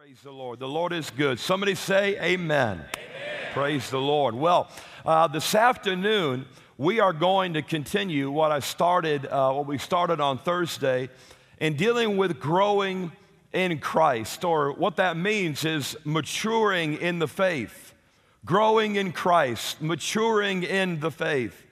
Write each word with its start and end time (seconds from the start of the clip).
Praise 0.00 0.22
the 0.22 0.30
Lord. 0.30 0.58
The 0.58 0.66
Lord 0.66 0.94
is 0.94 1.10
good. 1.10 1.38
Somebody 1.38 1.74
say 1.74 2.18
amen. 2.22 2.78
amen. 2.78 2.86
Praise 3.52 3.90
the 3.90 4.00
Lord. 4.00 4.34
Well, 4.34 4.70
uh, 5.04 5.28
this 5.28 5.54
afternoon, 5.54 6.46
we 6.78 7.00
are 7.00 7.12
going 7.12 7.52
to 7.52 7.60
continue 7.60 8.30
what 8.30 8.50
I 8.50 8.60
started, 8.60 9.26
uh, 9.26 9.52
what 9.52 9.66
we 9.66 9.76
started 9.76 10.18
on 10.18 10.38
Thursday, 10.38 11.10
in 11.60 11.76
dealing 11.76 12.16
with 12.16 12.40
growing 12.40 13.12
in 13.52 13.78
Christ, 13.78 14.42
or 14.42 14.72
what 14.72 14.96
that 14.96 15.18
means 15.18 15.66
is 15.66 15.94
maturing 16.04 16.94
in 16.94 17.18
the 17.18 17.28
faith, 17.28 17.92
growing 18.46 18.96
in 18.96 19.12
Christ, 19.12 19.82
maturing 19.82 20.62
in 20.62 21.00
the 21.00 21.10
faith. 21.10 21.66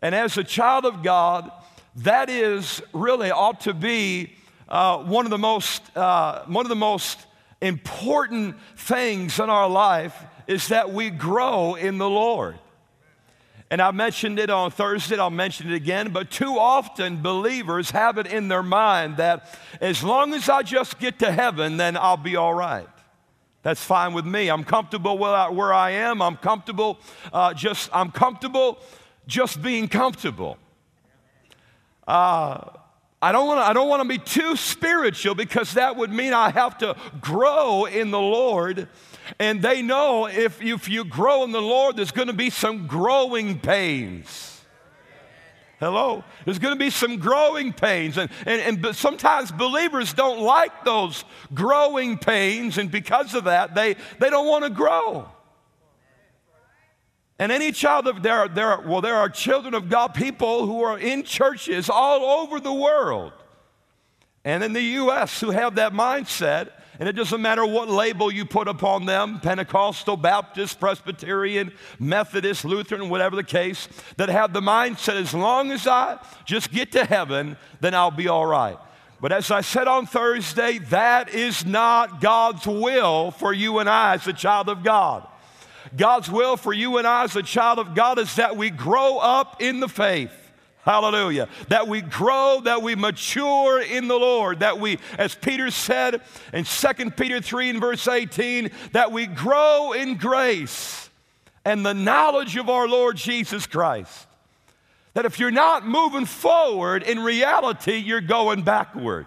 And 0.00 0.14
as 0.14 0.38
a 0.38 0.44
child 0.44 0.84
of 0.84 1.02
God, 1.02 1.50
that 1.96 2.30
is 2.30 2.80
really 2.92 3.32
ought 3.32 3.62
to 3.62 3.74
be 3.74 4.34
uh, 4.68 4.98
one 4.98 5.26
of 5.26 5.30
the 5.30 5.38
most, 5.38 5.82
uh, 5.96 6.44
one 6.44 6.64
of 6.64 6.70
the 6.70 6.76
most 6.76 7.25
important 7.60 8.56
things 8.76 9.38
in 9.38 9.50
our 9.50 9.68
life 9.68 10.14
is 10.46 10.68
that 10.68 10.92
we 10.92 11.10
grow 11.10 11.74
in 11.74 11.98
the 11.98 12.08
Lord. 12.08 12.58
And 13.68 13.82
I 13.82 13.90
mentioned 13.90 14.38
it 14.38 14.48
on 14.48 14.70
Thursday, 14.70 15.18
I'll 15.18 15.30
mention 15.30 15.72
it 15.72 15.74
again, 15.74 16.12
but 16.12 16.30
too 16.30 16.56
often 16.56 17.20
believers 17.20 17.90
have 17.90 18.16
it 18.16 18.28
in 18.28 18.46
their 18.46 18.62
mind 18.62 19.16
that 19.16 19.58
as 19.80 20.04
long 20.04 20.34
as 20.34 20.48
I 20.48 20.62
just 20.62 21.00
get 21.00 21.18
to 21.18 21.32
heaven, 21.32 21.76
then 21.76 21.96
I'll 21.96 22.16
be 22.16 22.36
all 22.36 22.54
right. 22.54 22.86
That's 23.62 23.82
fine 23.82 24.12
with 24.12 24.24
me. 24.24 24.48
I'm 24.48 24.62
comfortable 24.62 25.18
where 25.18 25.74
I 25.74 25.90
am. 25.90 26.22
I'm 26.22 26.36
comfortable 26.36 27.00
uh, 27.32 27.54
just, 27.54 27.90
I'm 27.92 28.12
comfortable 28.12 28.78
just 29.26 29.60
being 29.60 29.88
comfortable. 29.88 30.58
Uh, 32.06 32.68
I 33.20 33.32
don't 33.32 33.46
want 33.46 33.60
to 33.60 33.64
I 33.64 33.72
don't 33.72 33.88
want 33.88 34.02
to 34.02 34.08
be 34.08 34.18
too 34.18 34.56
spiritual 34.56 35.34
because 35.34 35.74
that 35.74 35.96
would 35.96 36.12
mean 36.12 36.32
I 36.32 36.50
have 36.50 36.78
to 36.78 36.96
grow 37.20 37.86
in 37.86 38.10
the 38.10 38.20
Lord. 38.20 38.88
And 39.38 39.60
they 39.60 39.82
know 39.82 40.26
if, 40.26 40.62
if 40.62 40.88
you 40.88 41.04
grow 41.04 41.42
in 41.42 41.50
the 41.50 41.60
Lord, 41.60 41.96
there's 41.96 42.12
going 42.12 42.28
to 42.28 42.34
be 42.34 42.50
some 42.50 42.86
growing 42.86 43.58
pains. 43.58 44.60
Hello? 45.78 46.24
There's 46.44 46.58
going 46.58 46.74
to 46.74 46.78
be 46.78 46.90
some 46.90 47.18
growing 47.18 47.72
pains. 47.72 48.16
And, 48.16 48.30
and, 48.46 48.86
and 48.86 48.96
sometimes 48.96 49.50
believers 49.50 50.14
don't 50.14 50.40
like 50.40 50.84
those 50.84 51.24
growing 51.52 52.16
pains, 52.16 52.78
and 52.78 52.90
because 52.90 53.34
of 53.34 53.44
that, 53.44 53.74
they, 53.74 53.96
they 54.18 54.30
don't 54.30 54.46
want 54.46 54.64
to 54.64 54.70
grow. 54.70 55.28
And 57.38 57.52
any 57.52 57.70
child 57.70 58.06
of 58.06 58.22
there, 58.22 58.48
there, 58.48 58.80
well, 58.80 59.00
there 59.00 59.16
are 59.16 59.28
children 59.28 59.74
of 59.74 59.88
God, 59.90 60.14
people 60.14 60.66
who 60.66 60.82
are 60.82 60.98
in 60.98 61.22
churches 61.22 61.90
all 61.90 62.40
over 62.40 62.60
the 62.60 62.72
world 62.72 63.32
and 64.44 64.64
in 64.64 64.72
the 64.72 64.82
U.S. 64.82 65.40
who 65.40 65.50
have 65.50 65.74
that 65.74 65.92
mindset. 65.92 66.70
And 66.98 67.06
it 67.10 67.12
doesn't 67.12 67.42
matter 67.42 67.66
what 67.66 67.90
label 67.90 68.32
you 68.32 68.46
put 68.46 68.68
upon 68.68 69.04
them 69.04 69.38
Pentecostal, 69.40 70.16
Baptist, 70.16 70.80
Presbyterian, 70.80 71.72
Methodist, 71.98 72.64
Lutheran, 72.64 73.10
whatever 73.10 73.36
the 73.36 73.44
case 73.44 73.86
that 74.16 74.30
have 74.30 74.54
the 74.54 74.62
mindset 74.62 75.16
as 75.16 75.34
long 75.34 75.72
as 75.72 75.86
I 75.86 76.18
just 76.46 76.72
get 76.72 76.92
to 76.92 77.04
heaven, 77.04 77.58
then 77.80 77.92
I'll 77.92 78.10
be 78.10 78.28
all 78.28 78.46
right. 78.46 78.78
But 79.20 79.32
as 79.32 79.50
I 79.50 79.60
said 79.60 79.88
on 79.88 80.06
Thursday, 80.06 80.78
that 80.78 81.34
is 81.34 81.66
not 81.66 82.22
God's 82.22 82.66
will 82.66 83.30
for 83.30 83.52
you 83.52 83.78
and 83.78 83.90
I 83.90 84.14
as 84.14 84.26
a 84.26 84.32
child 84.32 84.70
of 84.70 84.82
God. 84.82 85.26
God's 85.96 86.30
will 86.30 86.56
for 86.56 86.72
you 86.72 86.98
and 86.98 87.06
I 87.06 87.24
as 87.24 87.36
a 87.36 87.42
child 87.42 87.78
of 87.78 87.94
God 87.94 88.18
is 88.18 88.36
that 88.36 88.56
we 88.56 88.70
grow 88.70 89.18
up 89.18 89.60
in 89.60 89.80
the 89.80 89.88
faith. 89.88 90.32
Hallelujah. 90.86 91.48
That 91.68 91.88
we 91.88 92.00
grow, 92.00 92.60
that 92.62 92.80
we 92.80 92.94
mature 92.94 93.80
in 93.80 94.06
the 94.06 94.16
Lord, 94.16 94.60
that 94.60 94.78
we, 94.78 94.98
as 95.18 95.34
Peter 95.34 95.70
said 95.72 96.22
in 96.52 96.64
2 96.64 97.10
Peter 97.10 97.40
3 97.40 97.70
and 97.70 97.80
verse 97.80 98.06
18, 98.06 98.70
that 98.92 99.10
we 99.10 99.26
grow 99.26 99.92
in 99.92 100.16
grace 100.16 101.10
and 101.64 101.84
the 101.84 101.92
knowledge 101.92 102.56
of 102.56 102.70
our 102.70 102.86
Lord 102.86 103.16
Jesus 103.16 103.66
Christ. 103.66 104.28
That 105.14 105.24
if 105.24 105.40
you're 105.40 105.50
not 105.50 105.88
moving 105.88 106.24
forward, 106.24 107.02
in 107.02 107.18
reality, 107.18 107.96
you're 107.96 108.20
going 108.20 108.62
backward. 108.62 109.26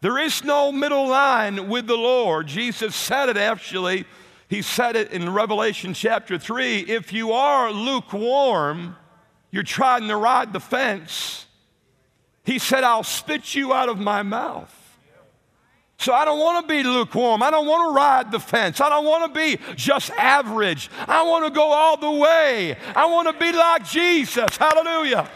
There 0.00 0.18
is 0.18 0.44
no 0.44 0.70
middle 0.70 1.08
line 1.08 1.68
with 1.68 1.88
the 1.88 1.96
Lord. 1.96 2.46
Jesus 2.46 2.94
said 2.94 3.28
it 3.28 3.36
actually 3.36 4.04
he 4.48 4.62
said 4.62 4.96
it 4.96 5.10
in 5.12 5.32
Revelation 5.32 5.92
chapter 5.94 6.38
3 6.38 6.80
if 6.80 7.12
you 7.12 7.32
are 7.32 7.72
lukewarm, 7.72 8.96
you're 9.50 9.62
trying 9.62 10.08
to 10.08 10.16
ride 10.16 10.52
the 10.52 10.60
fence. 10.60 11.46
He 12.44 12.58
said, 12.58 12.84
I'll 12.84 13.02
spit 13.02 13.54
you 13.54 13.72
out 13.72 13.88
of 13.88 13.98
my 13.98 14.22
mouth. 14.22 14.72
So 15.98 16.12
I 16.12 16.24
don't 16.24 16.38
want 16.38 16.66
to 16.66 16.72
be 16.72 16.82
lukewarm. 16.82 17.42
I 17.42 17.50
don't 17.50 17.66
want 17.66 17.90
to 17.90 17.96
ride 17.96 18.30
the 18.30 18.38
fence. 18.38 18.80
I 18.80 18.88
don't 18.88 19.04
want 19.04 19.32
to 19.32 19.38
be 19.38 19.58
just 19.74 20.10
average. 20.10 20.90
I 21.08 21.22
want 21.22 21.46
to 21.46 21.50
go 21.50 21.72
all 21.72 21.96
the 21.96 22.10
way. 22.10 22.76
I 22.94 23.06
want 23.06 23.28
to 23.28 23.32
be 23.32 23.50
like 23.50 23.84
Jesus. 23.84 24.56
Hallelujah. 24.56 25.28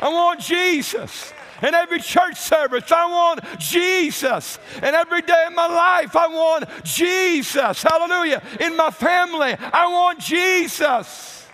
I 0.00 0.08
want 0.08 0.40
Jesus. 0.40 1.32
In 1.62 1.74
every 1.74 2.00
church 2.00 2.36
service, 2.36 2.90
I 2.90 3.06
want 3.06 3.58
Jesus. 3.58 4.58
And 4.82 4.96
every 4.96 5.22
day 5.22 5.44
of 5.46 5.54
my 5.54 5.68
life, 5.68 6.16
I 6.16 6.26
want 6.26 6.84
Jesus. 6.84 7.82
Hallelujah. 7.82 8.42
In 8.60 8.76
my 8.76 8.90
family, 8.90 9.54
I 9.72 9.86
want 9.86 10.18
Jesus. 10.18 11.46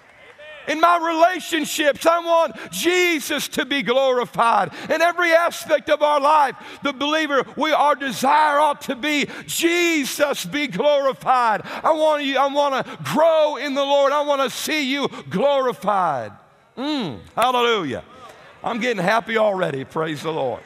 In 0.69 0.80
my 0.80 0.98
relationships, 0.98 2.04
I 2.04 2.19
want 2.19 2.54
Jesus 2.70 3.48
to 3.48 3.64
be 3.64 3.82
glorified. 3.82 4.70
In 4.91 5.00
every 5.00 5.32
aspect 5.32 5.88
of 5.88 6.02
our 6.02 6.20
life, 6.20 6.56
the 6.82 6.92
believer, 6.92 7.42
we 7.56 7.72
our 7.72 7.94
desire 7.94 8.58
ought 8.58 8.82
to 8.82 8.94
be 8.94 9.26
Jesus 9.46 10.44
be 10.44 10.66
glorified. 10.66 11.62
I 11.64 11.92
want 11.92 12.25
you, 12.25 12.36
I 12.36 12.46
want 12.48 12.84
to 12.84 12.98
grow 13.02 13.56
in 13.56 13.75
the 13.75 13.84
Lord. 13.84 14.12
I 14.12 14.20
want 14.20 14.42
to 14.42 14.50
see 14.54 14.92
you 14.92 15.08
glorified. 15.30 16.32
Mm, 16.76 17.20
hallelujah. 17.34 18.04
I'm 18.62 18.80
getting 18.80 19.00
happy 19.00 19.38
already. 19.38 19.84
Praise 19.84 20.22
the 20.22 20.32
Lord. 20.32 20.62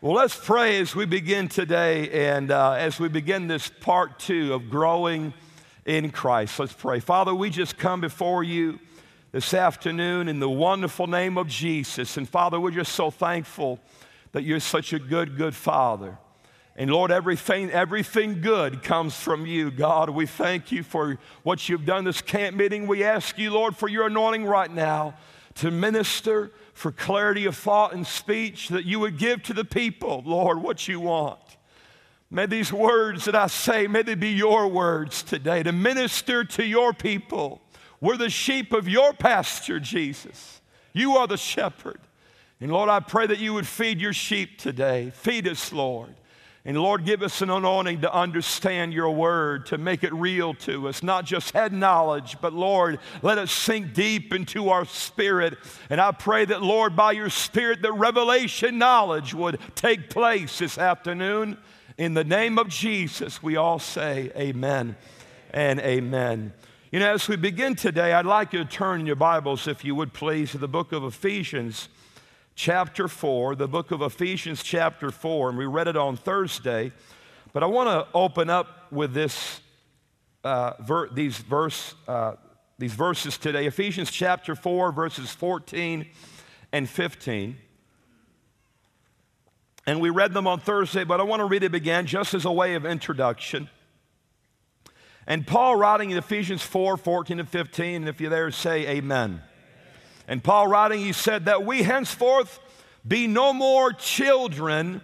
Well, 0.00 0.12
let's 0.12 0.36
pray 0.36 0.78
as 0.78 0.94
we 0.94 1.04
begin 1.04 1.48
today 1.48 2.28
and 2.28 2.52
uh, 2.52 2.72
as 2.72 3.00
we 3.00 3.08
begin 3.08 3.48
this 3.48 3.68
part 3.80 4.20
two 4.20 4.54
of 4.54 4.70
growing 4.70 5.34
in 5.84 6.10
Christ. 6.10 6.60
Let's 6.60 6.74
pray. 6.74 7.00
Father, 7.00 7.34
we 7.34 7.50
just 7.50 7.76
come 7.76 8.00
before 8.00 8.44
you 8.44 8.78
this 9.32 9.52
afternoon 9.52 10.28
in 10.28 10.38
the 10.38 10.48
wonderful 10.48 11.08
name 11.08 11.36
of 11.36 11.48
Jesus. 11.48 12.16
And 12.16 12.28
Father, 12.28 12.60
we're 12.60 12.70
just 12.70 12.92
so 12.92 13.10
thankful 13.10 13.80
that 14.30 14.44
you're 14.44 14.60
such 14.60 14.92
a 14.92 15.00
good, 15.00 15.36
good 15.36 15.56
Father. 15.56 16.16
And 16.76 16.88
Lord, 16.88 17.10
everything, 17.10 17.68
everything 17.70 18.40
good 18.40 18.84
comes 18.84 19.16
from 19.16 19.44
you, 19.44 19.72
God. 19.72 20.08
We 20.08 20.26
thank 20.26 20.70
you 20.70 20.84
for 20.84 21.18
what 21.42 21.68
you've 21.68 21.84
done 21.84 22.04
this 22.04 22.22
camp 22.22 22.56
meeting. 22.56 22.86
We 22.86 23.02
ask 23.02 23.38
you, 23.38 23.50
Lord, 23.50 23.76
for 23.76 23.88
your 23.88 24.06
anointing 24.06 24.44
right 24.44 24.72
now 24.72 25.14
to 25.56 25.70
minister 25.70 26.50
for 26.74 26.90
clarity 26.90 27.44
of 27.44 27.56
thought 27.56 27.94
and 27.94 28.06
speech, 28.06 28.68
that 28.68 28.84
you 28.84 28.98
would 29.00 29.18
give 29.18 29.42
to 29.44 29.52
the 29.52 29.64
people, 29.64 30.22
Lord, 30.24 30.62
what 30.62 30.88
you 30.88 31.00
want. 31.00 31.38
May 32.30 32.46
these 32.46 32.72
words 32.72 33.26
that 33.26 33.34
I 33.34 33.46
say, 33.48 33.86
may 33.86 34.02
they 34.02 34.14
be 34.14 34.30
your 34.30 34.66
words 34.66 35.22
today 35.22 35.62
to 35.62 35.72
minister 35.72 36.44
to 36.44 36.64
your 36.64 36.94
people. 36.94 37.60
We're 38.00 38.16
the 38.16 38.30
sheep 38.30 38.72
of 38.72 38.88
your 38.88 39.12
pasture, 39.12 39.78
Jesus. 39.78 40.62
You 40.94 41.16
are 41.18 41.26
the 41.26 41.36
shepherd. 41.36 42.00
And 42.58 42.72
Lord, 42.72 42.88
I 42.88 43.00
pray 43.00 43.26
that 43.26 43.38
you 43.38 43.52
would 43.54 43.66
feed 43.66 44.00
your 44.00 44.12
sheep 44.12 44.58
today. 44.58 45.10
Feed 45.14 45.46
us, 45.46 45.72
Lord. 45.72 46.14
And 46.64 46.80
Lord, 46.80 47.04
give 47.04 47.22
us 47.22 47.42
an 47.42 47.50
anointing 47.50 48.02
to 48.02 48.14
understand 48.14 48.92
your 48.92 49.10
word, 49.10 49.66
to 49.66 49.78
make 49.78 50.04
it 50.04 50.12
real 50.12 50.54
to 50.54 50.86
us, 50.86 51.02
not 51.02 51.24
just 51.24 51.50
head 51.50 51.72
knowledge, 51.72 52.36
but 52.40 52.52
Lord, 52.52 53.00
let 53.20 53.36
it 53.36 53.48
sink 53.48 53.94
deep 53.94 54.32
into 54.32 54.68
our 54.68 54.84
spirit. 54.84 55.58
And 55.90 56.00
I 56.00 56.12
pray 56.12 56.44
that, 56.44 56.62
Lord, 56.62 56.94
by 56.94 57.12
your 57.12 57.30
spirit, 57.30 57.82
the 57.82 57.92
revelation 57.92 58.78
knowledge 58.78 59.34
would 59.34 59.58
take 59.74 60.08
place 60.08 60.60
this 60.60 60.78
afternoon. 60.78 61.58
In 61.98 62.14
the 62.14 62.22
name 62.22 62.58
of 62.58 62.68
Jesus, 62.68 63.42
we 63.42 63.56
all 63.56 63.80
say 63.80 64.30
amen 64.36 64.94
and 65.52 65.80
amen. 65.80 66.52
You 66.92 67.00
know, 67.00 67.12
as 67.12 67.26
we 67.26 67.34
begin 67.34 67.74
today, 67.74 68.12
I'd 68.12 68.24
like 68.24 68.52
you 68.52 68.60
to 68.60 68.70
turn 68.70 69.04
your 69.04 69.16
Bibles, 69.16 69.66
if 69.66 69.84
you 69.84 69.96
would 69.96 70.12
please, 70.12 70.52
to 70.52 70.58
the 70.58 70.68
book 70.68 70.92
of 70.92 71.02
Ephesians 71.02 71.88
chapter 72.54 73.08
4, 73.08 73.56
the 73.56 73.68
book 73.68 73.90
of 73.90 74.02
Ephesians, 74.02 74.62
chapter 74.62 75.10
4, 75.10 75.50
and 75.50 75.58
we 75.58 75.66
read 75.66 75.88
it 75.88 75.96
on 75.96 76.16
Thursday. 76.16 76.92
But 77.52 77.62
I 77.62 77.66
want 77.66 77.88
to 77.88 78.06
open 78.16 78.50
up 78.50 78.90
with 78.90 79.14
this, 79.14 79.60
uh, 80.44 80.74
ver- 80.80 81.08
these, 81.10 81.38
verse, 81.38 81.94
uh, 82.08 82.34
these 82.78 82.94
verses 82.94 83.38
today 83.38 83.66
Ephesians 83.66 84.10
chapter 84.10 84.54
4, 84.54 84.92
verses 84.92 85.30
14 85.30 86.06
and 86.72 86.88
15. 86.88 87.56
And 89.86 90.00
we 90.00 90.10
read 90.10 90.32
them 90.32 90.46
on 90.46 90.60
Thursday, 90.60 91.04
but 91.04 91.20
I 91.20 91.24
want 91.24 91.40
to 91.40 91.46
read 91.46 91.64
it 91.64 91.74
again 91.74 92.06
just 92.06 92.34
as 92.34 92.44
a 92.44 92.52
way 92.52 92.74
of 92.74 92.86
introduction. 92.86 93.68
And 95.26 95.46
Paul 95.46 95.76
writing 95.76 96.10
in 96.10 96.16
Ephesians 96.16 96.62
4 96.62 96.96
14 96.96 97.40
and 97.40 97.48
15, 97.48 97.94
and 97.94 98.08
if 98.08 98.20
you're 98.20 98.30
there, 98.30 98.50
say 98.50 98.86
amen. 98.86 99.42
And 100.28 100.42
Paul 100.42 100.66
writing, 100.68 101.00
he 101.00 101.12
said 101.12 101.46
that 101.46 101.64
we 101.64 101.82
henceforth 101.82 102.60
be 103.06 103.26
no 103.26 103.52
more 103.52 103.92
children 103.92 105.00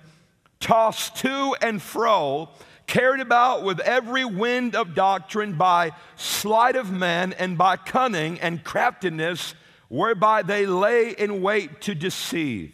tossed 0.60 1.16
to 1.16 1.56
and 1.60 1.80
fro, 1.80 2.48
carried 2.86 3.20
about 3.20 3.62
with 3.62 3.80
every 3.80 4.24
wind 4.24 4.74
of 4.74 4.94
doctrine 4.94 5.54
by 5.54 5.92
sleight 6.16 6.76
of 6.76 6.90
men 6.90 7.32
and 7.34 7.58
by 7.58 7.76
cunning 7.76 8.40
and 8.40 8.64
craftiness, 8.64 9.54
whereby 9.88 10.42
they 10.42 10.66
lay 10.66 11.10
in 11.10 11.42
wait 11.42 11.80
to 11.82 11.94
deceive. 11.94 12.72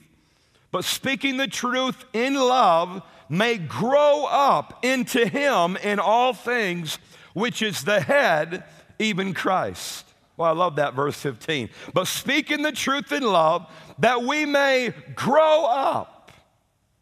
But 0.71 0.85
speaking 0.85 1.37
the 1.37 1.47
truth 1.47 2.05
in 2.13 2.35
love 2.35 3.03
may 3.29 3.59
grow 3.59 4.27
up 4.27 4.85
into 4.85 5.27
him 5.27 5.77
in 5.77 5.99
all 5.99 6.33
things, 6.35 6.99
which 7.33 7.63
is 7.63 7.85
the 7.85 8.01
head, 8.01 8.65
even 8.99 9.35
Christ. 9.35 10.04
Well, 10.37 10.49
I 10.49 10.53
love 10.53 10.77
that 10.77 10.95
verse 10.95 11.17
15. 11.17 11.69
But 11.93 12.07
speaking 12.07 12.63
the 12.63 12.73
truth 12.73 13.13
in 13.13 13.23
love, 13.23 13.71
that 13.99 14.23
we 14.23 14.45
may 14.45 14.93
grow 15.15 15.65
up. 15.67 16.33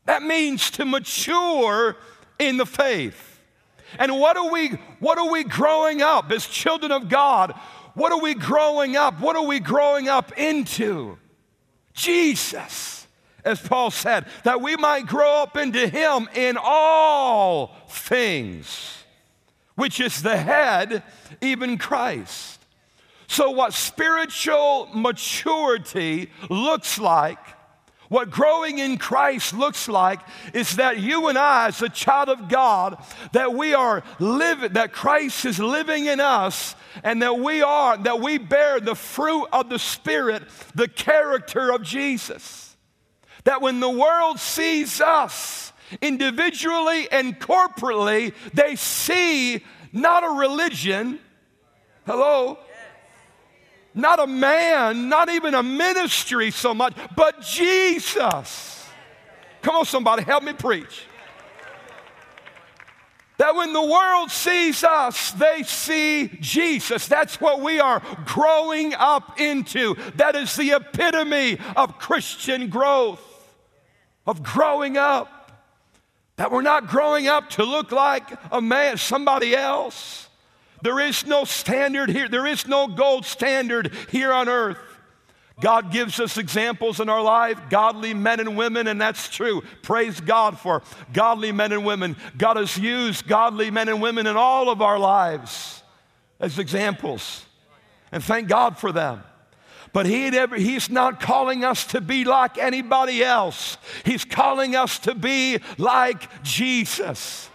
That 0.05 0.23
means 0.23 0.71
to 0.73 0.85
mature 0.85 1.97
in 2.39 2.57
the 2.57 2.67
faith. 2.67 3.41
And 3.99 4.19
what 4.19 4.37
are 4.37 4.51
we 4.51 4.69
what 5.01 5.19
are 5.19 5.31
we 5.31 5.45
growing 5.45 6.03
up 6.03 6.31
as 6.31 6.47
children 6.47 6.93
of 6.93 7.09
God? 7.09 7.53
What 7.95 8.13
are 8.13 8.21
we 8.21 8.35
growing 8.35 8.97
up? 8.97 9.21
What 9.21 9.37
are 9.37 9.45
we 9.45 9.61
growing 9.61 10.09
up 10.09 10.37
into? 10.39 11.19
Jesus, 11.93 13.07
as 13.45 13.61
Paul 13.61 13.91
said, 13.91 14.27
that 14.45 14.63
we 14.63 14.77
might 14.77 15.07
grow 15.07 15.43
up 15.43 15.59
into 15.59 15.87
him 15.87 16.29
in 16.35 16.57
all 16.61 17.77
things, 17.89 19.05
which 19.75 20.01
is 20.01 20.23
the 20.23 20.39
head, 20.39 21.03
even 21.43 21.77
Christ. 21.77 22.62
So, 23.33 23.51
what 23.51 23.73
spiritual 23.73 24.91
maturity 24.93 26.31
looks 26.51 26.99
like, 26.99 27.39
what 28.11 28.31
growing 28.31 28.79
in 28.79 28.99
Christ 28.99 29.55
looks 29.55 29.89
like, 29.89 30.21
is 30.53 30.77
that 30.77 30.99
you 30.99 31.29
and 31.29 31.39
I, 31.39 31.69
as 31.69 31.81
a 31.81 31.89
child 31.89 32.29
of 32.29 32.51
God, 32.51 33.03
that 33.33 33.55
we 33.55 33.73
are 33.73 34.03
living, 34.19 34.75
that 34.75 34.93
Christ 34.93 35.47
is 35.47 35.59
living 35.59 36.05
in 36.05 36.21
us, 36.21 36.75
and 37.03 37.23
that 37.23 37.39
we 37.39 37.63
are, 37.63 37.97
that 37.97 38.21
we 38.21 38.37
bear 38.37 38.81
the 38.81 38.95
fruit 38.95 39.47
of 39.51 39.71
the 39.71 39.79
Spirit, 39.79 40.43
the 40.75 40.89
character 40.89 41.73
of 41.73 41.83
Jesus. 41.83 42.77
That 43.45 43.63
when 43.63 43.81
the 43.81 43.89
world 43.89 44.41
sees 44.41 45.01
us 45.01 45.73
individually 46.03 47.11
and 47.11 47.41
corporately, 47.41 48.35
they 48.53 48.77
see 48.77 49.65
not 49.91 50.23
a 50.23 50.39
religion, 50.39 51.19
hello, 52.05 52.59
not 53.95 54.21
a 54.21 54.27
man, 54.27 55.09
not 55.09 55.29
even 55.29 55.55
a 55.55 55.63
ministry 55.63 56.51
so 56.51 56.75
much, 56.75 56.95
but 57.17 57.41
Jesus. 57.43 58.87
Come 59.61 59.77
on, 59.77 59.85
somebody, 59.85 60.23
help 60.23 60.43
me 60.43 60.53
preach. 60.53 61.07
That 63.39 63.55
when 63.57 63.73
the 63.73 63.83
world 63.83 64.31
sees 64.31 64.85
us, 64.85 65.33
they 65.33 65.63
see 65.65 66.29
Jesus. 66.41 67.09
That's 67.09 67.41
what 67.41 67.61
we 67.61 67.81
are 67.81 68.03
growing 68.25 68.95
up 68.95 69.41
into. 69.41 69.97
That 70.17 70.37
is 70.37 70.55
the 70.55 70.73
epitome 70.73 71.59
of 71.75 71.99
Christian 71.99 72.69
growth, 72.69 73.21
of 74.27 74.43
growing 74.43 74.97
up. 74.97 75.39
That 76.37 76.51
we're 76.51 76.63
not 76.63 76.87
growing 76.87 77.27
up 77.27 77.51
to 77.51 77.65
look 77.65 77.91
like 77.91 78.25
a 78.51 78.61
man, 78.61 78.97
somebody 78.97 79.57
else. 79.57 80.29
There 80.83 81.01
is 81.01 81.25
no 81.27 81.45
standard 81.45 82.11
here, 82.11 82.29
there 82.29 82.47
is 82.47 82.67
no 82.67 82.89
gold 82.89 83.25
standard 83.25 83.93
here 84.11 84.33
on 84.33 84.49
earth. 84.49 84.79
God 85.61 85.93
gives 85.93 86.19
us 86.19 86.39
examples 86.39 86.99
in 86.99 87.09
our 87.09 87.23
life, 87.23 87.59
godly 87.71 88.15
men 88.15 88.41
and 88.41 88.57
women, 88.57 88.89
and 88.89 89.01
that's 89.01 89.29
true. 89.29 89.63
Praise 89.83 90.21
God 90.21 90.59
for 90.59 90.83
godly 91.13 91.53
men 91.53 91.71
and 91.71 91.85
women. 91.85 92.17
God 92.37 92.57
has 92.57 92.77
used 92.77 93.29
godly 93.29 93.71
men 93.71 93.89
and 93.89 94.03
women 94.03 94.27
in 94.27 94.37
all 94.37 94.71
of 94.71 94.83
our 94.83 94.99
lives 94.99 95.83
as 96.41 96.59
examples, 96.59 97.45
and 98.11 98.25
thank 98.25 98.49
God 98.49 98.77
for 98.77 98.91
them. 98.91 99.23
But 99.93 100.07
he 100.07 100.31
never, 100.31 100.57
He's 100.57 100.89
not 100.89 101.21
calling 101.21 101.65
us 101.65 101.85
to 101.89 102.01
be 102.01 102.25
like 102.25 102.59
anybody 102.59 103.23
else. 103.23 103.77
He's 104.05 104.25
calling 104.25 104.75
us 104.75 104.99
to 105.01 105.15
be 105.15 105.59
like 105.79 106.43
Jesus. 106.43 107.49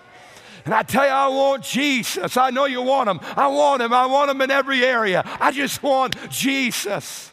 And 0.68 0.74
I 0.74 0.84
tell 0.84 1.06
you, 1.06 1.12
I 1.12 1.30
want 1.30 1.64
Jesus. 1.64 2.36
I 2.36 2.50
know 2.50 2.66
you 2.66 2.81
want 2.81 3.08
him. 3.08 3.22
I 3.38 3.48
want 3.48 3.81
him. 3.81 3.94
I 3.94 4.06
want 4.06 4.30
him 4.30 4.42
in 4.42 4.52
every 4.52 4.84
area. 4.84 5.24
I 5.40 5.54
just 5.54 5.81
want 5.81 6.18
Jesus. 6.30 7.31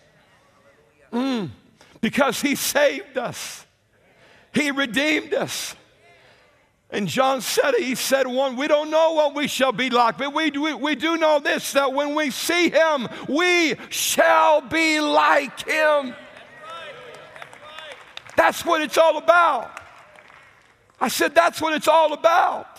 Mm, 1.13 1.51
because 2.01 2.41
he 2.41 2.55
saved 2.55 3.19
us, 3.19 3.67
he 4.53 4.71
redeemed 4.71 5.35
us. 5.35 5.75
And 6.91 7.09
John 7.09 7.41
said, 7.41 7.75
He 7.77 7.97
said, 7.97 8.29
one, 8.29 8.55
we 8.55 8.69
don't 8.69 8.89
know 8.89 9.15
what 9.15 9.35
we 9.35 9.49
shall 9.49 9.73
be 9.73 9.91
like, 9.91 10.17
but 10.17 10.33
we, 10.33 10.53
we, 10.53 10.73
we 10.75 10.95
do 10.95 11.17
know 11.17 11.41
this 11.41 11.73
that 11.73 11.93
when 11.93 12.15
we 12.15 12.31
see 12.31 12.71
Him, 12.71 13.09
we 13.29 13.75
shall 13.89 14.61
be 14.61 15.01
like 15.01 15.67
Him. 15.67 16.15
That's 18.37 18.65
what 18.65 18.81
it's 18.81 18.97
all 18.97 19.19
about. 19.19 19.81
I 21.01 21.09
said, 21.09 21.35
That's 21.35 21.61
what 21.61 21.75
it's 21.75 21.89
all 21.89 22.13
about. 22.13 22.79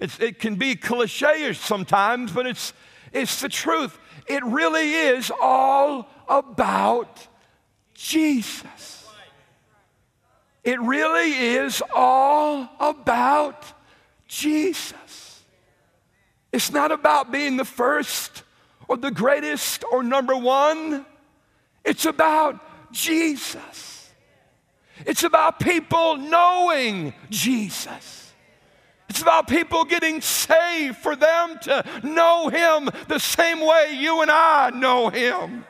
It's, 0.00 0.18
it 0.18 0.38
can 0.38 0.56
be 0.56 0.74
cliche 0.76 1.52
sometimes, 1.52 2.32
but 2.32 2.46
it's, 2.46 2.72
it's 3.12 3.40
the 3.40 3.50
truth. 3.50 3.98
It 4.26 4.42
really 4.44 4.94
is 4.94 5.30
all 5.40 6.08
about 6.26 7.28
Jesus. 7.92 9.06
It 10.64 10.80
really 10.80 11.32
is 11.32 11.82
all 11.94 12.68
about 12.80 13.64
Jesus. 14.26 15.42
It's 16.50 16.72
not 16.72 16.92
about 16.92 17.30
being 17.30 17.58
the 17.58 17.64
first 17.64 18.42
or 18.88 18.96
the 18.96 19.10
greatest 19.10 19.84
or 19.92 20.02
number 20.02 20.36
one. 20.36 21.04
It's 21.84 22.06
about 22.06 22.92
Jesus. 22.92 24.10
It's 25.04 25.24
about 25.24 25.60
people 25.60 26.16
knowing 26.16 27.12
Jesus. 27.28 28.19
It's 29.10 29.22
about 29.22 29.48
people 29.48 29.84
getting 29.84 30.20
saved 30.20 30.98
for 30.98 31.16
them 31.16 31.58
to 31.62 31.84
know 32.04 32.48
Him 32.48 32.88
the 33.08 33.18
same 33.18 33.58
way 33.58 33.96
you 33.98 34.22
and 34.22 34.30
I 34.30 34.70
know 34.70 35.08
Him. 35.08 35.64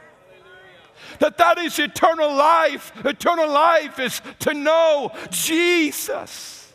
That 1.20 1.38
that 1.38 1.56
is 1.56 1.78
eternal 1.78 2.34
life. 2.34 2.92
Eternal 3.02 3.48
life 3.48 3.98
is 3.98 4.20
to 4.40 4.52
know 4.52 5.12
Jesus. 5.30 6.70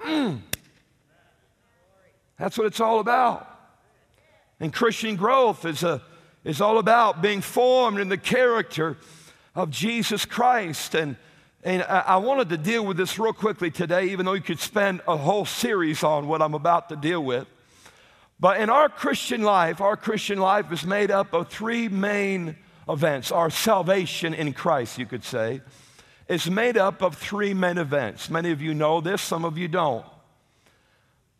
Mm. 0.00 0.42
That's 2.38 2.58
what 2.58 2.66
it's 2.66 2.80
all 2.80 3.00
about. 3.00 3.48
And 4.60 4.70
Christian 4.70 5.16
growth 5.16 5.64
is, 5.64 5.82
a, 5.82 6.02
is 6.44 6.60
all 6.60 6.76
about 6.76 7.22
being 7.22 7.40
formed 7.40 8.00
in 8.00 8.10
the 8.10 8.18
character 8.18 8.98
of 9.54 9.70
Jesus 9.70 10.26
Christ. 10.26 10.94
And 10.94 11.16
and 11.64 11.82
I 11.82 12.18
wanted 12.18 12.50
to 12.50 12.58
deal 12.58 12.84
with 12.84 12.98
this 12.98 13.18
real 13.18 13.32
quickly 13.32 13.70
today, 13.70 14.08
even 14.10 14.26
though 14.26 14.34
you 14.34 14.42
could 14.42 14.60
spend 14.60 15.00
a 15.08 15.16
whole 15.16 15.46
series 15.46 16.04
on 16.04 16.28
what 16.28 16.42
I'm 16.42 16.52
about 16.52 16.90
to 16.90 16.96
deal 16.96 17.24
with. 17.24 17.48
But 18.38 18.60
in 18.60 18.68
our 18.68 18.90
Christian 18.90 19.42
life, 19.42 19.80
our 19.80 19.96
Christian 19.96 20.38
life 20.38 20.70
is 20.72 20.84
made 20.84 21.10
up 21.10 21.32
of 21.32 21.48
three 21.48 21.88
main 21.88 22.56
events. 22.86 23.32
Our 23.32 23.48
salvation 23.48 24.34
in 24.34 24.52
Christ, 24.52 24.98
you 24.98 25.06
could 25.06 25.24
say, 25.24 25.62
is 26.28 26.50
made 26.50 26.76
up 26.76 27.02
of 27.02 27.16
three 27.16 27.54
main 27.54 27.78
events. 27.78 28.28
Many 28.28 28.50
of 28.50 28.60
you 28.60 28.74
know 28.74 29.00
this, 29.00 29.22
some 29.22 29.46
of 29.46 29.56
you 29.56 29.68
don't. 29.68 30.04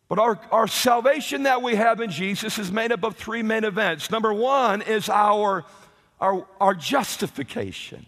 But 0.09 0.19
our, 0.19 0.40
our 0.50 0.69
salvation 0.69 1.43
that 1.43 1.61
we 1.61 1.75
have 1.75 2.00
in 2.00 2.11
Jesus 2.11 2.59
is 2.59 2.73
made 2.73 2.93
up 2.93 3.04
of 3.04 3.16
three 3.16 3.43
main 3.43 3.64
events. 3.64 4.11
Number 4.11 4.33
one 4.33 4.81
is 4.81 5.11
our, 5.11 5.66
our, 6.19 6.47
our 6.61 6.75
justification. 6.75 8.07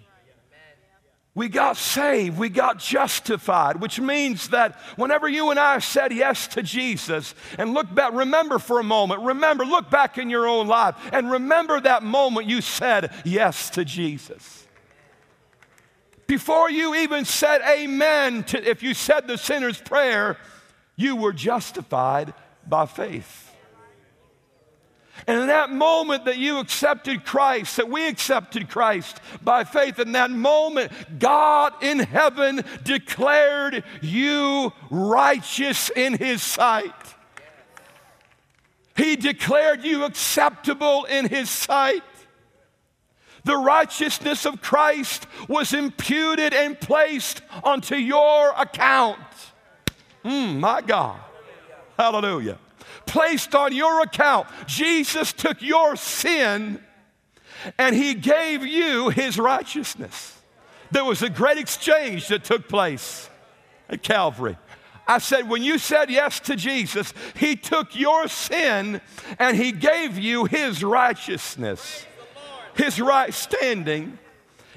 We 1.37 1.50
got 1.50 1.76
saved, 1.76 2.38
we 2.38 2.49
got 2.49 2.78
justified, 2.78 3.78
which 3.78 4.00
means 4.00 4.49
that 4.49 4.75
whenever 4.97 5.28
you 5.28 5.50
and 5.50 5.61
I 5.61 5.81
said 5.81 6.11
yes 6.11 6.47
to 6.49 6.62
Jesus 6.62 7.35
and 7.59 7.75
look 7.75 7.95
back, 7.95 8.14
remember 8.14 8.59
for 8.59 8.81
a 8.81 8.83
moment, 8.83 9.21
remember, 9.21 9.66
look 9.66 9.90
back 9.90 10.16
in 10.16 10.31
your 10.31 10.49
own 10.49 10.66
life 10.66 10.95
and 11.12 11.31
remember 11.31 11.78
that 11.78 12.02
moment 12.02 12.47
you 12.47 12.62
said 12.62 13.12
yes 13.23 13.69
to 13.71 13.85
Jesus. 13.85 14.66
Before 16.26 16.71
you 16.71 16.95
even 16.95 17.26
said 17.26 17.61
amen 17.69 18.45
to, 18.45 18.69
if 18.69 18.83
you 18.83 18.95
said 18.95 19.26
the 19.26 19.37
sinner's 19.37 19.78
prayer, 19.78 20.38
you 20.97 21.16
were 21.16 21.35
justified 21.35 22.33
by 22.66 22.87
faith. 22.87 23.45
And 25.26 25.40
in 25.40 25.46
that 25.49 25.70
moment 25.70 26.25
that 26.26 26.38
you 26.38 26.58
accepted 26.58 27.25
Christ, 27.25 27.76
that 27.76 27.88
we 27.88 28.06
accepted 28.06 28.68
Christ 28.68 29.20
by 29.42 29.64
faith, 29.64 29.99
in 29.99 30.12
that 30.12 30.30
moment, 30.30 30.92
God 31.18 31.73
in 31.82 31.99
heaven 32.00 32.62
declared 32.85 33.82
you 34.02 34.73
righteous 34.90 35.90
in 35.90 36.14
His 36.14 36.42
sight. 36.42 36.92
He 38.96 39.16
declared 39.16 39.85
you 39.85 40.04
acceptable 40.04 41.04
in 41.04 41.28
His 41.28 41.50
sight. 41.50 42.02
the 43.44 43.56
righteousness 43.56 44.44
of 44.44 44.61
Christ 44.61 45.26
was 45.49 45.73
imputed 45.73 46.52
and 46.52 46.78
placed 46.78 47.42
onto 47.62 47.94
your 47.94 48.52
account. 48.58 49.20
Mm, 50.25 50.58
my 50.58 50.82
God. 50.82 51.20
Hallelujah. 51.96 52.58
Placed 53.06 53.54
on 53.54 53.75
your 53.75 54.02
account. 54.02 54.48
Jesus 54.66 55.32
took 55.32 55.62
your 55.62 55.96
sin 55.96 56.80
and 57.78 57.96
he 57.96 58.14
gave 58.14 58.64
you 58.64 59.08
his 59.08 59.38
righteousness. 59.38 60.40
There 60.90 61.04
was 61.04 61.22
a 61.22 61.30
great 61.30 61.58
exchange 61.58 62.28
that 62.28 62.44
took 62.44 62.68
place 62.68 63.28
at 63.88 64.02
Calvary. 64.02 64.56
I 65.08 65.18
said, 65.18 65.48
when 65.48 65.62
you 65.62 65.78
said 65.78 66.10
yes 66.10 66.40
to 66.40 66.56
Jesus, 66.56 67.14
he 67.36 67.56
took 67.56 67.94
your 67.94 68.28
sin 68.28 69.00
and 69.38 69.56
he 69.56 69.72
gave 69.72 70.18
you 70.18 70.44
his 70.44 70.82
righteousness 70.82 72.04
his 72.76 73.00
right 73.00 73.32
standing, 73.32 74.18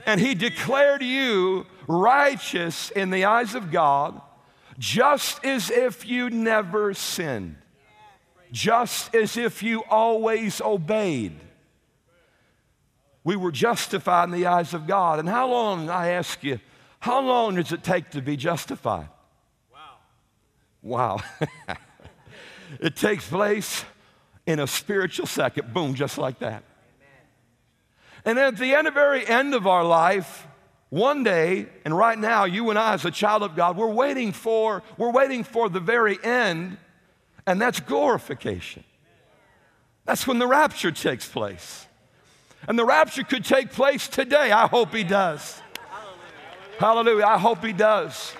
and 0.06 0.20
he 0.20 0.34
declared 0.34 1.04
you 1.04 1.66
righteous 1.88 2.92
in 2.92 3.10
the 3.10 3.26
eyes 3.26 3.56
of 3.56 3.72
God, 3.72 4.20
just 4.78 5.44
as 5.44 5.70
if 5.70 6.08
you 6.08 6.30
never 6.30 6.94
sinned, 6.94 7.58
just 8.52 9.14
as 9.16 9.38
if 9.38 9.64
you 9.64 9.84
always 9.90 10.62
obeyed. 10.62 11.40
We 13.24 13.36
were 13.36 13.52
justified 13.52 14.26
in 14.26 14.32
the 14.32 14.48
eyes 14.48 14.74
of 14.74 14.88
God. 14.88 15.20
And 15.20 15.28
how 15.28 15.50
long, 15.50 15.90
I 15.90 16.10
ask 16.10 16.44
you, 16.44 16.60
how 17.00 17.22
long 17.22 17.56
does 17.56 17.72
it 17.72 17.84
take 17.84 18.12
to 18.12 18.22
be 18.22 18.36
justified? 18.36 19.10
Wow. 19.72 19.80
Wow. 20.82 21.22
it 22.80 22.96
takes 22.96 23.28
place 23.28 23.84
in 24.46 24.60
a 24.60 24.68
spiritual 24.68 25.28
second, 25.28 25.74
boom, 25.74 25.94
just 25.94 26.18
like 26.18 26.40
that. 26.40 26.64
And 28.26 28.38
at 28.38 28.58
the 28.58 28.74
end, 28.74 28.92
very 28.94 29.26
end 29.26 29.54
of 29.54 29.68
our 29.68 29.84
life, 29.84 30.48
one 30.90 31.24
day, 31.24 31.68
and 31.86 31.96
right 31.96 32.18
now, 32.18 32.46
you 32.46 32.70
and 32.70 32.80
I, 32.80 32.94
as 32.94 33.06
a 33.06 33.12
child 33.12 33.44
of 33.44 33.56
God, 33.56 33.78
we're 33.78 33.88
waiting 33.88 34.32
for, 34.32 34.84
we're 34.98 35.12
waiting 35.12 35.44
for 35.44 35.70
the 35.70 35.80
very 35.80 36.18
end, 36.24 36.78
and 37.46 37.62
that's 37.62 37.80
glorification. 37.80 38.84
That's 40.06 40.26
when 40.26 40.40
the 40.40 40.48
rapture 40.48 40.92
takes 40.92 41.28
place. 41.28 41.86
And 42.68 42.78
the 42.78 42.86
rapture 42.86 43.24
could 43.24 43.46
take 43.46 43.72
place 43.72 44.08
today. 44.08 44.52
I 44.52 44.68
hope 44.68 44.94
he 44.94 45.04
does. 45.04 45.62
Hallelujah. 46.78 47.26
I 47.26 47.38
hope 47.38 47.64
he 47.64 47.74
does. 47.74 48.34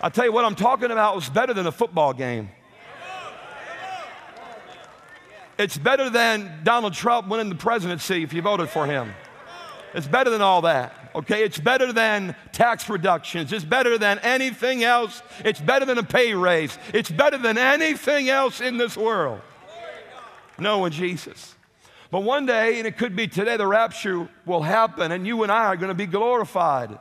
I 0.00 0.08
tell 0.08 0.24
you 0.24 0.32
what 0.32 0.44
I'm 0.44 0.54
talking 0.54 0.90
about 0.90 1.14
was 1.14 1.28
better 1.28 1.54
than 1.54 1.66
a 1.66 1.72
football 1.72 2.12
game. 2.12 2.50
It's 5.56 5.78
better 5.78 6.10
than 6.10 6.60
Donald 6.64 6.94
Trump 6.94 7.28
winning 7.28 7.48
the 7.48 7.54
presidency 7.54 8.22
if 8.22 8.32
you 8.32 8.42
voted 8.42 8.68
for 8.68 8.86
him. 8.86 9.14
It's 9.94 10.08
better 10.08 10.30
than 10.30 10.42
all 10.42 10.62
that, 10.62 11.03
okay? 11.14 11.44
It's 11.44 11.58
better 11.58 11.92
than 11.92 12.34
tax 12.52 12.88
reductions. 12.88 13.52
It's 13.52 13.64
better 13.64 13.98
than 13.98 14.18
anything 14.20 14.84
else. 14.84 15.22
It's 15.44 15.60
better 15.60 15.84
than 15.84 15.98
a 15.98 16.02
pay 16.02 16.34
raise. 16.34 16.78
It's 16.92 17.10
better 17.10 17.38
than 17.38 17.58
anything 17.58 18.28
else 18.28 18.60
in 18.60 18.76
this 18.76 18.96
world. 18.96 19.40
Knowing 20.58 20.92
Jesus. 20.92 21.54
But 22.10 22.20
one 22.20 22.46
day, 22.46 22.78
and 22.78 22.86
it 22.86 22.96
could 22.96 23.16
be 23.16 23.26
today, 23.26 23.56
the 23.56 23.66
rapture 23.66 24.28
will 24.46 24.62
happen, 24.62 25.10
and 25.10 25.26
you 25.26 25.42
and 25.42 25.50
I 25.50 25.66
are 25.66 25.76
going 25.76 25.88
to 25.88 25.94
be 25.94 26.06
glorified. 26.06 26.98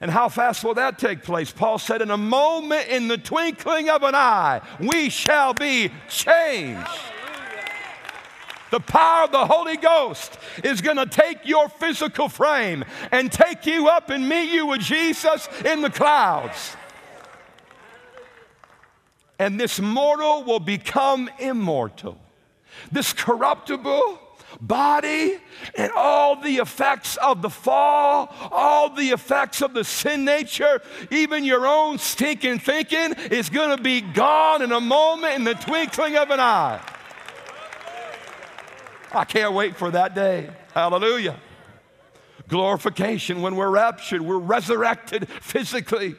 And 0.00 0.10
how 0.10 0.28
fast 0.28 0.64
will 0.64 0.74
that 0.74 0.98
take 0.98 1.22
place? 1.22 1.52
Paul 1.52 1.78
said, 1.78 2.02
In 2.02 2.10
a 2.10 2.16
moment, 2.16 2.88
in 2.88 3.08
the 3.08 3.18
twinkling 3.18 3.90
of 3.90 4.02
an 4.02 4.14
eye, 4.14 4.60
we 4.80 5.08
shall 5.08 5.54
be 5.54 5.90
changed. 6.08 6.88
The 8.70 8.80
power 8.80 9.24
of 9.24 9.32
the 9.32 9.46
Holy 9.46 9.76
Ghost 9.76 10.38
is 10.62 10.80
going 10.80 10.96
to 10.96 11.06
take 11.06 11.38
your 11.44 11.68
physical 11.68 12.28
frame 12.28 12.84
and 13.10 13.32
take 13.32 13.66
you 13.66 13.88
up 13.88 14.10
and 14.10 14.28
meet 14.28 14.52
you 14.52 14.66
with 14.66 14.80
Jesus 14.80 15.48
in 15.64 15.80
the 15.80 15.90
clouds. 15.90 16.76
And 19.38 19.58
this 19.58 19.80
mortal 19.80 20.44
will 20.44 20.60
become 20.60 21.30
immortal. 21.38 22.18
This 22.90 23.12
corruptible 23.12 24.20
body 24.60 25.38
and 25.76 25.92
all 25.92 26.40
the 26.40 26.56
effects 26.56 27.16
of 27.18 27.42
the 27.42 27.50
fall, 27.50 28.34
all 28.50 28.90
the 28.90 29.10
effects 29.10 29.62
of 29.62 29.74
the 29.74 29.84
sin 29.84 30.24
nature, 30.24 30.82
even 31.10 31.44
your 31.44 31.66
own 31.66 31.98
stinking 31.98 32.58
thinking 32.58 33.14
is 33.30 33.48
going 33.48 33.76
to 33.76 33.82
be 33.82 34.00
gone 34.00 34.62
in 34.62 34.72
a 34.72 34.80
moment 34.80 35.34
in 35.34 35.44
the 35.44 35.54
twinkling 35.54 36.16
of 36.16 36.30
an 36.30 36.40
eye. 36.40 36.80
I 39.12 39.24
can't 39.24 39.54
wait 39.54 39.76
for 39.76 39.90
that 39.90 40.14
day. 40.14 40.50
Hallelujah. 40.74 41.36
Glorification, 42.48 43.42
when 43.42 43.56
we're 43.56 43.70
raptured, 43.70 44.22
we're 44.22 44.38
resurrected 44.38 45.28
physically. 45.28 46.16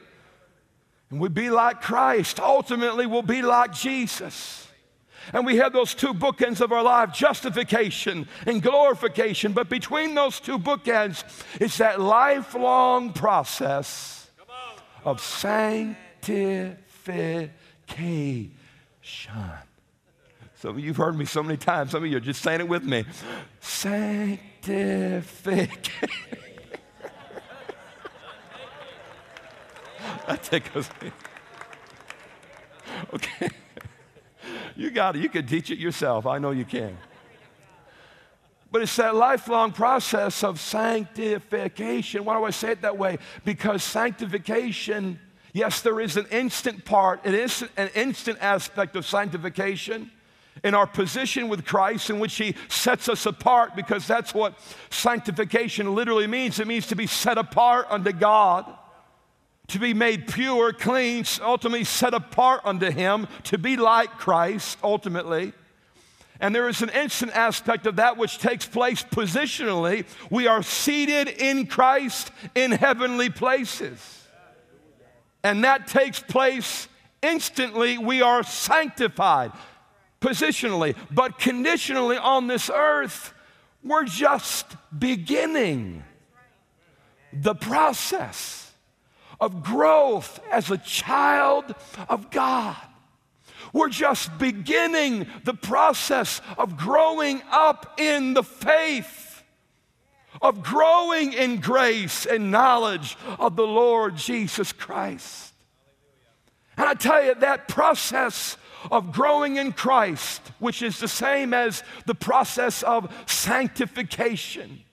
And 1.09 1.19
we 1.19 1.29
be 1.29 1.49
like 1.49 1.81
Christ. 1.81 2.39
Ultimately, 2.39 3.07
we'll 3.07 3.23
be 3.23 3.41
like 3.41 3.73
Jesus. 3.73 4.67
And 5.33 5.45
we 5.45 5.57
have 5.57 5.73
those 5.73 5.93
two 5.93 6.13
bookends 6.13 6.61
of 6.61 6.71
our 6.71 6.83
life 6.83 7.13
justification 7.13 8.27
and 8.45 8.61
glorification. 8.61 9.53
But 9.53 9.69
between 9.69 10.15
those 10.15 10.39
two 10.39 10.59
bookends 10.59 11.23
is 11.59 11.77
that 11.77 11.99
lifelong 11.99 13.13
process 13.13 14.29
of 15.03 15.21
sanctification. 15.21 17.55
Some 20.59 20.71
of 20.71 20.79
you 20.79 20.87
have 20.87 20.97
heard 20.97 21.17
me 21.17 21.23
so 21.23 21.41
many 21.41 21.55
times. 21.55 21.91
Some 21.91 22.03
of 22.03 22.11
you 22.11 22.17
are 22.17 22.19
just 22.19 22.41
saying 22.41 22.59
it 22.59 22.67
with 22.67 22.83
me. 22.83 23.05
Sanctification. 23.61 24.67
that 30.27 30.43
tickles 30.43 30.89
me. 31.01 31.11
Okay. 33.13 33.47
You 34.75 34.91
got 34.91 35.15
it. 35.15 35.21
You 35.21 35.29
can 35.29 35.47
teach 35.47 35.71
it 35.71 35.79
yourself. 35.79 36.25
I 36.25 36.37
know 36.37 36.51
you 36.51 36.65
can. 36.65 36.97
But 38.71 38.81
it's 38.81 38.93
that 38.97 39.15
lifelong 39.15 39.71
process 39.71 40.43
of 40.43 40.59
sanctification. 40.59 42.25
Why 42.25 42.37
do 42.37 42.43
I 42.43 42.49
say 42.49 42.73
it 42.73 42.81
that 42.81 42.97
way? 42.97 43.19
Because 43.45 43.83
sanctification, 43.83 45.17
yes, 45.53 45.79
there 45.81 46.01
is 46.01 46.17
an 46.17 46.25
instant 46.29 46.83
part, 46.83 47.21
it 47.23 47.33
is 47.33 47.63
an 47.77 47.89
instant 47.95 48.37
aspect 48.41 48.97
of 48.97 49.05
sanctification 49.05 50.11
in 50.63 50.73
our 50.73 50.87
position 50.87 51.49
with 51.49 51.65
Christ, 51.65 52.09
in 52.09 52.19
which 52.19 52.35
He 52.35 52.55
sets 52.67 53.09
us 53.09 53.25
apart, 53.25 53.75
because 53.75 54.07
that's 54.07 54.33
what 54.33 54.59
sanctification 54.89 55.95
literally 55.95 56.27
means. 56.27 56.59
It 56.59 56.67
means 56.67 56.87
to 56.87 56.95
be 56.95 57.07
set 57.07 57.37
apart 57.37 57.87
unto 57.89 58.11
God, 58.11 58.65
to 59.67 59.79
be 59.79 59.93
made 59.93 60.27
pure, 60.27 60.73
clean, 60.73 61.25
ultimately 61.41 61.83
set 61.83 62.13
apart 62.13 62.61
unto 62.63 62.91
Him, 62.91 63.27
to 63.43 63.57
be 63.57 63.77
like 63.77 64.11
Christ, 64.11 64.77
ultimately. 64.83 65.53
And 66.41 66.55
there 66.55 66.69
is 66.69 66.81
an 66.81 66.89
instant 66.89 67.33
aspect 67.33 67.85
of 67.85 67.97
that 67.97 68.17
which 68.17 68.37
takes 68.37 68.65
place 68.65 69.03
positionally. 69.03 70.05
We 70.29 70.47
are 70.47 70.63
seated 70.63 71.27
in 71.27 71.67
Christ 71.67 72.31
in 72.55 72.71
heavenly 72.71 73.29
places. 73.29 74.25
And 75.43 75.63
that 75.63 75.87
takes 75.87 76.19
place 76.21 76.87
instantly. 77.21 77.97
We 77.97 78.21
are 78.21 78.43
sanctified 78.43 79.51
positionally, 80.21 80.95
but 81.11 81.39
conditionally 81.39 82.17
on 82.17 82.47
this 82.47 82.69
earth, 82.73 83.33
we're 83.83 84.05
just 84.05 84.75
beginning 84.97 86.03
the 87.31 87.55
process 87.55 88.71
of 89.39 89.63
growth 89.63 90.39
as 90.51 90.69
a 90.69 90.77
child 90.77 91.73
of 92.09 92.29
God. 92.29 92.75
We're 93.71 93.89
just 93.89 94.37
beginning 94.37 95.27
the 95.43 95.53
process 95.53 96.41
of 96.57 96.75
growing 96.75 97.41
up 97.51 97.99
in 97.99 98.33
the 98.33 98.43
faith, 98.43 99.43
of 100.41 100.63
growing 100.63 101.33
in 101.33 101.59
grace 101.59 102.25
and 102.25 102.51
knowledge 102.51 103.17
of 103.37 103.55
the 103.55 103.67
Lord 103.67 104.15
Jesus 104.15 104.73
Christ. 104.73 105.53
And 106.77 106.87
I 106.87 106.93
tell 106.93 107.23
you, 107.23 107.35
that 107.35 107.67
process 107.67 108.57
of 108.91 109.11
growing 109.11 109.57
in 109.57 109.71
Christ, 109.71 110.41
which 110.59 110.81
is 110.81 110.99
the 110.99 111.07
same 111.07 111.53
as 111.53 111.83
the 112.05 112.15
process 112.15 112.83
of 112.83 113.13
sanctification. 113.25 114.83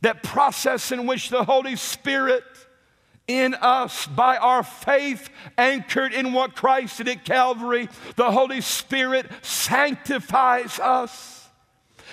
That 0.00 0.22
process 0.22 0.90
in 0.90 1.06
which 1.06 1.28
the 1.28 1.44
Holy 1.44 1.76
Spirit 1.76 2.44
in 3.28 3.54
us 3.54 4.06
by 4.06 4.36
our 4.36 4.62
faith 4.62 5.30
anchored 5.56 6.12
in 6.12 6.32
what 6.32 6.56
Christ 6.56 6.98
did 6.98 7.08
at 7.08 7.24
Calvary, 7.24 7.88
the 8.16 8.30
Holy 8.30 8.60
Spirit 8.60 9.26
sanctifies 9.42 10.78
us. 10.80 11.48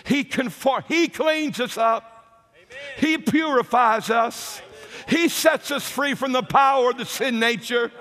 He 0.06 0.24
conform, 0.24 0.84
He 0.88 1.08
cleans 1.08 1.60
us 1.60 1.78
up. 1.78 2.26
Amen. 2.56 2.78
He 3.00 3.18
purifies 3.18 4.10
us. 4.10 4.62
He 5.08 5.28
sets 5.28 5.72
us 5.72 5.90
free 5.90 6.14
from 6.14 6.32
the 6.32 6.44
power 6.44 6.92
of 6.92 6.98
the 6.98 7.06
sin 7.06 7.40
nature. 7.40 7.92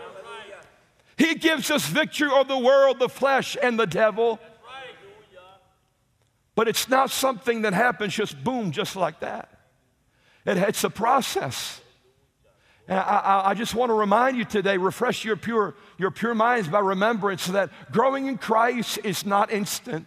He 1.19 1.35
gives 1.35 1.71
us 1.71 1.85
victory 1.85 2.31
over 2.31 2.49
the 2.49 2.59
world, 2.59 3.01
the 3.01 3.09
flesh, 3.09 3.57
and 3.61 3.79
the 3.79 3.87
devil. 3.87 4.39
But 6.55 6.69
it's 6.69 6.89
not 6.89 7.11
something 7.11 7.63
that 7.63 7.73
happens 7.73 8.15
just 8.15 8.43
boom, 8.43 8.71
just 8.71 8.95
like 8.97 9.21
that. 9.21 9.49
It, 10.47 10.57
it's 10.59 10.85
a 10.85 10.91
process. 10.91 11.81
And 12.87 12.99
I, 12.99 13.03
I, 13.03 13.51
I, 13.51 13.55
just 13.55 13.75
want 13.75 13.91
to 13.91 13.95
remind 13.95 14.37
you 14.37 14.45
today, 14.45 14.79
refresh 14.79 15.25
your 15.25 15.37
pure, 15.37 15.75
your 15.99 16.11
pure 16.11 16.35
minds 16.35 16.69
by 16.69 16.79
remembrance 16.79 17.47
that 17.49 17.71
growing 17.93 18.27
in 18.27 18.39
Christ 18.39 19.01
is 19.05 19.27
not 19.27 19.53
instant. 19.53 20.07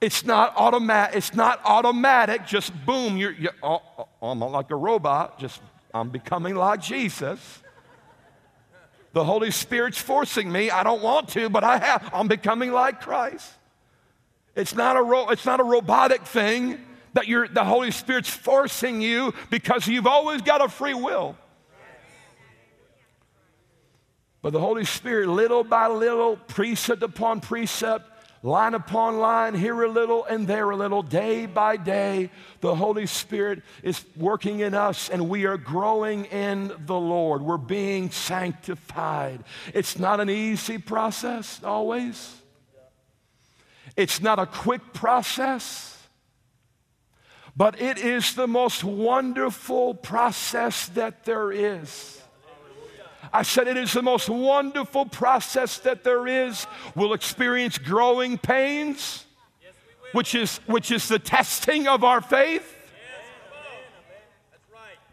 It's 0.00 0.24
not 0.24 0.52
automatic. 0.56 1.16
It's 1.16 1.34
not 1.34 1.60
automatic. 1.64 2.46
Just 2.46 2.72
boom, 2.84 3.16
you're, 3.16 3.32
you're 3.32 3.54
oh, 3.62 3.82
oh, 3.98 4.28
I'm 4.28 4.40
like 4.40 4.70
a 4.70 4.76
robot. 4.76 5.38
Just 5.38 5.62
I'm 5.94 6.10
becoming 6.10 6.54
like 6.54 6.80
Jesus. 6.80 7.61
The 9.12 9.24
Holy 9.24 9.50
Spirit's 9.50 9.98
forcing 9.98 10.50
me. 10.50 10.70
I 10.70 10.82
don't 10.82 11.02
want 11.02 11.28
to, 11.30 11.50
but 11.50 11.64
I 11.64 11.78
have. 11.78 12.10
I'm 12.14 12.28
becoming 12.28 12.72
like 12.72 13.00
Christ. 13.00 13.50
It's 14.56 14.74
not 14.74 14.96
a, 14.96 15.02
ro- 15.02 15.28
it's 15.28 15.46
not 15.46 15.60
a 15.60 15.64
robotic 15.64 16.22
thing 16.22 16.78
that 17.14 17.28
you're, 17.28 17.48
the 17.48 17.64
Holy 17.64 17.90
Spirit's 17.90 18.30
forcing 18.30 19.02
you 19.02 19.34
because 19.50 19.86
you've 19.86 20.06
always 20.06 20.42
got 20.42 20.62
a 20.62 20.68
free 20.68 20.94
will. 20.94 21.36
But 24.40 24.52
the 24.52 24.60
Holy 24.60 24.84
Spirit, 24.84 25.28
little 25.28 25.62
by 25.62 25.86
little, 25.86 26.36
precept 26.36 27.02
upon 27.02 27.40
precept, 27.40 28.11
line 28.42 28.74
upon 28.74 29.18
line, 29.18 29.54
here 29.54 29.82
a 29.82 29.88
little 29.88 30.24
and 30.24 30.46
there 30.46 30.70
a 30.70 30.76
little, 30.76 31.02
day 31.02 31.46
by 31.46 31.76
day, 31.76 32.30
the 32.60 32.74
Holy 32.74 33.06
Spirit 33.06 33.62
is 33.82 34.04
working 34.16 34.60
in 34.60 34.74
us 34.74 35.08
and 35.08 35.28
we 35.28 35.46
are 35.46 35.56
growing 35.56 36.24
in 36.26 36.72
the 36.86 36.98
Lord. 36.98 37.42
We're 37.42 37.56
being 37.56 38.10
sanctified. 38.10 39.44
It's 39.72 39.98
not 39.98 40.20
an 40.20 40.28
easy 40.28 40.78
process 40.78 41.62
always, 41.62 42.36
it's 43.96 44.20
not 44.20 44.38
a 44.38 44.46
quick 44.46 44.92
process. 44.92 45.88
But 47.54 47.82
it 47.82 47.98
is 47.98 48.34
the 48.34 48.48
most 48.48 48.82
wonderful 48.82 49.92
process 49.92 50.86
that 50.88 51.26
there 51.26 51.52
is. 51.52 52.21
I 53.32 53.42
said 53.42 53.66
it 53.66 53.76
is 53.76 53.92
the 53.92 54.02
most 54.02 54.28
wonderful 54.28 55.06
process 55.06 55.78
that 55.78 56.04
there 56.04 56.26
is. 56.26 56.66
We'll 56.94 57.14
experience 57.14 57.78
growing 57.78 58.36
pains, 58.36 59.24
which 60.12 60.34
is, 60.34 60.58
which 60.66 60.90
is 60.90 61.08
the 61.08 61.18
testing 61.18 61.88
of 61.88 62.04
our 62.04 62.20
faith. 62.20 62.76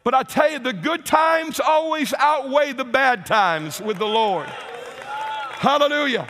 But 0.03 0.13
I 0.13 0.23
tell 0.23 0.51
you, 0.51 0.59
the 0.59 0.73
good 0.73 1.05
times 1.05 1.59
always 1.59 2.13
outweigh 2.13 2.73
the 2.73 2.85
bad 2.85 3.25
times 3.25 3.79
with 3.81 3.97
the 3.97 4.07
Lord. 4.07 4.47
Hallelujah. 4.47 6.27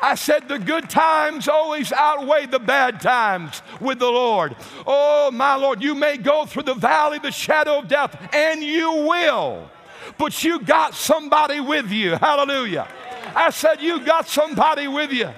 I 0.00 0.14
said 0.14 0.48
the 0.48 0.58
good 0.58 0.88
times 0.88 1.48
always 1.48 1.92
outweigh 1.92 2.46
the 2.46 2.60
bad 2.60 3.00
times 3.00 3.62
with 3.80 3.98
the 3.98 4.10
Lord. 4.10 4.54
Oh, 4.86 5.30
my 5.32 5.56
Lord, 5.56 5.82
you 5.82 5.94
may 5.94 6.16
go 6.16 6.46
through 6.46 6.62
the 6.62 6.74
valley 6.74 7.18
the 7.18 7.32
shadow 7.32 7.78
of 7.78 7.88
death, 7.88 8.16
and 8.32 8.62
you 8.62 8.92
will, 9.08 9.68
but 10.16 10.42
you 10.42 10.60
got 10.60 10.94
somebody 10.94 11.60
with 11.60 11.90
you. 11.90 12.12
Hallelujah. 12.16 12.88
I 13.34 13.50
said, 13.50 13.80
You 13.80 14.00
got 14.00 14.28
somebody 14.28 14.88
with 14.88 15.12
you. 15.12 15.30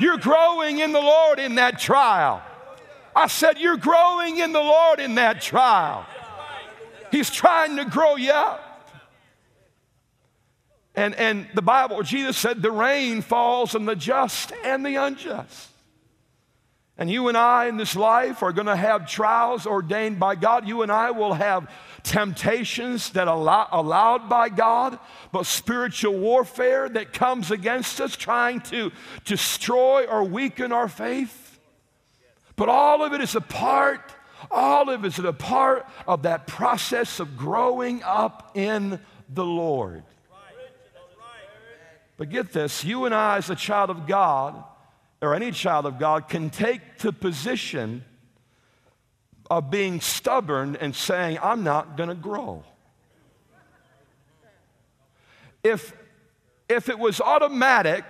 You're 0.00 0.18
growing 0.18 0.78
in 0.78 0.92
the 0.92 1.00
Lord 1.00 1.38
in 1.38 1.56
that 1.56 1.78
trial. 1.78 2.42
I 3.14 3.26
said, 3.26 3.58
You're 3.58 3.76
growing 3.76 4.38
in 4.38 4.52
the 4.52 4.60
Lord 4.60 5.00
in 5.00 5.14
that 5.16 5.40
trial. 5.40 6.06
He's 7.10 7.30
trying 7.30 7.76
to 7.76 7.84
grow 7.84 8.16
you 8.16 8.32
up. 8.32 8.68
And, 10.94 11.14
and 11.14 11.46
the 11.54 11.62
Bible, 11.62 12.02
Jesus 12.02 12.36
said, 12.36 12.60
the 12.60 12.72
rain 12.72 13.22
falls 13.22 13.76
on 13.76 13.84
the 13.84 13.94
just 13.94 14.52
and 14.64 14.84
the 14.84 14.96
unjust. 14.96 15.68
And 17.00 17.08
you 17.08 17.28
and 17.28 17.36
I 17.36 17.66
in 17.66 17.76
this 17.76 17.94
life 17.94 18.42
are 18.42 18.52
going 18.52 18.66
to 18.66 18.74
have 18.74 19.08
trials 19.08 19.66
ordained 19.66 20.18
by 20.18 20.34
God. 20.34 20.66
You 20.66 20.82
and 20.82 20.90
I 20.90 21.12
will 21.12 21.32
have 21.32 21.70
temptations 22.02 23.10
that 23.10 23.28
are 23.28 23.68
allowed 23.70 24.28
by 24.28 24.48
God, 24.48 24.98
but 25.30 25.46
spiritual 25.46 26.18
warfare 26.18 26.88
that 26.88 27.12
comes 27.12 27.52
against 27.52 28.00
us, 28.00 28.16
trying 28.16 28.60
to 28.62 28.90
destroy 29.24 30.06
or 30.06 30.24
weaken 30.24 30.72
our 30.72 30.88
faith. 30.88 31.60
But 32.56 32.68
all 32.68 33.04
of 33.04 33.12
it 33.12 33.20
is 33.20 33.36
a 33.36 33.40
part, 33.40 34.00
all 34.50 34.90
of 34.90 35.04
it 35.04 35.08
is 35.08 35.20
a 35.20 35.32
part 35.32 35.86
of 36.04 36.24
that 36.24 36.48
process 36.48 37.20
of 37.20 37.36
growing 37.36 38.02
up 38.02 38.50
in 38.54 38.98
the 39.28 39.44
Lord. 39.44 40.02
But 42.16 42.30
get 42.30 42.52
this 42.52 42.82
you 42.82 43.04
and 43.04 43.14
I, 43.14 43.36
as 43.36 43.48
a 43.50 43.54
child 43.54 43.90
of 43.90 44.08
God, 44.08 44.64
or 45.20 45.34
any 45.34 45.50
child 45.50 45.86
of 45.86 45.98
God, 45.98 46.28
can 46.28 46.50
take 46.50 46.98
the 46.98 47.12
position 47.12 48.04
of 49.50 49.70
being 49.70 50.00
stubborn 50.00 50.76
and 50.76 50.94
saying, 50.94 51.38
I'm 51.42 51.64
not 51.64 51.96
going 51.96 52.08
to 52.08 52.14
grow. 52.14 52.64
If, 55.64 55.92
if 56.68 56.88
it 56.88 56.98
was 56.98 57.20
automatic, 57.20 58.04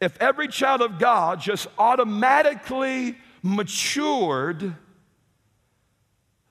if 0.00 0.20
every 0.20 0.48
child 0.48 0.82
of 0.82 0.98
God 0.98 1.40
just 1.40 1.68
automatically 1.78 3.16
matured, 3.42 4.74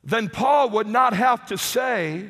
then 0.03 0.29
Paul 0.29 0.69
would 0.71 0.87
not 0.87 1.13
have 1.13 1.45
to 1.47 1.57
say, 1.57 2.29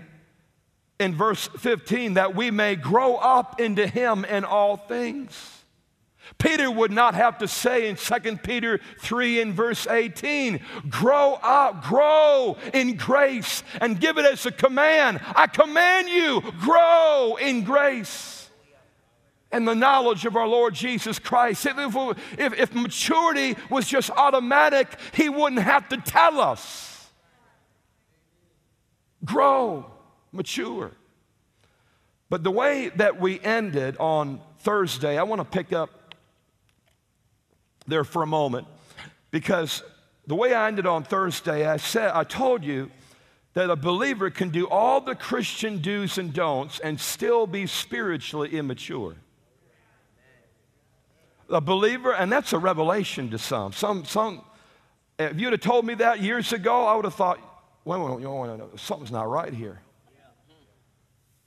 in 1.00 1.16
verse 1.16 1.48
15 1.60 2.16
that 2.16 2.36
we 2.36 2.52
may 2.52 2.76
grow 2.76 3.16
up 3.16 3.60
into 3.60 3.86
him 3.86 4.26
in 4.26 4.44
all 4.44 4.78
things. 4.78 5.57
Peter 6.38 6.70
would 6.70 6.92
not 6.92 7.16
have 7.16 7.38
to 7.40 7.48
say 7.48 7.90
in 7.90 7.96
2 7.96 8.38
Peter 8.38 8.80
3 9.00 9.42
in 9.42 9.54
verse 9.54 9.88
18, 9.88 10.60
grow 10.90 11.34
up, 11.42 11.84
grow 11.84 12.58
in 12.74 12.96
grace, 12.96 13.64
and 13.82 14.00
give 14.00 14.18
it 14.18 14.26
as 14.26 14.46
a 14.46 14.52
command. 14.52 15.20
I 15.36 15.48
command 15.48 16.10
you, 16.10 16.42
grow 16.60 17.38
in 17.40 17.64
grace 17.64 18.38
and 19.52 19.68
the 19.68 19.76
knowledge 19.76 20.26
of 20.26 20.36
our 20.36 20.48
Lord 20.48 20.74
Jesus 20.74 21.20
Christ. 21.20 21.66
If, 21.66 21.78
if, 22.38 22.54
if 22.54 22.76
maturity 22.76 23.56
was 23.70 23.88
just 23.88 24.10
automatic, 24.12 24.88
he 25.14 25.30
wouldn't 25.30 25.62
have 25.62 25.88
to 25.90 25.98
tell 25.98 26.40
us. 26.40 27.10
Grow 29.24 29.90
mature. 30.32 30.92
But 32.30 32.44
the 32.44 32.52
way 32.52 32.90
that 32.90 33.20
we 33.20 33.40
ended 33.40 33.98
on 33.98 34.42
Thursday, 34.60 35.18
I 35.18 35.24
want 35.24 35.40
to 35.40 35.46
pick 35.46 35.72
up 35.72 35.97
there 37.88 38.04
for 38.04 38.22
a 38.22 38.28
moment 38.28 38.68
because 39.32 39.84
the 40.28 40.36
way 40.36 40.54
I 40.54 40.68
ended 40.68 40.86
on 40.86 41.04
Thursday, 41.04 41.66
I 41.66 41.78
said, 41.78 42.12
I 42.12 42.24
told 42.24 42.64
you 42.64 42.92
that 43.54 43.70
a 43.70 43.76
believer 43.76 44.30
can 44.30 44.50
do 44.50 44.68
all 44.68 45.02
the 45.02 45.16
Christian 45.16 45.82
do's 45.82 46.18
and 46.18 46.34
don'ts 46.34 46.80
and 46.80 47.00
still 47.00 47.48
be 47.48 47.66
spiritually 47.66 48.50
immature. 48.50 49.16
A 51.50 51.62
believer, 51.62 52.14
and 52.14 52.32
that's 52.32 52.52
a 52.52 52.60
revelation 52.60 53.30
to 53.32 53.38
some. 53.38 53.72
Some, 53.72 54.04
some. 54.04 54.42
If 55.18 55.40
you'd 55.40 55.54
have 55.54 55.62
told 55.62 55.86
me 55.86 55.96
that 55.96 56.20
years 56.20 56.52
ago, 56.52 56.86
I 56.86 56.96
would 56.96 57.06
have 57.06 57.16
thought, 57.16 57.40
well, 57.86 58.18
well 58.20 58.70
something's 58.76 59.12
not 59.12 59.30
right 59.30 59.54
here. 59.54 59.82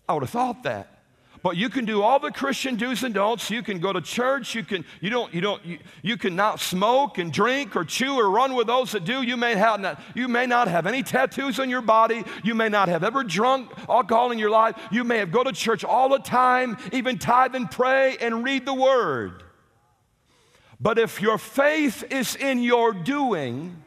I 0.09 0.15
would 0.15 0.23
have 0.23 0.31
thought 0.31 0.63
that. 0.63 1.00
But 1.43 1.57
you 1.57 1.71
can 1.71 1.87
do 1.87 2.03
all 2.03 2.19
the 2.19 2.31
Christian 2.31 2.77
do's 2.77 3.03
and 3.03 3.15
don'ts. 3.15 3.51
You 3.51 3.63
can 3.63 3.79
go 3.79 3.93
to 3.93 4.01
church. 4.01 4.55
You 4.55 4.63
can 4.63 4.85
you 5.01 5.09
don't 5.09 5.33
you 5.33 5.41
don't 5.41 5.65
you, 5.65 5.79
you 6.03 6.19
can 6.19 6.37
not 6.37 6.61
smoke 6.61 7.17
and 7.17 7.33
drink 7.33 7.75
or 7.77 7.85
chew 7.85 8.15
or 8.15 8.31
run 8.31 8.55
with 8.55 8.67
those 8.67 8.93
that 8.93 9.05
do. 9.05 9.23
You 9.23 9.39
may 9.39 9.55
have 9.55 9.81
not 9.81 10.03
you 10.15 10.29
may 10.29 10.47
not 10.47 10.69
have 10.69 10.87
any 10.87 11.03
tattoos 11.03 11.59
on 11.59 11.71
your 11.71 11.81
body. 11.81 12.25
You 12.45 12.55
may 12.55 12.69
not 12.69 12.89
have 12.89 13.03
ever 13.03 13.25
drunk 13.25 13.71
alcohol 13.89 14.33
in 14.33 14.39
your 14.39 14.51
life. 14.51 14.77
You 14.91 15.03
may 15.03 15.19
have 15.19 15.33
go 15.33 15.43
to 15.43 15.53
church 15.53 15.83
all 15.83 16.11
the 16.11 16.19
time, 16.19 16.77
even 16.93 17.19
tithe 17.19 17.55
and 17.55 17.71
pray 17.71 18.19
and 18.21 18.45
read 18.45 18.67
the 18.67 18.75
word. 18.75 19.43
But 20.79 20.99
if 20.99 21.23
your 21.23 21.39
faith 21.39 22.05
is 22.11 22.37
in 22.37 22.63
your 22.63 22.93
doing, 22.93 23.83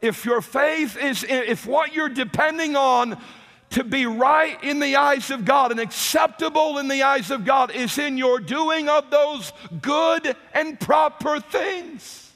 if 0.00 0.24
your 0.24 0.40
faith 0.40 0.96
is 0.96 1.22
in, 1.22 1.44
if 1.44 1.66
what 1.66 1.94
you're 1.94 2.08
depending 2.08 2.76
on 2.76 3.20
to 3.70 3.84
be 3.84 4.06
right 4.06 4.62
in 4.62 4.78
the 4.78 4.96
eyes 4.96 5.30
of 5.30 5.44
God 5.44 5.70
and 5.70 5.80
acceptable 5.80 6.78
in 6.78 6.88
the 6.88 7.02
eyes 7.02 7.30
of 7.30 7.44
God 7.44 7.70
is 7.70 7.98
in 7.98 8.16
your 8.16 8.38
doing 8.38 8.88
of 8.88 9.10
those 9.10 9.52
good 9.80 10.36
and 10.52 10.78
proper 10.78 11.40
things, 11.40 12.32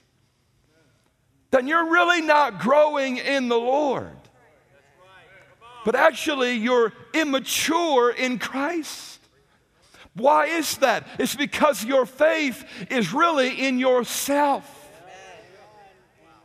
then 1.51 1.67
you're 1.67 1.91
really 1.91 2.21
not 2.21 2.59
growing 2.61 3.19
in 3.19 3.49
the 3.49 3.59
Lord. 3.59 4.11
But 5.85 5.95
actually, 5.95 6.55
you're 6.55 6.93
immature 7.15 8.11
in 8.11 8.39
Christ. 8.39 9.21
Why 10.15 10.47
is 10.47 10.77
that? 10.79 11.07
It's 11.19 11.37
because 11.37 11.85
your 11.85 12.05
faith 12.05 12.65
is 12.91 13.15
really 13.15 13.67
in 13.67 13.79
yourself. 13.79 14.75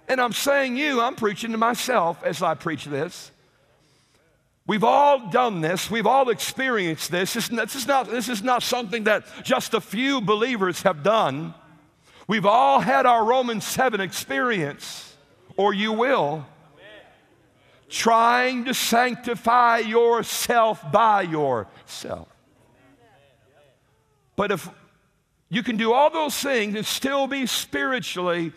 And 0.08 0.22
I'm 0.22 0.34
saying 0.34 0.78
you, 0.78 1.02
I'm 1.02 1.16
preaching 1.16 1.52
to 1.52 1.58
myself 1.58 2.24
as 2.24 2.42
I 2.42 2.54
preach 2.54 2.86
this. 2.86 3.32
We've 4.66 4.84
all 4.84 5.30
done 5.30 5.60
this. 5.62 5.92
We've 5.92 6.08
all 6.08 6.30
experienced 6.30 7.12
this. 7.12 7.34
This, 7.34 7.50
this, 7.50 7.76
is 7.76 7.86
not, 7.86 8.10
this 8.10 8.30
is 8.30 8.42
not 8.42 8.64
something 8.64 9.04
that 9.06 9.26
just 9.44 9.74
a 9.74 9.82
few 9.82 10.22
believers 10.22 10.84
have 10.84 11.04
done. 11.04 11.54
We've 12.28 12.46
all 12.46 12.80
had 12.80 13.06
our 13.06 13.26
Romans 13.26 13.66
7 13.66 14.00
experience, 14.00 15.16
or 15.58 15.74
you 15.74 15.92
will, 15.92 16.46
trying 17.90 18.66
to 18.66 18.74
sanctify 18.74 19.80
yourself 19.80 20.82
by 20.92 21.24
yourself. 21.24 22.30
But 24.38 24.52
if 24.52 24.70
you 25.50 25.62
can 25.62 25.76
do 25.76 25.92
all 25.92 26.10
those 26.10 26.36
things 26.36 26.76
and 26.76 26.86
still 26.86 27.28
be 27.28 27.46
spiritually 27.46 28.54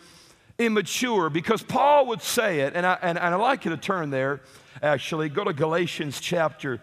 immature, 0.57 1.29
because 1.29 1.61
Paul 1.61 2.07
would 2.07 2.21
say 2.21 2.61
it, 2.61 2.73
and 2.75 2.85
I, 2.85 2.97
and, 3.01 3.19
and 3.19 3.35
I 3.35 3.35
like 3.35 3.65
you 3.65 3.71
to 3.71 3.77
turn 3.77 4.09
there 4.09 4.39
actually. 4.81 5.29
Go 5.29 5.43
to 5.43 5.53
Galatians 5.53 6.19
chapter 6.19 6.81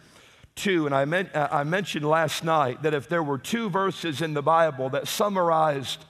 2. 0.57 0.87
And 0.87 0.94
I, 0.94 1.04
meant, 1.04 1.35
uh, 1.35 1.48
I 1.50 1.64
mentioned 1.64 2.07
last 2.09 2.44
night 2.44 2.83
that 2.83 2.94
if 2.94 3.09
there 3.09 3.22
were 3.22 3.38
two 3.38 3.68
verses 3.68 4.22
in 4.22 4.35
the 4.35 4.42
Bible 4.42 4.88
that 4.90 5.09
summarized 5.09 6.04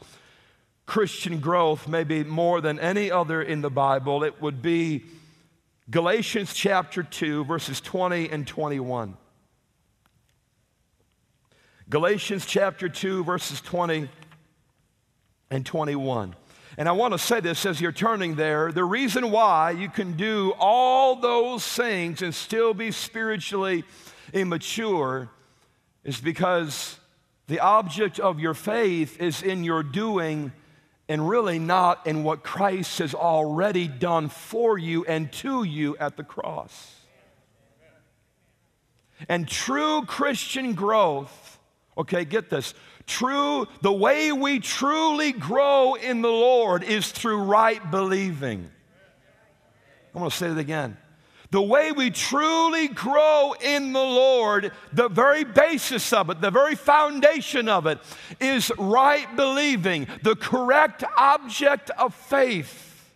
Christian 0.87 1.41
growth, 1.41 1.89
maybe 1.89 2.25
more 2.25 2.61
than 2.61 2.79
any 2.79 3.11
other 3.11 3.41
in 3.43 3.63
the 3.63 3.71
Bible, 3.71 4.23
it 4.23 4.41
would 4.41 4.61
be 4.61 5.05
Galatians 5.91 6.55
chapter 6.55 7.03
2, 7.03 7.45
verses 7.45 7.81
20 7.81 8.31
and 8.31 8.47
21. 8.47 9.17
Galatians 11.89 12.47
chapter 12.47 12.89
2, 12.89 13.25
verses 13.25 13.61
20 13.61 14.09
and 15.51 15.67
21. 15.67 16.35
And 16.77 16.89
I 16.89 16.93
want 16.93 17.13
to 17.13 17.19
say 17.19 17.41
this 17.41 17.67
as 17.67 17.81
you're 17.81 17.93
turning 17.93 18.35
there 18.35 18.73
the 18.73 18.85
reason 18.85 19.31
why 19.31 19.71
you 19.71 19.89
can 19.89 20.17
do 20.17 20.55
all 20.59 21.17
those 21.17 21.67
things 21.67 22.23
and 22.23 22.35
still 22.35 22.75
be 22.75 22.91
spiritually 22.91 23.85
immature 24.33 25.31
is 26.03 26.21
because 26.21 26.99
the 27.47 27.61
object 27.61 28.19
of 28.19 28.41
your 28.41 28.55
faith 28.55 29.21
is 29.21 29.43
in 29.43 29.65
your 29.65 29.83
doing 29.83 30.53
and 31.09 31.29
really 31.29 31.59
not 31.59 32.07
in 32.07 32.25
what 32.25 32.43
Christ 32.43 32.99
has 32.99 33.15
already 33.15 33.87
done 33.87 34.29
for 34.29 34.79
you 34.79 35.05
and 35.05 35.31
to 35.35 35.63
you 35.63 35.97
at 35.99 36.17
the 36.17 36.25
cross. 36.25 36.97
And 39.29 39.47
true 39.47 40.03
Christian 40.07 40.75
growth, 40.75 41.59
okay, 41.97 42.25
get 42.25 42.51
this. 42.51 42.75
True, 43.07 43.67
the 43.83 43.93
way 43.93 44.33
we 44.33 44.61
truly 44.61 45.33
grow 45.33 45.95
in 45.95 46.23
the 46.23 46.31
Lord 46.31 46.83
is 46.83 47.11
through 47.11 47.43
right 47.43 47.91
believing. 47.91 48.71
I'm 50.15 50.21
going 50.21 50.31
to 50.31 50.37
say 50.37 50.49
it 50.49 50.59
again. 50.59 50.97
The 51.51 51.63
way 51.63 51.93
we 51.93 52.11
truly 52.11 52.89
grow 52.89 53.55
in 53.61 53.93
the 53.93 54.01
Lord, 54.01 54.73
the 54.93 55.09
very 55.09 55.45
basis 55.45 56.13
of 56.13 56.31
it, 56.31 56.41
the 56.41 56.51
very 56.51 56.75
foundation 56.75 57.69
of 57.69 57.87
it, 57.87 57.99
is 58.41 58.73
right 58.79 59.29
believing, 59.37 60.09
the 60.23 60.35
correct 60.35 61.05
object 61.17 61.91
of 61.91 62.15
faith. 62.15 63.09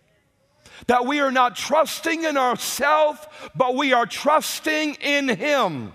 That 0.87 1.05
we 1.05 1.19
are 1.19 1.31
not 1.31 1.55
trusting 1.55 2.23
in 2.23 2.37
ourselves, 2.37 3.19
but 3.55 3.75
we 3.75 3.91
are 3.91 4.05
trusting 4.05 4.95
in 5.01 5.27
Him 5.27 5.93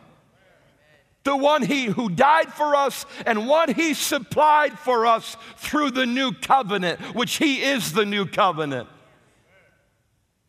the 1.25 1.37
one 1.37 1.63
he 1.63 1.87
who 1.87 2.11
died 2.11 2.53
for 2.53 2.77
us 2.77 3.07
and 3.27 3.49
what 3.49 3.71
he 3.71 3.95
supplied 3.95 4.79
for 4.79 5.07
us 5.07 5.37
through 5.57 5.91
the 5.91 6.07
new 6.07 6.33
covenant, 6.33 7.01
which 7.15 7.37
he 7.37 7.63
is 7.63 7.93
the 7.93 8.05
new 8.05 8.27
covenant. 8.27 8.89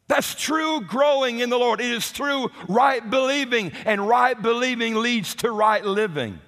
That's 0.07 0.35
true 0.35 0.81
growing 0.81 1.39
in 1.39 1.49
the 1.49 1.57
Lord. 1.57 1.81
It 1.81 1.91
is 1.91 2.09
through 2.09 2.51
right 2.67 3.09
believing, 3.09 3.71
and 3.85 4.07
right 4.07 4.39
believing 4.39 4.95
leads 4.95 5.33
to 5.35 5.49
right 5.49 5.83
living. 5.83 6.39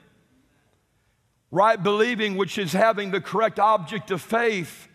Right 1.50 1.82
believing, 1.82 2.36
which 2.36 2.58
is 2.58 2.74
having 2.74 3.12
the 3.12 3.22
correct 3.22 3.60
object 3.60 4.12
of 4.12 4.22
faith 4.22 4.88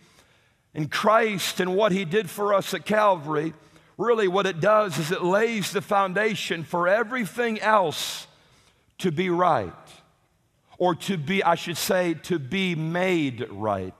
in 0.75 0.89
Christ 0.89 1.59
and 1.59 1.75
what 1.75 1.93
he 1.93 2.05
did 2.05 2.31
for 2.31 2.55
us 2.55 2.73
at 2.73 2.85
Calvary, 2.85 3.55
really 3.99 4.29
what 4.29 4.47
it 4.47 4.61
does 4.61 4.99
is 4.99 5.11
it 5.11 5.23
lays 5.23 5.73
the 5.73 5.81
foundation 5.81 6.63
for 6.63 6.87
everything 6.87 7.59
else 7.61 8.27
to 9.03 9.13
be 9.13 9.31
right, 9.31 9.73
or 10.79 10.95
to 10.95 11.17
be, 11.17 11.43
I 11.43 11.55
should 11.55 11.77
say, 11.77 12.15
to 12.25 12.39
be 12.39 12.75
made 12.75 13.47
right. 13.51 13.95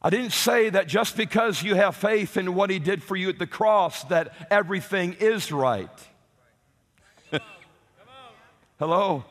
I 0.00 0.10
didn't 0.10 0.32
say 0.32 0.70
that 0.70 0.86
just 0.86 1.16
because 1.16 1.64
you 1.64 1.74
have 1.74 1.96
faith 1.96 2.36
in 2.36 2.54
what 2.54 2.70
he 2.70 2.78
did 2.78 3.02
for 3.02 3.16
you 3.16 3.28
at 3.28 3.40
the 3.40 3.46
cross, 3.46 4.04
that 4.04 4.32
everything 4.52 5.14
is 5.14 5.50
right. 5.50 5.90
Hello? 8.78 9.24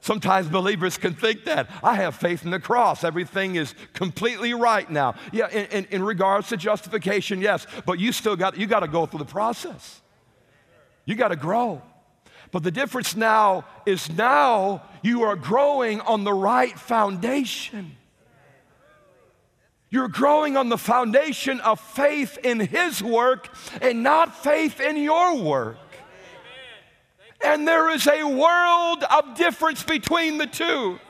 Sometimes 0.00 0.48
believers 0.48 0.98
can 0.98 1.14
think 1.14 1.44
that. 1.46 1.68
I 1.82 1.94
have 1.96 2.14
faith 2.14 2.44
in 2.44 2.52
the 2.52 2.60
cross. 2.60 3.02
Everything 3.02 3.56
is 3.56 3.74
completely 3.92 4.54
right 4.54 4.88
now. 4.88 5.14
Yeah, 5.32 5.48
in, 5.48 5.66
in, 5.66 5.84
in 5.86 6.02
regards 6.04 6.48
to 6.50 6.56
justification, 6.56 7.40
yes, 7.40 7.66
but 7.84 7.98
you 7.98 8.12
still 8.12 8.36
got, 8.36 8.56
you 8.56 8.66
got 8.68 8.80
to 8.80 8.88
go 8.88 9.06
through 9.06 9.20
the 9.20 9.24
process. 9.24 10.00
You 11.04 11.16
got 11.16 11.28
to 11.28 11.36
grow. 11.36 11.82
But 12.52 12.62
the 12.62 12.70
difference 12.70 13.16
now 13.16 13.64
is 13.86 14.10
now 14.10 14.82
you 15.02 15.22
are 15.22 15.36
growing 15.36 16.00
on 16.02 16.22
the 16.22 16.34
right 16.34 16.78
foundation. 16.78 17.96
You're 19.88 20.08
growing 20.08 20.56
on 20.56 20.68
the 20.68 20.78
foundation 20.78 21.60
of 21.60 21.80
faith 21.80 22.38
in 22.44 22.60
His 22.60 23.02
work 23.02 23.48
and 23.80 24.02
not 24.02 24.42
faith 24.42 24.80
in 24.80 24.98
your 24.98 25.36
work. 25.36 25.78
And 27.42 27.66
there 27.66 27.90
is 27.90 28.06
a 28.06 28.22
world 28.22 29.02
of 29.10 29.34
difference 29.34 29.82
between 29.82 30.38
the 30.38 30.46
two. 30.46 31.00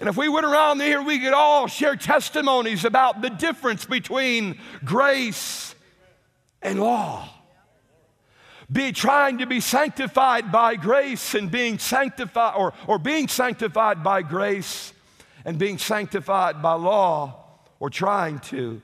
And 0.00 0.08
if 0.08 0.16
we 0.16 0.28
went 0.28 0.46
around 0.46 0.80
here, 0.80 1.02
we 1.02 1.20
could 1.20 1.34
all 1.34 1.66
share 1.66 1.96
testimonies 1.96 2.84
about 2.84 3.20
the 3.20 3.30
difference 3.30 3.84
between 3.84 4.58
grace 4.84 5.74
and 6.62 6.80
law 6.80 7.28
be 8.70 8.92
trying 8.92 9.38
to 9.38 9.46
be 9.46 9.60
sanctified 9.60 10.50
by 10.50 10.76
grace 10.76 11.34
and 11.34 11.50
being 11.50 11.78
sanctified 11.78 12.54
or, 12.56 12.72
or 12.86 12.98
being 12.98 13.28
sanctified 13.28 14.02
by 14.02 14.22
grace 14.22 14.92
and 15.44 15.58
being 15.58 15.78
sanctified 15.78 16.62
by 16.62 16.72
law 16.74 17.44
or 17.78 17.90
trying 17.90 18.38
to. 18.38 18.80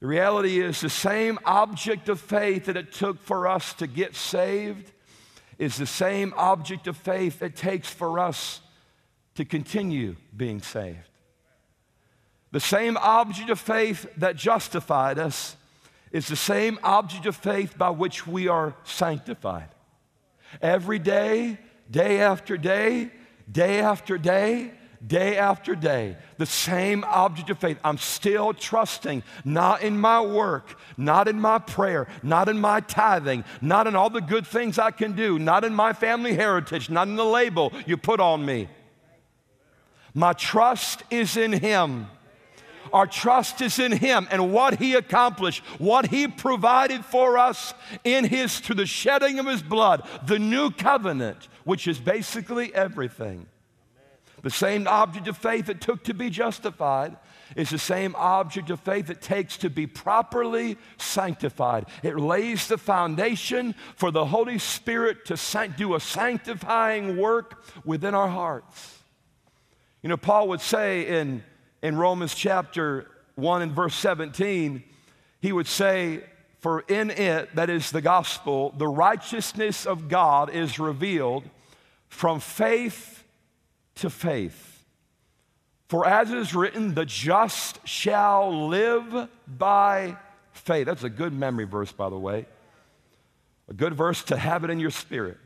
The 0.00 0.06
reality 0.06 0.60
is 0.60 0.80
the 0.80 0.90
same 0.90 1.38
object 1.44 2.08
of 2.08 2.20
faith 2.20 2.66
that 2.66 2.76
it 2.76 2.92
took 2.92 3.22
for 3.22 3.46
us 3.46 3.74
to 3.74 3.86
get 3.86 4.16
saved 4.16 4.90
is 5.58 5.76
the 5.76 5.86
same 5.86 6.34
object 6.36 6.86
of 6.86 6.96
faith 6.96 7.42
it 7.42 7.56
takes 7.56 7.88
for 7.88 8.18
us 8.18 8.60
to 9.34 9.44
continue 9.44 10.16
being 10.36 10.60
saved. 10.60 11.08
The 12.52 12.60
same 12.60 12.96
object 12.96 13.50
of 13.50 13.58
faith 13.58 14.06
that 14.16 14.36
justified 14.36 15.18
us 15.18 15.56
is 16.14 16.28
the 16.28 16.36
same 16.36 16.78
object 16.84 17.26
of 17.26 17.34
faith 17.34 17.76
by 17.76 17.90
which 17.90 18.24
we 18.24 18.46
are 18.46 18.72
sanctified. 18.84 19.68
Every 20.62 21.00
day, 21.00 21.58
day 21.90 22.20
after 22.20 22.56
day, 22.56 23.10
day 23.50 23.80
after 23.80 24.16
day, 24.16 24.70
day 25.04 25.36
after 25.36 25.74
day, 25.74 26.16
the 26.38 26.46
same 26.46 27.02
object 27.02 27.50
of 27.50 27.58
faith. 27.58 27.78
I'm 27.82 27.98
still 27.98 28.54
trusting, 28.54 29.24
not 29.44 29.82
in 29.82 29.98
my 29.98 30.20
work, 30.20 30.78
not 30.96 31.26
in 31.26 31.40
my 31.40 31.58
prayer, 31.58 32.06
not 32.22 32.48
in 32.48 32.60
my 32.60 32.78
tithing, 32.78 33.42
not 33.60 33.88
in 33.88 33.96
all 33.96 34.08
the 34.08 34.20
good 34.20 34.46
things 34.46 34.78
I 34.78 34.92
can 34.92 35.16
do, 35.16 35.40
not 35.40 35.64
in 35.64 35.74
my 35.74 35.92
family 35.92 36.34
heritage, 36.34 36.90
not 36.90 37.08
in 37.08 37.16
the 37.16 37.24
label 37.24 37.72
you 37.86 37.96
put 37.96 38.20
on 38.20 38.46
me. 38.46 38.68
My 40.14 40.32
trust 40.32 41.02
is 41.10 41.36
in 41.36 41.52
Him. 41.52 42.06
Our 42.94 43.08
trust 43.08 43.60
is 43.60 43.80
in 43.80 43.90
Him 43.90 44.28
and 44.30 44.52
what 44.52 44.78
He 44.78 44.94
accomplished, 44.94 45.64
what 45.78 46.06
He 46.06 46.28
provided 46.28 47.04
for 47.04 47.36
us 47.36 47.74
in 48.04 48.24
His, 48.24 48.60
through 48.60 48.76
the 48.76 48.86
shedding 48.86 49.40
of 49.40 49.46
His 49.46 49.62
blood, 49.62 50.08
the 50.26 50.38
new 50.38 50.70
covenant, 50.70 51.48
which 51.64 51.88
is 51.88 51.98
basically 51.98 52.72
everything. 52.72 53.46
The 54.42 54.50
same 54.50 54.86
object 54.86 55.26
of 55.26 55.36
faith 55.36 55.68
it 55.68 55.80
took 55.80 56.04
to 56.04 56.14
be 56.14 56.30
justified 56.30 57.16
is 57.56 57.70
the 57.70 57.78
same 57.78 58.14
object 58.16 58.70
of 58.70 58.78
faith 58.78 59.10
it 59.10 59.20
takes 59.20 59.56
to 59.56 59.70
be 59.70 59.88
properly 59.88 60.76
sanctified. 60.96 61.86
It 62.04 62.16
lays 62.16 62.68
the 62.68 62.78
foundation 62.78 63.74
for 63.96 64.12
the 64.12 64.26
Holy 64.26 64.58
Spirit 64.58 65.24
to 65.26 65.72
do 65.76 65.96
a 65.96 66.00
sanctifying 66.00 67.16
work 67.16 67.64
within 67.84 68.14
our 68.14 68.28
hearts. 68.28 69.02
You 70.00 70.10
know, 70.10 70.16
Paul 70.16 70.48
would 70.48 70.60
say 70.60 71.20
in 71.20 71.42
in 71.84 71.98
Romans 71.98 72.34
chapter 72.34 73.06
1 73.34 73.60
and 73.60 73.72
verse 73.72 73.94
17, 73.96 74.82
he 75.42 75.52
would 75.52 75.66
say, 75.66 76.24
For 76.60 76.80
in 76.80 77.10
it, 77.10 77.54
that 77.56 77.68
is 77.68 77.90
the 77.90 78.00
gospel, 78.00 78.74
the 78.78 78.88
righteousness 78.88 79.84
of 79.84 80.08
God 80.08 80.48
is 80.48 80.78
revealed 80.78 81.44
from 82.08 82.40
faith 82.40 83.22
to 83.96 84.08
faith. 84.08 84.82
For 85.88 86.06
as 86.06 86.30
it 86.30 86.38
is 86.38 86.54
written, 86.54 86.94
the 86.94 87.04
just 87.04 87.86
shall 87.86 88.68
live 88.68 89.28
by 89.46 90.16
faith. 90.52 90.86
That's 90.86 91.04
a 91.04 91.10
good 91.10 91.34
memory 91.34 91.66
verse, 91.66 91.92
by 91.92 92.08
the 92.08 92.18
way. 92.18 92.46
A 93.68 93.74
good 93.74 93.92
verse 93.92 94.24
to 94.24 94.38
have 94.38 94.64
it 94.64 94.70
in 94.70 94.80
your 94.80 94.90
spirit. 94.90 95.36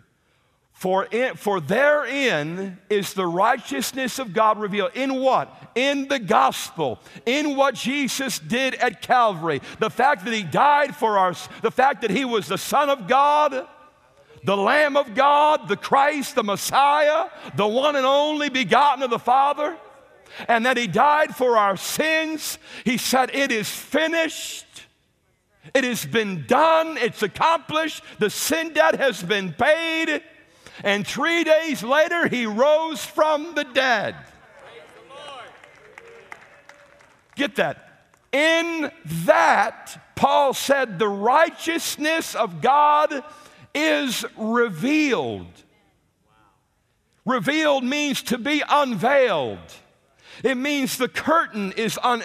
For, 0.78 1.06
in, 1.06 1.34
for 1.34 1.60
therein 1.60 2.78
is 2.88 3.12
the 3.12 3.26
righteousness 3.26 4.20
of 4.20 4.32
God 4.32 4.60
revealed. 4.60 4.92
In 4.94 5.16
what? 5.16 5.72
In 5.74 6.06
the 6.06 6.20
gospel. 6.20 7.00
In 7.26 7.56
what 7.56 7.74
Jesus 7.74 8.38
did 8.38 8.76
at 8.76 9.02
Calvary. 9.02 9.60
The 9.80 9.90
fact 9.90 10.24
that 10.24 10.32
he 10.32 10.44
died 10.44 10.94
for 10.94 11.18
us, 11.18 11.48
the 11.62 11.72
fact 11.72 12.02
that 12.02 12.12
he 12.12 12.24
was 12.24 12.46
the 12.46 12.56
Son 12.56 12.90
of 12.90 13.08
God, 13.08 13.66
the 14.44 14.56
Lamb 14.56 14.96
of 14.96 15.16
God, 15.16 15.66
the 15.66 15.76
Christ, 15.76 16.36
the 16.36 16.44
Messiah, 16.44 17.28
the 17.56 17.66
one 17.66 17.96
and 17.96 18.06
only 18.06 18.48
begotten 18.48 19.02
of 19.02 19.10
the 19.10 19.18
Father, 19.18 19.76
and 20.46 20.64
that 20.64 20.76
he 20.76 20.86
died 20.86 21.34
for 21.34 21.58
our 21.58 21.76
sins. 21.76 22.56
He 22.84 22.98
said, 22.98 23.34
It 23.34 23.50
is 23.50 23.68
finished. 23.68 24.64
It 25.74 25.82
has 25.82 26.06
been 26.06 26.46
done. 26.46 26.98
It's 26.98 27.24
accomplished. 27.24 28.04
The 28.20 28.30
sin 28.30 28.74
debt 28.74 28.94
has 28.94 29.24
been 29.24 29.52
paid. 29.52 30.22
And 30.84 31.06
three 31.06 31.44
days 31.44 31.82
later, 31.82 32.28
he 32.28 32.46
rose 32.46 33.04
from 33.04 33.54
the 33.54 33.64
dead. 33.64 34.14
Get 37.34 37.56
that. 37.56 38.06
In 38.32 38.90
that, 39.24 40.14
Paul 40.16 40.52
said, 40.54 40.98
the 40.98 41.08
righteousness 41.08 42.34
of 42.34 42.60
God 42.60 43.22
is 43.74 44.24
revealed. 44.36 45.46
Revealed 47.24 47.84
means 47.84 48.22
to 48.22 48.38
be 48.38 48.62
unveiled. 48.68 49.58
It 50.44 50.56
means 50.56 50.98
the 50.98 51.08
curtain 51.08 51.72
is 51.72 51.98
on, 51.98 52.22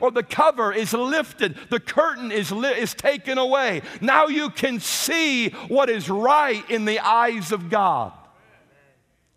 or 0.00 0.10
the 0.10 0.22
cover 0.22 0.72
is 0.72 0.92
lifted. 0.92 1.56
The 1.70 1.80
curtain 1.80 2.30
is, 2.30 2.52
li- 2.52 2.78
is 2.78 2.94
taken 2.94 3.38
away. 3.38 3.82
Now 4.00 4.26
you 4.28 4.50
can 4.50 4.80
see 4.80 5.50
what 5.68 5.90
is 5.90 6.08
right 6.08 6.68
in 6.70 6.84
the 6.84 7.00
eyes 7.00 7.52
of 7.52 7.70
God. 7.70 8.12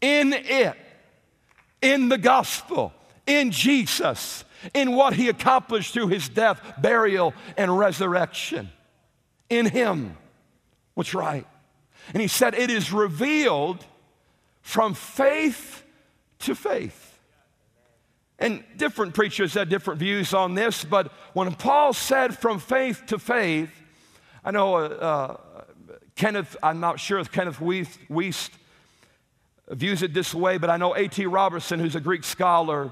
In 0.01 0.33
it, 0.33 0.75
in 1.81 2.09
the 2.09 2.17
gospel, 2.17 2.93
in 3.25 3.51
Jesus, 3.51 4.43
in 4.73 4.95
what 4.95 5.13
he 5.13 5.29
accomplished 5.29 5.93
through 5.93 6.07
his 6.09 6.29
death, 6.29 6.61
burial, 6.79 7.33
and 7.57 7.77
resurrection. 7.77 8.69
In 9.49 9.65
him, 9.65 10.17
what's 10.93 11.13
right. 11.13 11.45
And 12.13 12.21
he 12.21 12.27
said, 12.27 12.53
It 12.53 12.69
is 12.69 12.91
revealed 12.91 13.85
from 14.61 14.93
faith 14.93 15.83
to 16.39 16.55
faith. 16.55 17.00
And 18.41 18.63
different 18.75 19.13
preachers 19.13 19.53
had 19.53 19.69
different 19.69 19.99
views 19.99 20.33
on 20.33 20.55
this, 20.55 20.83
but 20.83 21.11
when 21.33 21.53
Paul 21.53 21.93
said 21.93 22.35
from 22.35 22.57
faith 22.57 23.03
to 23.07 23.19
faith, 23.19 23.69
I 24.43 24.49
know 24.49 24.77
uh, 24.77 24.79
uh, 24.79 25.37
Kenneth, 26.15 26.57
I'm 26.63 26.79
not 26.79 26.99
sure 26.99 27.19
if 27.19 27.31
Kenneth 27.31 27.59
Wuest 27.59 28.49
views 29.69 30.01
it 30.01 30.15
this 30.15 30.33
way, 30.33 30.57
but 30.57 30.71
I 30.71 30.77
know 30.77 30.95
A.T. 30.95 31.23
Robertson, 31.27 31.79
who's 31.79 31.95
a 31.95 31.99
Greek 31.99 32.23
scholar, 32.23 32.91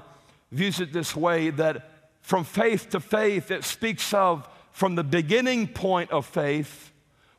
views 0.52 0.78
it 0.78 0.92
this 0.92 1.16
way 1.16 1.50
that 1.50 1.90
from 2.20 2.44
faith 2.44 2.90
to 2.90 3.00
faith, 3.00 3.50
it 3.50 3.64
speaks 3.64 4.14
of 4.14 4.48
from 4.70 4.94
the 4.94 5.02
beginning 5.02 5.66
point 5.66 6.12
of 6.12 6.26
faith, 6.26 6.92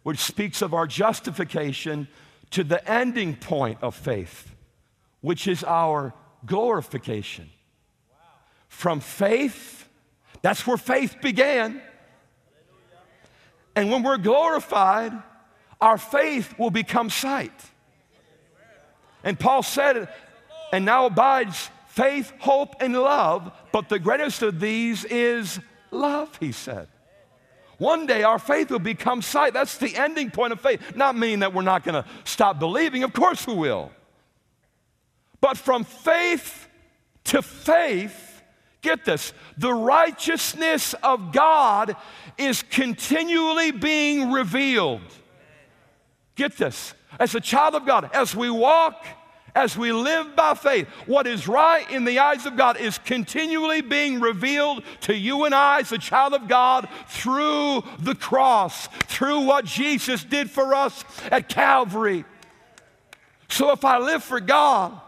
which 0.03 0.19
speaks 0.19 0.61
of 0.61 0.73
our 0.73 0.85
justification, 0.85 2.09
to 2.49 2.65
the 2.65 2.85
ending 2.91 3.37
point 3.37 3.77
of 3.81 3.95
faith, 3.95 4.53
which 5.21 5.47
is 5.47 5.63
our 5.63 6.13
glorification 6.45 7.49
from 8.71 9.01
faith. 9.01 9.87
That's 10.41 10.65
where 10.65 10.77
faith 10.77 11.17
began. 11.21 11.81
And 13.75 13.91
when 13.91 14.01
we're 14.01 14.17
glorified, 14.17 15.11
our 15.79 15.97
faith 15.97 16.57
will 16.57 16.71
become 16.71 17.09
sight. 17.09 17.53
And 19.23 19.39
Paul 19.39 19.61
said, 19.61 20.09
and 20.73 20.83
now 20.85 21.05
abides 21.05 21.69
faith, 21.89 22.33
hope, 22.39 22.75
and 22.79 22.93
love, 22.93 23.51
but 23.71 23.89
the 23.89 23.99
greatest 23.99 24.41
of 24.41 24.59
these 24.59 25.05
is 25.05 25.59
love, 25.91 26.35
he 26.39 26.51
said. 26.51 26.87
One 27.77 28.05
day 28.05 28.23
our 28.23 28.39
faith 28.39 28.71
will 28.71 28.79
become 28.79 29.21
sight. 29.21 29.53
That's 29.53 29.77
the 29.77 29.95
ending 29.95 30.31
point 30.31 30.53
of 30.53 30.61
faith. 30.61 30.95
Not 30.95 31.15
meaning 31.15 31.39
that 31.39 31.53
we're 31.53 31.61
not 31.61 31.83
going 31.83 32.01
to 32.01 32.09
stop 32.23 32.57
believing, 32.57 33.03
of 33.03 33.11
course 33.11 33.45
we 33.45 33.53
will. 33.53 33.91
But 35.41 35.57
from 35.57 35.83
faith 35.83 36.67
to 37.25 37.41
faith, 37.41 38.30
Get 38.81 39.05
this 39.05 39.33
the 39.57 39.73
righteousness 39.73 40.93
of 41.03 41.31
God 41.31 41.95
is 42.37 42.63
continually 42.63 43.71
being 43.71 44.31
revealed. 44.31 45.01
Get 46.35 46.57
this. 46.57 46.93
As 47.19 47.35
a 47.35 47.41
child 47.41 47.75
of 47.75 47.85
God, 47.85 48.09
as 48.13 48.35
we 48.35 48.49
walk, 48.49 49.05
as 49.53 49.77
we 49.77 49.91
live 49.91 50.35
by 50.35 50.53
faith, 50.55 50.87
what 51.05 51.27
is 51.27 51.47
right 51.47 51.89
in 51.91 52.05
the 52.05 52.19
eyes 52.19 52.45
of 52.45 52.55
God 52.55 52.77
is 52.77 52.97
continually 52.97 53.81
being 53.81 54.19
revealed 54.19 54.83
to 55.01 55.15
you 55.15 55.43
and 55.43 55.53
I 55.53 55.81
as 55.81 55.91
a 55.91 55.97
child 55.97 56.33
of 56.33 56.47
God 56.47 56.87
through 57.09 57.83
the 57.99 58.15
cross, 58.15 58.87
through 58.87 59.41
what 59.41 59.65
Jesus 59.65 60.23
did 60.23 60.49
for 60.49 60.73
us 60.73 61.03
at 61.29 61.49
Calvary. 61.49 62.23
So 63.49 63.71
if 63.71 63.83
I 63.83 63.97
live 63.97 64.23
for 64.23 64.39
God, 64.39 64.99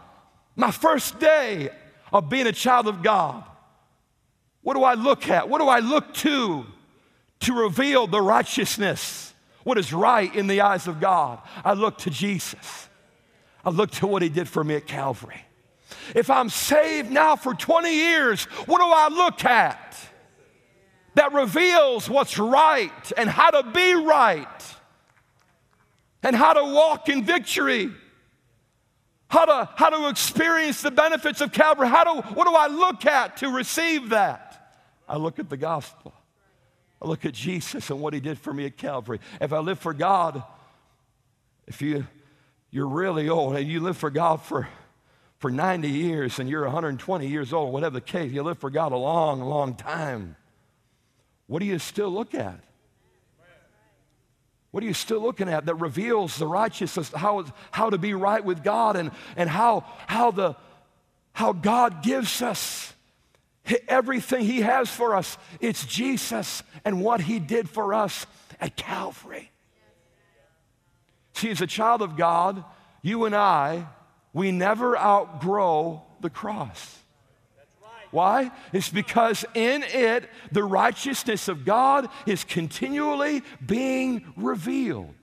my 0.54 0.70
first 0.70 1.18
day 1.18 1.70
of 2.12 2.28
being 2.28 2.46
a 2.46 2.52
child 2.52 2.86
of 2.86 3.02
God, 3.02 3.44
what 4.64 4.74
do 4.74 4.82
I 4.82 4.94
look 4.94 5.28
at? 5.28 5.48
What 5.48 5.60
do 5.60 5.68
I 5.68 5.78
look 5.78 6.12
to 6.14 6.66
to 7.40 7.52
reveal 7.52 8.06
the 8.06 8.20
righteousness, 8.20 9.34
what 9.62 9.78
is 9.78 9.92
right 9.92 10.34
in 10.34 10.46
the 10.46 10.62
eyes 10.62 10.88
of 10.88 11.00
God? 11.00 11.38
I 11.64 11.74
look 11.74 11.98
to 11.98 12.10
Jesus. 12.10 12.88
I 13.64 13.70
look 13.70 13.90
to 13.92 14.06
what 14.06 14.22
he 14.22 14.30
did 14.30 14.48
for 14.48 14.64
me 14.64 14.74
at 14.74 14.86
Calvary. 14.86 15.44
If 16.14 16.30
I'm 16.30 16.48
saved 16.48 17.10
now 17.10 17.36
for 17.36 17.54
20 17.54 17.94
years, 17.94 18.44
what 18.66 18.78
do 18.78 18.86
I 18.86 19.08
look 19.08 19.44
at 19.44 19.96
that 21.14 21.32
reveals 21.32 22.08
what's 22.08 22.38
right 22.38 23.12
and 23.16 23.28
how 23.28 23.50
to 23.50 23.62
be 23.70 23.94
right 23.94 24.46
and 26.22 26.34
how 26.34 26.54
to 26.54 26.64
walk 26.64 27.10
in 27.10 27.22
victory? 27.22 27.90
How 29.28 29.44
to, 29.44 29.68
how 29.76 29.90
to 29.90 30.08
experience 30.08 30.80
the 30.80 30.90
benefits 30.90 31.40
of 31.40 31.52
Calvary? 31.52 31.88
How 31.88 32.04
do, 32.04 32.28
what 32.34 32.46
do 32.46 32.54
I 32.54 32.68
look 32.68 33.04
at 33.04 33.38
to 33.38 33.48
receive 33.48 34.10
that? 34.10 34.53
I 35.08 35.16
look 35.16 35.38
at 35.38 35.48
the 35.48 35.56
gospel. 35.56 36.12
I 37.00 37.06
look 37.06 37.24
at 37.24 37.34
Jesus 37.34 37.90
and 37.90 38.00
what 38.00 38.14
he 38.14 38.20
did 38.20 38.38
for 38.38 38.52
me 38.52 38.64
at 38.66 38.76
Calvary. 38.76 39.20
If 39.40 39.52
I 39.52 39.58
live 39.58 39.78
for 39.78 39.92
God, 39.92 40.42
if 41.66 41.82
you, 41.82 42.06
you're 42.70 42.88
really 42.88 43.28
old 43.28 43.56
and 43.56 43.68
you 43.68 43.80
live 43.80 43.96
for 43.96 44.10
God 44.10 44.40
for, 44.42 44.68
for 45.38 45.50
90 45.50 45.88
years 45.88 46.38
and 46.38 46.48
you're 46.48 46.62
120 46.62 47.26
years 47.26 47.52
old, 47.52 47.72
whatever 47.72 47.94
the 47.94 48.00
case, 48.00 48.32
you 48.32 48.42
live 48.42 48.58
for 48.58 48.70
God 48.70 48.92
a 48.92 48.96
long, 48.96 49.40
long 49.40 49.74
time, 49.74 50.36
what 51.46 51.60
do 51.60 51.66
you 51.66 51.78
still 51.78 52.10
look 52.10 52.34
at? 52.34 52.58
What 54.70 54.82
are 54.82 54.86
you 54.86 54.94
still 54.94 55.20
looking 55.20 55.48
at 55.48 55.66
that 55.66 55.76
reveals 55.76 56.36
the 56.36 56.48
righteousness, 56.48 57.12
how, 57.14 57.44
how 57.70 57.90
to 57.90 57.98
be 57.98 58.14
right 58.14 58.44
with 58.44 58.64
God 58.64 58.96
and, 58.96 59.12
and 59.36 59.48
how, 59.48 59.84
how, 60.08 60.32
the, 60.32 60.56
how 61.32 61.52
God 61.52 62.02
gives 62.02 62.42
us 62.42 62.93
Everything 63.88 64.44
He 64.44 64.60
has 64.60 64.90
for 64.90 65.14
us, 65.14 65.38
it's 65.60 65.86
Jesus 65.86 66.62
and 66.84 67.02
what 67.02 67.22
He 67.22 67.38
did 67.38 67.68
for 67.68 67.94
us 67.94 68.26
at 68.60 68.76
Calvary. 68.76 69.50
See, 71.34 71.50
as 71.50 71.60
a 71.60 71.66
child 71.66 72.02
of 72.02 72.16
God, 72.16 72.64
you 73.02 73.24
and 73.24 73.34
I, 73.34 73.86
we 74.32 74.52
never 74.52 74.96
outgrow 74.96 76.02
the 76.20 76.30
cross. 76.30 76.98
Why? 78.10 78.52
It's 78.72 78.90
because 78.90 79.44
in 79.54 79.82
it, 79.82 80.30
the 80.52 80.62
righteousness 80.62 81.48
of 81.48 81.64
God 81.64 82.08
is 82.26 82.44
continually 82.44 83.42
being 83.64 84.32
revealed. 84.36 85.14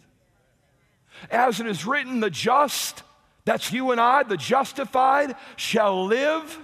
As 1.29 1.61
it 1.61 1.67
is 1.67 1.85
written, 1.85 2.19
the 2.19 2.29
just, 2.29 3.03
that's 3.45 3.71
you 3.71 3.91
and 3.91 4.01
I, 4.01 4.23
the 4.23 4.35
justified, 4.35 5.35
shall 5.55 6.05
live 6.05 6.59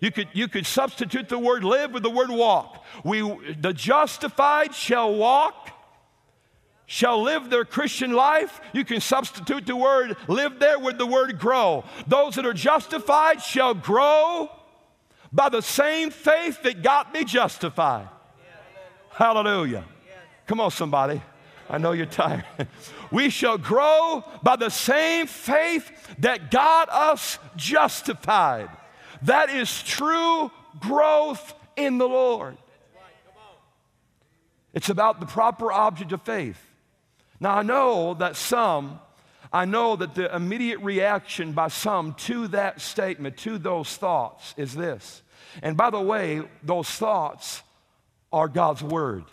you 0.00 0.10
could, 0.10 0.28
you 0.32 0.48
could 0.48 0.66
substitute 0.66 1.28
the 1.28 1.38
word 1.38 1.64
live 1.64 1.92
with 1.92 2.02
the 2.02 2.10
word 2.10 2.30
walk. 2.30 2.84
We, 3.04 3.20
the 3.60 3.72
justified 3.72 4.74
shall 4.74 5.14
walk, 5.14 5.70
shall 6.86 7.22
live 7.22 7.50
their 7.50 7.64
Christian 7.64 8.12
life. 8.12 8.60
You 8.72 8.84
can 8.84 9.00
substitute 9.00 9.66
the 9.66 9.76
word 9.76 10.16
live 10.28 10.58
there 10.58 10.78
with 10.78 10.98
the 10.98 11.06
word 11.06 11.38
grow. 11.38 11.84
Those 12.06 12.34
that 12.36 12.46
are 12.46 12.52
justified 12.52 13.42
shall 13.42 13.74
grow 13.74 14.50
by 15.32 15.48
the 15.48 15.62
same 15.62 16.10
faith 16.10 16.62
that 16.62 16.82
got 16.82 17.12
me 17.12 17.24
justified. 17.24 18.08
Hallelujah. 19.10 19.84
Come 20.46 20.60
on, 20.60 20.70
somebody. 20.70 21.20
I 21.68 21.78
know 21.78 21.92
you're 21.92 22.06
tired. 22.06 22.44
we 23.10 23.30
shall 23.30 23.58
grow 23.58 24.24
by 24.42 24.56
the 24.56 24.70
same 24.70 25.26
faith 25.26 25.90
that 26.18 26.50
got 26.50 26.88
us 26.90 27.38
justified. 27.56 28.68
That 29.22 29.50
is 29.50 29.82
true 29.82 30.50
growth 30.78 31.54
in 31.76 31.98
the 31.98 32.08
Lord. 32.08 32.56
It's 34.74 34.90
about 34.90 35.20
the 35.20 35.26
proper 35.26 35.72
object 35.72 36.12
of 36.12 36.22
faith. 36.22 36.60
Now, 37.40 37.56
I 37.56 37.62
know 37.62 38.14
that 38.14 38.36
some 38.36 39.00
I 39.52 39.64
know 39.64 39.96
that 39.96 40.14
the 40.14 40.34
immediate 40.34 40.80
reaction 40.80 41.52
by 41.52 41.68
some 41.68 42.14
to 42.14 42.48
that 42.48 42.80
statement, 42.80 43.36
to 43.38 43.58
those 43.58 43.96
thoughts, 43.96 44.54
is 44.56 44.74
this. 44.74 45.22
And 45.62 45.76
by 45.76 45.90
the 45.90 46.00
way, 46.00 46.42
those 46.62 46.88
thoughts 46.88 47.62
are 48.32 48.48
God's 48.48 48.82
Word. 48.82 49.24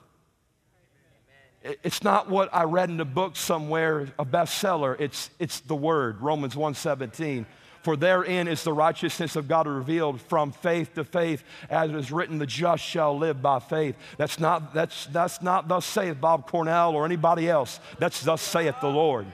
It's 1.62 2.04
not 2.04 2.30
what 2.30 2.54
I 2.54 2.64
read 2.64 2.90
in 2.90 3.00
a 3.00 3.06
book 3.06 3.36
somewhere, 3.36 4.08
a 4.20 4.26
bestseller. 4.26 5.00
It's, 5.00 5.30
it's 5.40 5.62
the 5.62 5.76
Word, 5.76 6.22
Romans 6.22 6.56
1.17. 6.56 7.46
For 7.84 7.98
therein 7.98 8.48
is 8.48 8.64
the 8.64 8.72
righteousness 8.72 9.36
of 9.36 9.50
God 9.50 9.68
revealed 9.68 10.22
from 10.22 10.54
faith 10.54 10.96
to 10.96 11.04
faith, 11.04 11.44
as 11.70 11.90
it 11.90 11.96
is 11.98 12.14
written, 12.14 12.38
the 12.38 12.46
just 12.46 12.82
shall 12.82 13.18
live 13.18 13.42
by 13.42 13.60
faith. 13.60 13.98
That's 14.18 14.40
not, 14.40 14.74
that's, 14.74 15.06
that's 15.08 15.42
not 15.42 15.68
thus 15.68 15.86
saith 15.86 16.20
Bob 16.20 16.48
Cornell 16.48 16.96
or 16.96 17.06
anybody 17.06 17.50
else. 17.50 17.82
That's 18.00 18.24
thus 18.24 18.42
saith 18.42 18.76
the 18.80 18.88
Lord. 18.88 19.26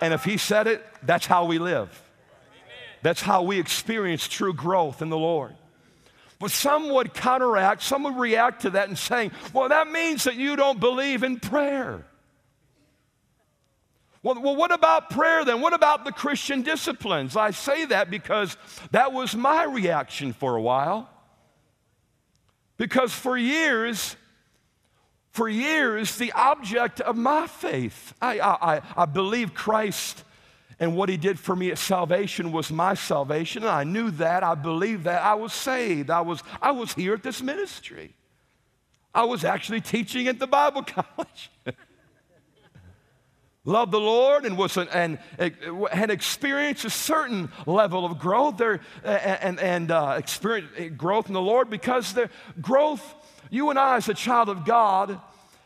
And 0.00 0.14
if 0.14 0.22
he 0.22 0.36
said 0.36 0.68
it, 0.68 0.86
that's 1.02 1.26
how 1.26 1.46
we 1.46 1.58
live. 1.58 2.00
That's 3.02 3.20
how 3.20 3.42
we 3.42 3.58
experience 3.58 4.28
true 4.28 4.52
growth 4.52 5.02
in 5.02 5.08
the 5.08 5.18
Lord. 5.18 5.54
But 6.38 6.52
some 6.52 6.90
would 6.90 7.12
counteract, 7.12 7.82
some 7.82 8.04
would 8.04 8.16
react 8.16 8.62
to 8.62 8.70
that 8.70 8.88
and 8.88 8.96
saying, 8.96 9.32
well, 9.52 9.68
that 9.68 9.90
means 9.90 10.24
that 10.24 10.36
you 10.36 10.54
don't 10.54 10.78
believe 10.78 11.24
in 11.24 11.40
prayer. 11.40 12.04
Well, 14.22 14.40
well, 14.40 14.56
what 14.56 14.72
about 14.72 15.10
prayer 15.10 15.44
then? 15.44 15.60
What 15.60 15.72
about 15.72 16.04
the 16.04 16.12
Christian 16.12 16.62
disciplines? 16.62 17.36
I 17.36 17.52
say 17.52 17.86
that 17.86 18.10
because 18.10 18.56
that 18.90 19.12
was 19.12 19.34
my 19.34 19.64
reaction 19.64 20.32
for 20.32 20.56
a 20.56 20.62
while. 20.62 21.08
Because 22.76 23.12
for 23.12 23.36
years, 23.36 24.16
for 25.32 25.48
years, 25.48 26.16
the 26.16 26.32
object 26.32 27.00
of 27.00 27.16
my 27.16 27.46
faith, 27.46 28.14
I, 28.20 28.40
I, 28.40 28.82
I 28.96 29.04
believe 29.06 29.54
Christ 29.54 30.24
and 30.78 30.96
what 30.96 31.10
he 31.10 31.18
did 31.18 31.38
for 31.38 31.54
me 31.54 31.70
at 31.70 31.78
salvation 31.78 32.52
was 32.52 32.72
my 32.72 32.94
salvation. 32.94 33.62
And 33.62 33.70
I 33.70 33.84
knew 33.84 34.10
that. 34.12 34.42
I 34.42 34.54
believed 34.54 35.04
that. 35.04 35.22
I 35.22 35.34
was 35.34 35.52
saved. 35.52 36.10
I 36.10 36.22
was, 36.22 36.42
I 36.60 36.72
was 36.72 36.94
here 36.94 37.12
at 37.12 37.22
this 37.22 37.42
ministry. 37.42 38.14
I 39.14 39.24
was 39.24 39.44
actually 39.44 39.82
teaching 39.82 40.26
at 40.26 40.38
the 40.38 40.46
Bible 40.46 40.82
college. 40.86 41.50
Loved 43.70 43.92
the 43.92 44.00
Lord 44.00 44.44
and, 44.44 44.58
was 44.58 44.76
an, 44.76 44.88
and 44.88 45.18
had 45.92 46.10
experienced 46.10 46.84
a 46.84 46.90
certain 46.90 47.50
level 47.66 48.04
of 48.04 48.18
growth 48.18 48.58
there 48.58 48.80
and, 49.04 49.58
and 49.60 49.90
uh, 49.90 50.16
experienced 50.18 50.98
growth 50.98 51.28
in 51.28 51.32
the 51.32 51.40
Lord 51.40 51.70
because 51.70 52.12
the 52.12 52.28
growth, 52.60 53.14
you 53.48 53.70
and 53.70 53.78
I 53.78 53.96
as 53.96 54.08
a 54.08 54.14
child 54.14 54.48
of 54.48 54.64
God, 54.64 55.20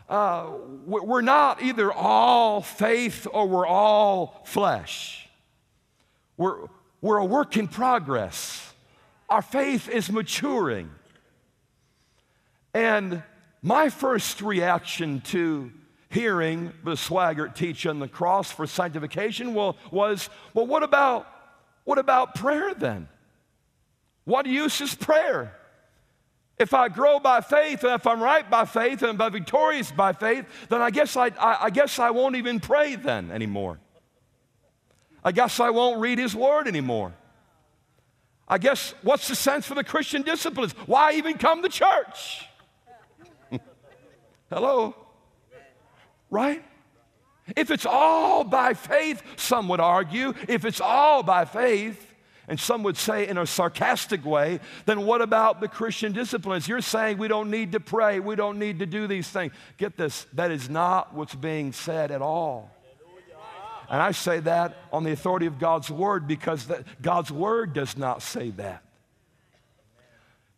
uh, 0.08 0.50
we're 0.86 1.22
not 1.22 1.62
either 1.62 1.92
all 1.92 2.60
faith 2.60 3.26
or 3.32 3.48
we're 3.48 3.66
all 3.66 4.42
flesh. 4.44 5.28
We're, 6.36 6.66
we're 7.00 7.18
a 7.18 7.24
work 7.24 7.56
in 7.56 7.68
progress. 7.68 8.72
Our 9.28 9.42
faith 9.42 9.88
is 9.88 10.12
maturing. 10.12 10.90
And 12.74 13.22
my 13.62 13.88
first 13.88 14.42
reaction 14.42 15.22
to 15.22 15.72
hearing 16.14 16.72
the 16.85 16.92
Swaggart 16.92 17.57
teach 17.57 17.87
on 17.87 17.98
the 17.98 18.07
cross 18.07 18.50
for 18.50 18.66
sanctification 18.66 19.53
well, 19.53 19.77
was, 19.90 20.31
well, 20.55 20.66
what 20.66 20.85
about, 20.85 21.27
what 21.83 21.98
about 21.98 22.37
prayer 22.37 22.72
then? 22.72 23.09
What 24.24 24.46
use 24.46 24.81
is 24.81 24.94
prayer? 24.94 25.55
If 26.57 26.72
I 26.72 26.88
grow 26.88 27.18
by 27.18 27.40
faith, 27.40 27.83
and 27.83 27.94
if 27.94 28.07
I'm 28.07 28.22
right 28.22 28.48
by 28.48 28.64
faith, 28.64 29.03
and 29.03 29.20
I'm 29.20 29.33
victorious 29.33 29.90
by 29.90 30.12
faith, 30.12 30.46
then 30.68 30.81
I 30.81 30.90
guess 30.90 31.16
I, 31.16 31.27
I, 31.38 31.64
I 31.64 31.70
guess 31.70 31.98
I 31.98 32.11
won't 32.11 32.37
even 32.37 32.61
pray 32.61 32.94
then 32.94 33.33
anymore. 33.33 33.81
I 35.24 35.33
guess 35.33 35.59
I 35.59 35.70
won't 35.70 36.00
read 36.00 36.18
His 36.18 36.35
Word 36.35 36.68
anymore. 36.68 37.12
I 38.46 38.59
guess 38.59 38.94
what's 39.03 39.27
the 39.27 39.35
sense 39.35 39.66
for 39.66 39.74
the 39.74 39.83
Christian 39.83 40.22
disciplines? 40.22 40.72
Why 40.87 41.14
even 41.14 41.38
come 41.38 41.62
to 41.62 41.68
church? 41.68 42.46
Hello? 44.48 44.94
Right? 46.35 46.62
If 47.57 47.70
it's 47.70 47.87
all 47.87 48.42
by 48.42 48.75
faith, 48.75 49.23
some 49.37 49.68
would 49.68 49.81
argue, 49.81 50.35
if 50.49 50.64
it's 50.64 50.81
all 50.81 51.23
by 51.23 51.44
faith, 51.44 52.11
and 52.49 52.61
some 52.61 52.83
would 52.83 52.97
say 52.97 53.27
in 53.27 53.38
a 53.38 53.47
sarcastic 53.47 54.25
way, 54.25 54.61
then 54.85 55.07
what 55.07 55.23
about 55.23 55.61
the 55.61 55.68
Christian 55.68 56.12
disciplines? 56.12 56.68
You're 56.68 56.83
saying 56.83 57.16
we 57.16 57.29
don't 57.29 57.51
need 57.51 57.73
to 57.73 57.81
pray, 57.81 58.20
we 58.20 58.37
don't 58.37 58.59
need 58.59 58.81
to 58.81 58.87
do 58.87 59.07
these 59.07 59.29
things. 59.29 59.53
Get 59.79 59.97
this, 59.97 60.27
that 60.35 60.51
is 60.51 60.68
not 60.68 61.14
what's 61.14 61.35
being 61.35 61.73
said 61.73 62.11
at 62.11 62.20
all. 62.20 62.70
And 63.88 64.03
I 64.03 64.12
say 64.12 64.40
that 64.40 64.77
on 64.92 65.05
the 65.05 65.12
authority 65.12 65.47
of 65.47 65.59
God's 65.59 65.90
word 65.90 66.27
because 66.27 66.66
God's 67.01 67.31
word 67.31 67.73
does 67.73 67.97
not 67.97 68.23
say 68.23 68.51
that. 68.53 68.84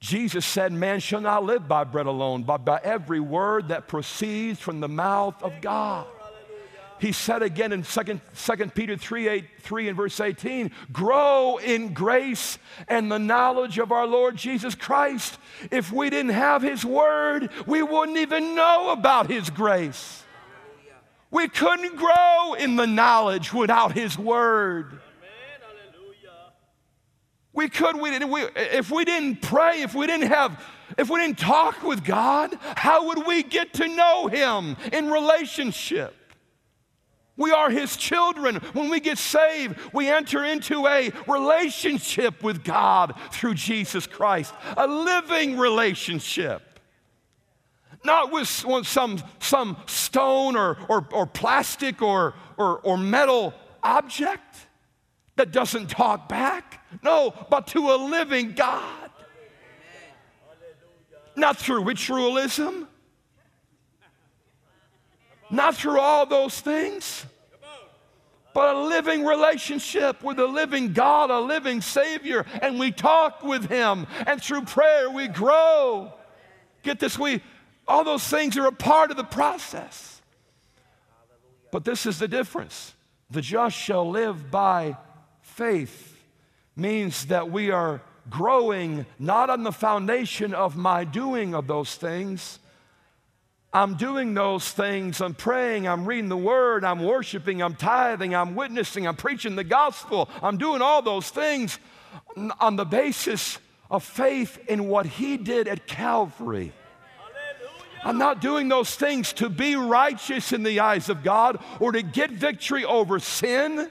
Jesus 0.00 0.44
said, 0.44 0.72
Man 0.72 1.00
shall 1.00 1.20
not 1.20 1.44
live 1.44 1.66
by 1.66 1.84
bread 1.84 2.06
alone, 2.06 2.42
but 2.42 2.64
by 2.64 2.80
every 2.82 3.20
word 3.20 3.68
that 3.68 3.88
proceeds 3.88 4.60
from 4.60 4.80
the 4.80 4.88
mouth 4.88 5.42
of 5.42 5.60
God. 5.60 6.06
He 6.98 7.12
said 7.12 7.42
again 7.42 7.72
in 7.72 7.82
2, 7.82 8.20
2 8.34 8.56
Peter 8.74 8.96
3, 8.96 9.28
8, 9.28 9.44
3 9.60 9.88
and 9.88 9.96
verse 9.96 10.18
18, 10.18 10.70
grow 10.92 11.58
in 11.58 11.92
grace 11.92 12.58
and 12.88 13.12
the 13.12 13.18
knowledge 13.18 13.78
of 13.78 13.92
our 13.92 14.06
Lord 14.06 14.36
Jesus 14.36 14.74
Christ. 14.74 15.38
If 15.70 15.92
we 15.92 16.08
didn't 16.08 16.32
have 16.32 16.62
his 16.62 16.84
word, 16.84 17.50
we 17.66 17.82
wouldn't 17.82 18.16
even 18.16 18.54
know 18.54 18.90
about 18.90 19.30
his 19.30 19.50
grace. 19.50 20.22
We 21.30 21.48
couldn't 21.48 21.96
grow 21.96 22.54
in 22.54 22.76
the 22.76 22.86
knowledge 22.86 23.52
without 23.52 23.92
his 23.92 24.18
word. 24.18 25.00
We 27.56 27.70
could, 27.70 27.98
we, 27.98 28.22
we, 28.24 28.42
if 28.54 28.90
we 28.90 29.06
didn't 29.06 29.40
pray, 29.40 29.80
if 29.80 29.94
we 29.94 30.06
didn't 30.06 30.28
have, 30.28 30.62
if 30.98 31.08
we 31.08 31.18
didn't 31.18 31.38
talk 31.38 31.82
with 31.82 32.04
God, 32.04 32.54
how 32.76 33.08
would 33.08 33.26
we 33.26 33.42
get 33.42 33.72
to 33.74 33.88
know 33.88 34.28
Him 34.28 34.76
in 34.92 35.10
relationship? 35.10 36.14
We 37.38 37.52
are 37.52 37.70
His 37.70 37.96
children. 37.96 38.56
When 38.74 38.90
we 38.90 39.00
get 39.00 39.16
saved, 39.16 39.78
we 39.94 40.08
enter 40.08 40.44
into 40.44 40.86
a 40.86 41.10
relationship 41.26 42.42
with 42.42 42.62
God 42.62 43.14
through 43.32 43.54
Jesus 43.54 44.06
Christ, 44.06 44.52
a 44.76 44.86
living 44.86 45.56
relationship. 45.56 46.78
Not 48.04 48.30
with 48.30 48.46
some, 48.48 49.18
some 49.40 49.76
stone 49.86 50.56
or, 50.56 50.76
or, 50.90 51.08
or 51.10 51.26
plastic 51.26 52.02
or, 52.02 52.34
or, 52.58 52.80
or 52.80 52.98
metal 52.98 53.54
object 53.82 54.66
that 55.36 55.52
doesn't 55.52 55.88
talk 55.88 56.28
back. 56.28 56.75
No, 57.02 57.34
but 57.50 57.66
to 57.68 57.90
a 57.90 57.96
living 57.96 58.52
God. 58.52 59.10
Not 61.34 61.58
through 61.58 61.84
ritualism, 61.84 62.88
not 65.50 65.76
through 65.76 66.00
all 66.00 66.24
those 66.24 66.58
things, 66.60 67.26
but 68.54 68.74
a 68.74 68.78
living 68.80 69.22
relationship 69.22 70.22
with 70.22 70.38
a 70.38 70.46
living 70.46 70.94
God, 70.94 71.30
a 71.30 71.38
living 71.38 71.82
Savior, 71.82 72.46
and 72.62 72.78
we 72.78 72.90
talk 72.90 73.42
with 73.42 73.68
Him, 73.68 74.06
and 74.26 74.42
through 74.42 74.62
prayer 74.62 75.10
we 75.10 75.28
grow. 75.28 76.14
Get 76.82 77.00
this, 77.00 77.18
we 77.18 77.42
all 77.86 78.02
those 78.02 78.26
things 78.26 78.56
are 78.56 78.66
a 78.66 78.72
part 78.72 79.10
of 79.10 79.18
the 79.18 79.24
process. 79.24 80.22
But 81.70 81.84
this 81.84 82.06
is 82.06 82.18
the 82.18 82.28
difference. 82.28 82.94
The 83.30 83.42
just 83.42 83.76
shall 83.76 84.08
live 84.08 84.50
by 84.50 84.96
faith 85.42 86.15
means 86.76 87.26
that 87.26 87.50
we 87.50 87.70
are 87.70 88.02
growing 88.28 89.06
not 89.18 89.50
on 89.50 89.62
the 89.62 89.72
foundation 89.72 90.54
of 90.54 90.76
my 90.76 91.04
doing 91.04 91.54
of 91.54 91.66
those 91.66 91.94
things. 91.94 92.58
I'm 93.72 93.94
doing 93.94 94.34
those 94.34 94.70
things. 94.70 95.20
I'm 95.20 95.34
praying. 95.34 95.86
I'm 95.86 96.06
reading 96.06 96.28
the 96.28 96.36
word. 96.36 96.84
I'm 96.84 97.02
worshiping. 97.02 97.62
I'm 97.62 97.74
tithing. 97.74 98.34
I'm 98.34 98.54
witnessing. 98.54 99.06
I'm 99.06 99.16
preaching 99.16 99.56
the 99.56 99.64
gospel. 99.64 100.30
I'm 100.42 100.56
doing 100.56 100.80
all 100.82 101.02
those 101.02 101.28
things 101.28 101.78
on 102.60 102.76
the 102.76 102.84
basis 102.84 103.58
of 103.90 104.02
faith 104.02 104.58
in 104.68 104.88
what 104.88 105.06
he 105.06 105.36
did 105.36 105.68
at 105.68 105.86
Calvary. 105.86 106.72
I'm 108.02 108.18
not 108.18 108.40
doing 108.40 108.68
those 108.68 108.94
things 108.94 109.32
to 109.34 109.48
be 109.48 109.74
righteous 109.74 110.52
in 110.52 110.62
the 110.62 110.80
eyes 110.80 111.08
of 111.08 111.22
God 111.22 111.58
or 111.80 111.92
to 111.92 112.02
get 112.02 112.30
victory 112.30 112.84
over 112.84 113.18
sin. 113.18 113.90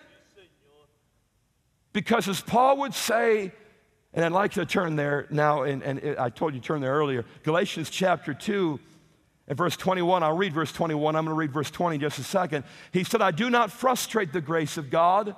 Because 1.96 2.28
as 2.28 2.42
Paul 2.42 2.80
would 2.80 2.94
say, 2.94 3.54
and 4.14 4.26
I'd 4.26 4.34
like 4.34 4.52
to 4.52 4.66
turn 4.66 4.98
there 4.98 5.28
now, 5.30 5.64
and, 5.64 5.82
and 5.82 6.18
I 6.20 6.28
told 6.28 6.54
you 6.54 6.60
to 6.60 6.66
turn 6.68 6.82
there 6.82 6.94
earlier, 6.94 7.24
Galatians 7.44 7.90
chapter 7.90 8.34
2 8.34 8.78
and 9.48 9.58
verse 9.58 9.78
21. 9.78 10.22
I'll 10.22 10.36
read 10.36 10.52
verse 10.52 10.74
21. 10.74 11.16
I'm 11.16 11.24
going 11.24 11.34
to 11.34 11.40
read 11.40 11.54
verse 11.54 11.72
20 11.72 11.96
in 11.96 12.02
just 12.02 12.20
a 12.20 12.24
second. 12.24 12.66
He 12.92 13.06
said, 13.06 13.22
I 13.22 13.32
do 13.32 13.50
not 13.50 13.72
frustrate 13.72 14.34
the 14.34 14.42
grace 14.42 14.76
of 14.76 14.90
God, 14.90 15.38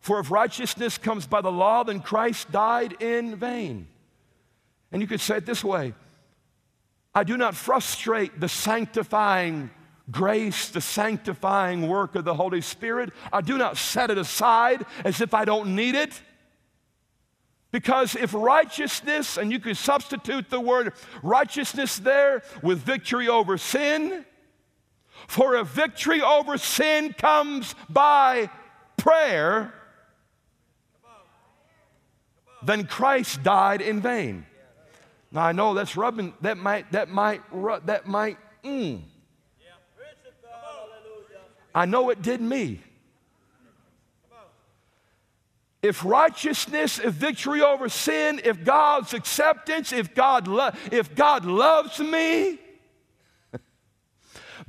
for 0.00 0.20
if 0.20 0.30
righteousness 0.30 0.98
comes 0.98 1.26
by 1.26 1.40
the 1.40 1.50
law, 1.50 1.82
then 1.82 2.00
Christ 2.00 2.52
died 2.52 3.00
in 3.00 3.36
vain. 3.36 3.88
And 4.92 5.00
you 5.00 5.08
could 5.08 5.22
say 5.22 5.38
it 5.38 5.46
this 5.46 5.64
way 5.64 5.94
I 7.14 7.24
do 7.24 7.38
not 7.38 7.54
frustrate 7.54 8.38
the 8.38 8.50
sanctifying 8.50 9.70
grace, 10.10 10.68
the 10.68 10.80
sanctifying 10.80 11.88
work 11.88 12.14
of 12.14 12.24
the 12.24 12.34
Holy 12.34 12.60
Spirit. 12.60 13.12
I 13.32 13.40
do 13.40 13.58
not 13.58 13.76
set 13.76 14.10
it 14.10 14.18
aside 14.18 14.84
as 15.04 15.20
if 15.20 15.34
I 15.34 15.44
don't 15.44 15.74
need 15.74 15.94
it. 15.94 16.20
Because 17.72 18.14
if 18.14 18.32
righteousness, 18.32 19.36
and 19.36 19.52
you 19.52 19.58
could 19.58 19.76
substitute 19.76 20.48
the 20.48 20.60
word 20.60 20.94
righteousness 21.22 21.98
there 21.98 22.42
with 22.62 22.78
victory 22.78 23.28
over 23.28 23.58
sin, 23.58 24.24
for 25.26 25.56
if 25.56 25.68
victory 25.68 26.22
over 26.22 26.56
sin 26.56 27.12
comes 27.12 27.74
by 27.88 28.48
prayer, 28.96 29.74
then 32.62 32.86
Christ 32.86 33.42
died 33.42 33.80
in 33.80 34.00
vain. 34.00 34.46
Now 35.32 35.42
I 35.42 35.52
know 35.52 35.74
that's 35.74 35.96
rubbing, 35.96 36.34
that 36.40 36.56
might, 36.56 36.90
that 36.92 37.08
might, 37.08 37.42
that 37.86 38.06
might, 38.06 38.38
mm. 38.64 39.02
I 41.76 41.84
know 41.84 42.08
it 42.08 42.22
did 42.22 42.40
me. 42.40 42.80
If 45.82 46.06
righteousness, 46.06 46.98
if 46.98 47.12
victory 47.12 47.60
over 47.60 47.90
sin, 47.90 48.40
if 48.42 48.64
God's 48.64 49.12
acceptance, 49.12 49.92
if 49.92 50.14
God, 50.14 50.48
lo- 50.48 50.70
if 50.90 51.14
God 51.14 51.44
loves 51.44 52.00
me, 52.00 52.58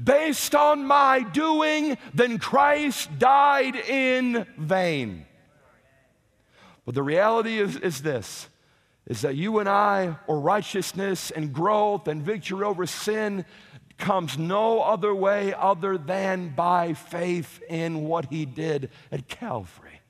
based 0.04 0.54
on 0.54 0.86
my 0.86 1.22
doing, 1.22 1.98
then 2.14 2.40
Christ 2.40 3.18
died 3.18 3.78
in 3.78 4.46
vain. 4.58 5.26
But 6.86 6.94
the 6.94 7.04
reality 7.04 7.58
is, 7.58 7.78
is 7.78 8.02
this 8.02 8.50
is 9.08 9.22
that 9.22 9.38
you 9.38 9.60
and 9.60 9.70
I, 9.70 10.18
or 10.28 10.42
righteousness 10.42 11.32
and 11.32 11.54
growth 11.54 12.10
and 12.10 12.22
victory 12.22 12.66
over 12.66 12.86
sin, 12.86 13.46
comes 13.98 14.38
no 14.38 14.82
other 14.82 15.14
way 15.14 15.54
other 15.54 15.98
than 15.98 16.50
by 16.50 16.94
faith 16.94 17.62
in 17.70 18.04
what 18.04 18.26
he 18.26 18.46
did 18.46 18.90
at 19.12 19.28
Calvary. 19.28 20.02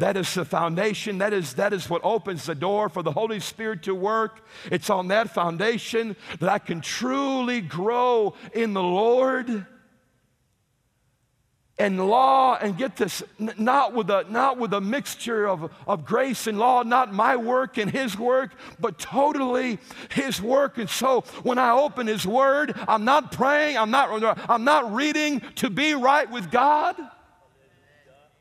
That 0.00 0.16
is 0.16 0.34
the 0.34 0.44
foundation. 0.44 1.18
That 1.18 1.32
is, 1.32 1.54
that 1.54 1.72
is 1.72 1.88
what 1.88 2.00
opens 2.04 2.46
the 2.46 2.54
door 2.54 2.88
for 2.88 3.02
the 3.02 3.12
Holy 3.12 3.38
Spirit 3.38 3.84
to 3.84 3.94
work. 3.94 4.44
It's 4.72 4.90
on 4.90 5.08
that 5.08 5.30
foundation 5.30 6.16
that 6.40 6.48
I 6.48 6.58
can 6.58 6.80
truly 6.80 7.60
grow 7.60 8.34
in 8.52 8.72
the 8.72 8.82
Lord 8.82 9.66
and 11.76 12.08
law 12.08 12.56
and 12.56 12.78
get 12.78 12.96
this 12.96 13.22
not 13.38 13.94
with 13.94 14.08
a 14.08 14.24
not 14.30 14.58
with 14.58 14.72
a 14.74 14.80
mixture 14.80 15.48
of, 15.48 15.72
of 15.88 16.04
grace 16.04 16.46
and 16.46 16.56
law 16.56 16.82
not 16.84 17.12
my 17.12 17.34
work 17.34 17.78
and 17.78 17.90
his 17.90 18.16
work 18.16 18.52
but 18.78 18.96
totally 18.98 19.78
his 20.10 20.40
work 20.40 20.78
and 20.78 20.88
so 20.88 21.22
when 21.42 21.58
i 21.58 21.72
open 21.72 22.06
his 22.06 22.24
word 22.24 22.72
i'm 22.86 23.04
not 23.04 23.32
praying 23.32 23.76
i'm 23.76 23.90
not 23.90 24.38
i'm 24.48 24.62
not 24.62 24.94
reading 24.94 25.40
to 25.56 25.68
be 25.68 25.94
right 25.94 26.30
with 26.30 26.48
god 26.50 26.96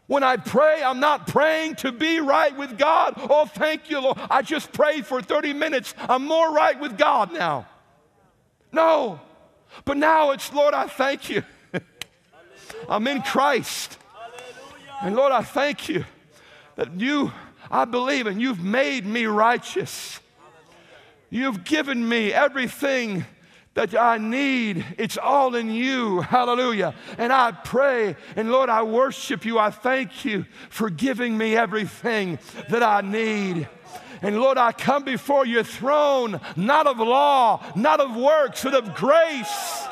when 0.07 0.21
I 0.21 0.35
pray, 0.35 0.83
I'm 0.83 0.99
not 0.99 1.27
praying 1.27 1.75
to 1.75 1.91
be 1.91 2.19
right 2.19 2.55
with 2.55 2.77
God. 2.77 3.13
Oh, 3.17 3.45
thank 3.45 3.89
you, 3.89 4.01
Lord. 4.01 4.19
I 4.29 4.41
just 4.41 4.73
prayed 4.73 5.05
for 5.05 5.21
30 5.21 5.53
minutes. 5.53 5.95
I'm 5.97 6.25
more 6.25 6.53
right 6.53 6.79
with 6.79 6.97
God 6.97 7.31
now. 7.31 7.67
No. 8.71 9.21
But 9.85 9.97
now 9.97 10.31
it's, 10.31 10.51
Lord, 10.51 10.73
I 10.73 10.87
thank 10.87 11.29
you. 11.29 11.43
I'm 12.89 13.07
in 13.07 13.21
Christ. 13.21 13.97
And 15.01 15.15
Lord, 15.15 15.31
I 15.31 15.41
thank 15.41 15.89
you 15.89 16.05
that 16.75 16.99
you, 16.99 17.31
I 17.69 17.85
believe, 17.85 18.27
and 18.27 18.41
you've 18.41 18.63
made 18.63 19.05
me 19.05 19.25
righteous. 19.25 20.19
You've 21.29 21.63
given 21.63 22.07
me 22.07 22.31
everything 22.31 23.25
that 23.73 23.99
I 23.99 24.17
need. 24.17 24.85
It's 24.97 25.17
all 25.17 25.55
in 25.55 25.71
you. 25.71 26.21
Hallelujah. 26.21 26.93
And 27.17 27.33
I 27.33 27.51
pray, 27.51 28.15
and 28.35 28.51
Lord, 28.51 28.69
I 28.69 28.83
worship 28.83 29.45
you. 29.45 29.57
I 29.57 29.71
thank 29.71 30.25
you 30.25 30.45
for 30.69 30.89
giving 30.89 31.37
me 31.37 31.55
everything 31.55 32.39
that 32.69 32.83
I 32.83 33.01
need. 33.01 33.67
And 34.21 34.39
Lord, 34.39 34.57
I 34.57 34.71
come 34.71 35.03
before 35.03 35.45
your 35.45 35.63
throne, 35.63 36.39
not 36.55 36.87
of 36.87 36.99
law, 36.99 37.61
not 37.75 37.99
of 37.99 38.15
works, 38.15 38.63
but 38.63 38.73
of 38.73 38.95
grace 38.95 39.87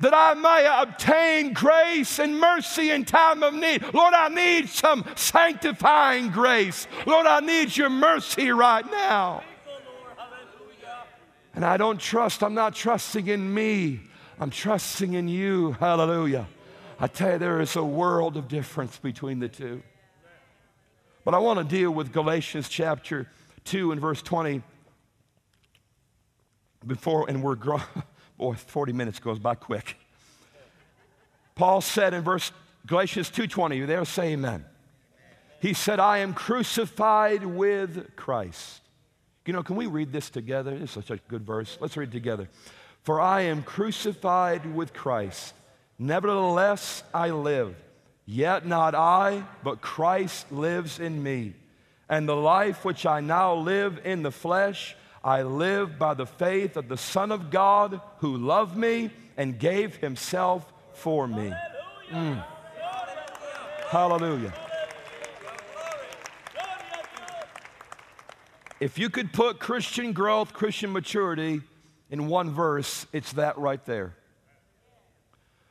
that 0.00 0.14
I 0.14 0.34
may 0.34 0.66
obtain 0.82 1.52
grace 1.52 2.18
and 2.18 2.38
mercy 2.38 2.90
in 2.90 3.04
time 3.04 3.42
of 3.42 3.54
need. 3.54 3.82
Lord, 3.92 4.14
I 4.14 4.28
need 4.28 4.68
some 4.68 5.04
sanctifying 5.16 6.30
grace. 6.30 6.86
Lord, 7.06 7.26
I 7.26 7.40
need 7.40 7.76
your 7.76 7.90
mercy 7.90 8.50
right 8.50 8.88
now. 8.90 9.42
And 11.54 11.64
I 11.64 11.76
don't 11.76 11.98
trust, 11.98 12.44
I'm 12.44 12.54
not 12.54 12.74
trusting 12.74 13.26
in 13.26 13.52
me, 13.52 14.00
I'm 14.38 14.50
trusting 14.50 15.14
in 15.14 15.26
you. 15.26 15.72
Hallelujah. 15.72 16.46
I 17.00 17.08
tell 17.08 17.32
you, 17.32 17.38
there 17.38 17.60
is 17.60 17.74
a 17.74 17.84
world 17.84 18.36
of 18.36 18.46
difference 18.46 18.98
between 18.98 19.40
the 19.40 19.48
two. 19.48 19.82
But 21.24 21.34
I 21.34 21.38
want 21.38 21.58
to 21.58 21.64
deal 21.64 21.90
with 21.90 22.12
Galatians 22.12 22.68
chapter 22.68 23.28
2 23.64 23.92
and 23.92 24.00
verse 24.00 24.22
20 24.22 24.62
before, 26.86 27.28
and 27.28 27.42
we're 27.42 27.56
growing. 27.56 27.82
Boy, 28.38 28.54
40 28.54 28.92
minutes 28.92 29.18
goes 29.18 29.38
by 29.38 29.56
quick. 29.56 29.96
Paul 31.56 31.80
said 31.80 32.14
in 32.14 32.22
verse 32.22 32.52
Galatians 32.86 33.30
2:20, 33.30 33.76
you 33.76 33.86
there 33.86 34.04
say 34.04 34.32
amen. 34.32 34.64
He 35.60 35.74
said, 35.74 35.98
I 35.98 36.18
am 36.18 36.34
crucified 36.34 37.44
with 37.44 38.14
Christ. 38.14 38.80
You 39.44 39.52
know, 39.52 39.62
can 39.62 39.76
we 39.76 39.86
read 39.86 40.12
this 40.12 40.30
together? 40.30 40.72
It's 40.72 40.92
such 40.92 41.10
a 41.10 41.16
good 41.16 41.44
verse. 41.44 41.78
Let's 41.80 41.96
read 41.96 42.12
together. 42.12 42.48
For 43.02 43.20
I 43.20 43.42
am 43.42 43.62
crucified 43.62 44.74
with 44.74 44.92
Christ. 44.92 45.54
Nevertheless, 45.98 47.02
I 47.12 47.30
live. 47.30 47.74
Yet 48.24 48.66
not 48.66 48.94
I, 48.94 49.42
but 49.64 49.80
Christ 49.80 50.52
lives 50.52 51.00
in 51.00 51.22
me. 51.22 51.54
And 52.08 52.28
the 52.28 52.36
life 52.36 52.84
which 52.84 53.06
I 53.06 53.20
now 53.20 53.54
live 53.54 54.00
in 54.04 54.22
the 54.22 54.30
flesh, 54.30 54.94
I 55.28 55.42
live 55.42 55.98
by 55.98 56.14
the 56.14 56.24
faith 56.24 56.78
of 56.78 56.88
the 56.88 56.96
Son 56.96 57.30
of 57.30 57.50
God 57.50 58.00
who 58.20 58.38
loved 58.38 58.74
me 58.74 59.10
and 59.36 59.58
gave 59.58 59.96
himself 59.96 60.72
for 60.94 61.28
me. 61.28 61.52
Mm. 62.08 62.42
Hallelujah. 63.88 64.54
If 68.80 68.98
you 68.98 69.10
could 69.10 69.34
put 69.34 69.58
Christian 69.58 70.14
growth, 70.14 70.54
Christian 70.54 70.94
maturity 70.94 71.60
in 72.08 72.28
one 72.28 72.50
verse, 72.50 73.04
it's 73.12 73.34
that 73.34 73.58
right 73.58 73.84
there. 73.84 74.14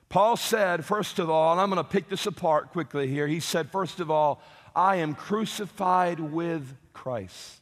Paul 0.08 0.38
said, 0.38 0.86
first 0.86 1.18
of 1.18 1.32
all, 1.32 1.54
and 1.54 1.60
I'm 1.60 1.72
going 1.72 1.84
to 1.84 1.90
pick 1.90 2.10
this 2.10 2.28
apart 2.28 2.74
quickly 2.74 3.08
here. 3.08 3.26
He 3.26 3.40
said, 3.40 3.72
first 3.72 4.00
of 4.00 4.12
all, 4.12 4.40
I 4.76 4.98
am 4.98 5.16
crucified 5.16 6.20
with 6.20 6.76
Christ. 6.94 7.60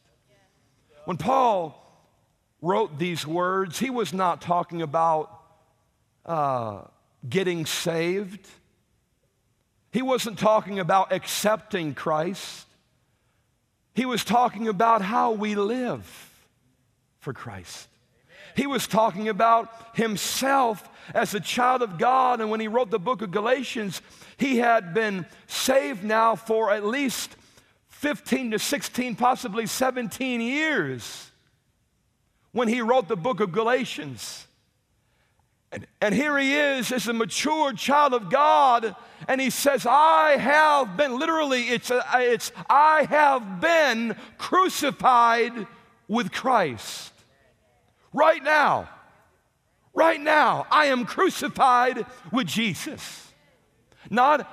When 1.06 1.16
Paul 1.16 1.84
wrote 2.62 2.98
these 2.98 3.26
words, 3.26 3.78
he 3.78 3.90
was 3.90 4.12
not 4.12 4.40
talking 4.40 4.82
about 4.82 5.30
uh, 6.24 6.82
getting 7.28 7.66
saved. 7.66 8.46
He 9.92 10.02
wasn't 10.02 10.38
talking 10.38 10.78
about 10.78 11.12
accepting 11.12 11.94
Christ. 11.94 12.66
He 13.94 14.04
was 14.04 14.24
talking 14.24 14.68
about 14.68 15.02
how 15.02 15.32
we 15.32 15.54
live 15.54 16.04
for 17.20 17.32
Christ. 17.32 17.88
He 18.54 18.66
was 18.66 18.86
talking 18.86 19.28
about 19.28 19.70
himself 19.94 20.88
as 21.14 21.34
a 21.34 21.40
child 21.40 21.82
of 21.82 21.98
God. 21.98 22.40
And 22.40 22.50
when 22.50 22.60
he 22.60 22.68
wrote 22.68 22.90
the 22.90 22.98
book 22.98 23.22
of 23.22 23.30
Galatians, 23.30 24.00
he 24.38 24.58
had 24.58 24.94
been 24.94 25.26
saved 25.46 26.02
now 26.02 26.36
for 26.36 26.70
at 26.70 26.84
least 26.84 27.36
15 27.88 28.52
to 28.52 28.58
16, 28.58 29.16
possibly 29.16 29.66
17 29.66 30.40
years 30.40 31.30
when 32.56 32.68
he 32.68 32.80
wrote 32.80 33.06
the 33.06 33.16
book 33.16 33.40
of 33.40 33.52
Galatians. 33.52 34.46
And, 35.70 35.86
and, 36.00 36.14
here 36.14 36.38
he 36.38 36.54
is 36.54 36.90
as 36.90 37.06
a 37.06 37.12
mature 37.12 37.74
child 37.74 38.14
of 38.14 38.30
God, 38.30 38.96
and 39.28 39.42
he 39.42 39.50
says, 39.50 39.84
I 39.86 40.38
have 40.38 40.96
been, 40.96 41.18
literally, 41.18 41.64
it's, 41.64 41.90
a, 41.90 42.02
it's 42.14 42.52
I 42.70 43.06
have 43.10 43.60
been 43.60 44.16
crucified 44.38 45.66
with 46.08 46.32
Christ. 46.32 47.12
Right 48.14 48.42
now, 48.42 48.88
right 49.92 50.20
now, 50.20 50.66
I 50.70 50.86
am 50.86 51.04
crucified 51.04 52.06
with 52.32 52.46
Jesus. 52.46 53.34
Not 54.08 54.50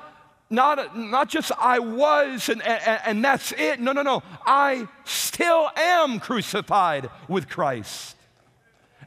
not, 0.53 0.97
not 0.97 1.29
just 1.29 1.51
I 1.59 1.79
was 1.79 2.47
and, 2.47 2.61
and, 2.61 3.01
and 3.05 3.25
that's 3.25 3.51
it. 3.53 3.79
No, 3.79 3.91
no, 3.91 4.03
no. 4.03 4.21
I 4.45 4.87
still 5.03 5.69
am 5.75 6.19
crucified 6.19 7.09
with 7.27 7.49
Christ. 7.49 8.15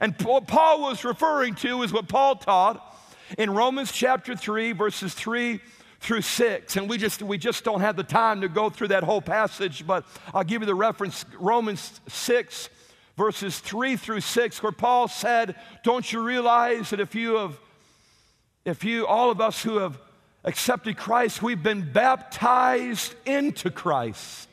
And 0.01 0.15
what 0.23 0.47
Paul 0.47 0.83
was 0.83 1.05
referring 1.05 1.55
to 1.57 1.83
is 1.83 1.93
what 1.93 2.09
Paul 2.09 2.37
taught 2.37 2.83
in 3.39 3.51
Romans 3.51 3.93
chapter 3.93 4.35
3, 4.37 4.73
verses 4.73 5.15
3 5.15 5.61
through 6.01 6.23
6. 6.23 6.77
And 6.77 6.91
we 6.91 6.99
just, 6.99 7.23
we 7.23 7.39
just 7.39 7.65
don't 7.65 7.81
have 7.81 7.97
the 7.97 8.05
time 8.05 8.41
to 8.41 8.49
go 8.49 8.69
through 8.69 8.89
that 8.89 9.05
whole 9.05 9.23
passage, 9.23 9.87
but 9.87 10.05
I'll 10.35 10.45
give 10.45 10.63
you 10.63 10.67
the 10.67 10.75
reference 10.75 11.25
Romans 11.39 12.01
6, 12.09 12.69
verses 13.17 13.59
3 13.61 13.97
through 13.97 14.21
6, 14.21 14.63
where 14.63 14.73
Paul 14.73 15.09
said, 15.09 15.55
Don't 15.85 16.13
you 16.13 16.23
realize 16.23 16.91
that 16.91 17.01
if 17.01 17.15
you 17.15 17.37
have, 17.37 17.59
if 18.65 18.85
you, 18.85 19.07
all 19.07 19.31
of 19.31 19.41
us 19.41 19.63
who 19.63 19.79
have 19.79 19.97
accepted 20.47 20.97
Christ, 20.97 21.43
we've 21.43 21.63
been 21.63 21.93
baptized 21.93 23.15
into 23.27 23.71
Christ. 23.71 24.49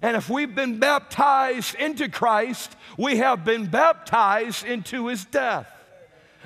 And 0.00 0.16
if 0.16 0.28
we've 0.28 0.52
been 0.52 0.78
baptized 0.80 1.76
into 1.76 2.08
Christ, 2.08 2.74
we 2.98 3.18
have 3.18 3.44
been 3.44 3.66
baptized 3.66 4.64
into 4.64 5.06
his 5.06 5.24
death. 5.26 5.68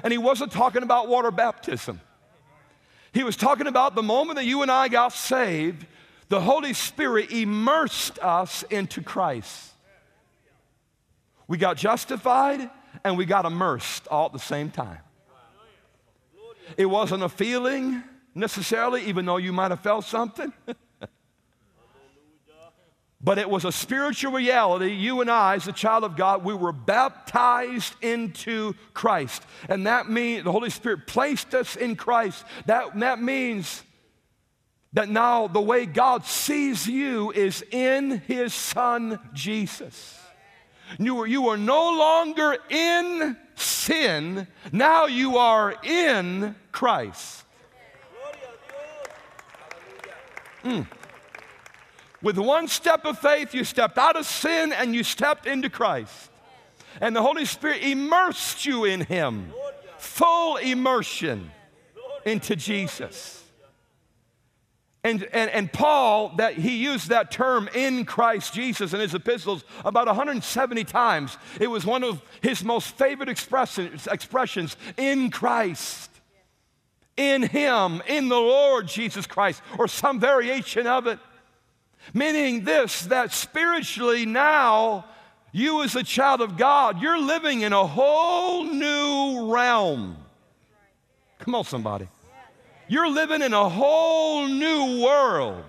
And 0.02 0.12
he 0.12 0.18
wasn't 0.18 0.52
talking 0.52 0.82
about 0.82 1.08
water 1.08 1.30
baptism. 1.30 2.00
He 3.14 3.22
was 3.22 3.36
talking 3.36 3.66
about 3.66 3.94
the 3.94 4.02
moment 4.02 4.36
that 4.36 4.44
you 4.44 4.60
and 4.60 4.70
I 4.70 4.88
got 4.88 5.14
saved, 5.14 5.86
the 6.28 6.40
Holy 6.40 6.74
Spirit 6.74 7.30
immersed 7.30 8.18
us 8.18 8.62
into 8.64 9.00
Christ. 9.00 9.72
We 11.48 11.56
got 11.56 11.78
justified 11.78 12.68
and 13.04 13.16
we 13.16 13.24
got 13.24 13.46
immersed 13.46 14.06
all 14.08 14.26
at 14.26 14.32
the 14.32 14.38
same 14.38 14.70
time. 14.70 14.98
It 16.76 16.86
wasn't 16.86 17.22
a 17.22 17.28
feeling 17.28 18.02
necessarily, 18.36 19.02
even 19.06 19.24
though 19.24 19.38
you 19.38 19.52
might 19.52 19.70
have 19.70 19.80
felt 19.80 20.04
something. 20.04 20.52
but 23.20 23.38
it 23.38 23.48
was 23.48 23.64
a 23.64 23.72
spiritual 23.72 24.32
reality. 24.32 24.92
You 24.92 25.22
and 25.22 25.30
I, 25.30 25.54
as 25.56 25.66
a 25.66 25.72
child 25.72 26.04
of 26.04 26.16
God, 26.16 26.44
we 26.44 26.54
were 26.54 26.72
baptized 26.72 27.94
into 28.02 28.74
Christ. 28.92 29.42
And 29.68 29.86
that 29.86 30.08
means 30.10 30.44
the 30.44 30.52
Holy 30.52 30.70
Spirit 30.70 31.06
placed 31.06 31.54
us 31.54 31.74
in 31.76 31.96
Christ. 31.96 32.44
That, 32.66 32.98
that 33.00 33.20
means 33.20 33.82
that 34.92 35.08
now 35.08 35.48
the 35.48 35.60
way 35.60 35.86
God 35.86 36.24
sees 36.24 36.86
you 36.86 37.32
is 37.32 37.64
in 37.70 38.22
His 38.26 38.54
Son, 38.54 39.18
Jesus. 39.32 40.18
You 40.98 41.18
are, 41.18 41.26
you 41.26 41.48
are 41.48 41.56
no 41.56 41.90
longer 41.98 42.56
in 42.68 43.36
sin, 43.56 44.46
now 44.72 45.06
you 45.06 45.38
are 45.38 45.74
in 45.82 46.54
Christ. 46.70 47.45
Mm. 50.66 50.86
With 52.22 52.38
one 52.38 52.66
step 52.66 53.04
of 53.04 53.18
faith, 53.18 53.54
you 53.54 53.62
stepped 53.62 53.98
out 53.98 54.16
of 54.16 54.26
sin 54.26 54.72
and 54.72 54.94
you 54.94 55.04
stepped 55.04 55.46
into 55.46 55.70
Christ. 55.70 56.30
And 57.00 57.14
the 57.14 57.22
Holy 57.22 57.44
Spirit 57.44 57.82
immersed 57.82 58.66
you 58.66 58.84
in 58.84 59.02
Him. 59.02 59.52
Full 59.98 60.56
immersion 60.56 61.50
into 62.24 62.56
Jesus. 62.56 63.44
And, 65.04 65.22
and, 65.32 65.48
and 65.50 65.72
Paul, 65.72 66.34
that 66.38 66.54
he 66.54 66.78
used 66.78 67.10
that 67.10 67.30
term 67.30 67.68
in 67.72 68.04
Christ 68.04 68.52
Jesus 68.52 68.92
in 68.92 68.98
his 68.98 69.14
epistles 69.14 69.62
about 69.84 70.08
170 70.08 70.82
times. 70.82 71.38
It 71.60 71.68
was 71.68 71.86
one 71.86 72.02
of 72.02 72.20
his 72.40 72.64
most 72.64 72.88
favorite 72.96 73.28
expressions, 73.28 74.08
expressions 74.08 74.76
in 74.96 75.30
Christ, 75.30 76.10
in 77.16 77.42
Him, 77.42 78.02
in 78.06 78.28
the 78.28 78.36
Lord 78.36 78.86
Jesus 78.86 79.26
Christ, 79.26 79.62
or 79.78 79.88
some 79.88 80.20
variation 80.20 80.86
of 80.86 81.06
it. 81.06 81.18
Meaning 82.14 82.64
this, 82.64 83.06
that 83.06 83.32
spiritually 83.32 84.26
now, 84.26 85.04
you 85.52 85.82
as 85.82 85.96
a 85.96 86.02
child 86.02 86.40
of 86.40 86.56
God, 86.56 87.00
you're 87.00 87.20
living 87.20 87.62
in 87.62 87.72
a 87.72 87.86
whole 87.86 88.64
new 88.64 89.52
realm. 89.52 90.16
Come 91.38 91.54
on, 91.54 91.64
somebody. 91.64 92.08
You're 92.88 93.10
living 93.10 93.42
in 93.42 93.52
a 93.52 93.68
whole 93.68 94.46
new 94.46 95.02
world. 95.02 95.64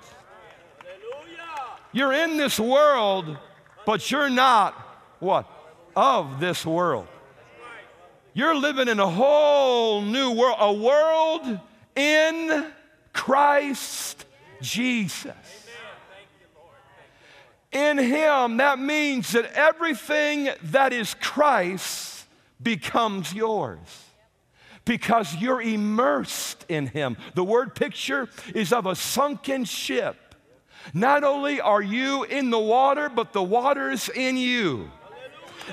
You're 1.91 2.13
in 2.13 2.37
this 2.37 2.59
world, 2.59 3.37
but 3.85 4.11
you're 4.11 4.29
not 4.29 4.73
what? 5.19 5.49
Of 5.95 6.39
this 6.39 6.65
world. 6.65 7.07
You're 8.37 8.53
living 8.53 8.87
in 8.87 8.99
a 8.99 9.09
whole 9.09 10.03
new 10.03 10.29
world, 10.29 10.57
a 10.59 10.71
world 10.71 11.59
in 11.95 12.67
Christ 13.11 14.25
Jesus. 14.61 15.33
In 17.71 17.97
Him, 17.97 18.57
that 18.57 18.77
means 18.77 19.31
that 19.31 19.51
everything 19.53 20.49
that 20.65 20.93
is 20.93 21.15
Christ 21.15 22.27
becomes 22.61 23.33
yours 23.33 23.79
because 24.85 25.35
you're 25.37 25.63
immersed 25.63 26.63
in 26.69 26.85
Him. 26.85 27.17
The 27.33 27.43
word 27.43 27.73
picture 27.73 28.29
is 28.53 28.71
of 28.71 28.85
a 28.85 28.95
sunken 28.95 29.65
ship. 29.65 30.35
Not 30.93 31.23
only 31.23 31.59
are 31.59 31.81
you 31.81 32.23
in 32.23 32.51
the 32.51 32.59
water, 32.59 33.09
but 33.09 33.33
the 33.33 33.41
water's 33.41 34.09
in 34.09 34.37
you. 34.37 34.91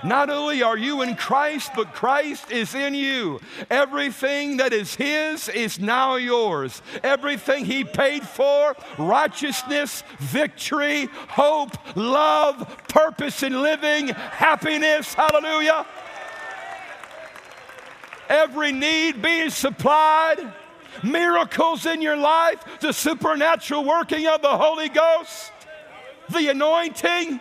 Not 0.03 0.31
only 0.31 0.63
are 0.63 0.77
you 0.77 1.03
in 1.03 1.15
Christ, 1.15 1.71
but 1.77 1.95
Christ 1.95 2.51
is 2.51 2.75
in 2.75 2.95
you. 2.95 3.41
Everything 3.71 4.57
that 4.57 4.73
is 4.73 4.95
His 4.95 5.49
is 5.49 5.79
now 5.79 6.17
yours. 6.17 6.83
Everything 7.03 7.65
He 7.65 7.85
paid 7.85 8.27
for 8.27 8.75
righteousness, 8.99 10.03
victory, 10.19 11.09
hope, 11.29 11.77
love, 11.97 12.83
purpose 12.89 13.43
in 13.43 13.63
living, 13.63 14.09
happiness 14.09 15.15
hallelujah 15.15 15.87
every 18.29 18.73
need 18.73 19.23
being 19.23 19.51
supplied, 19.51 20.53
miracles 21.03 21.87
in 21.87 22.03
your 22.03 22.17
life, 22.17 22.63
the 22.81 22.93
supernatural 22.93 23.85
working 23.85 24.27
of 24.27 24.43
the 24.43 24.57
Holy 24.57 24.89
Ghost, 24.89 25.53
the 26.31 26.49
anointing. 26.51 27.41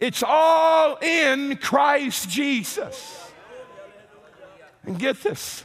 It's 0.00 0.22
all 0.22 0.96
in 0.96 1.56
Christ 1.56 2.28
Jesus. 2.28 3.30
And 4.84 4.98
get 4.98 5.22
this 5.22 5.64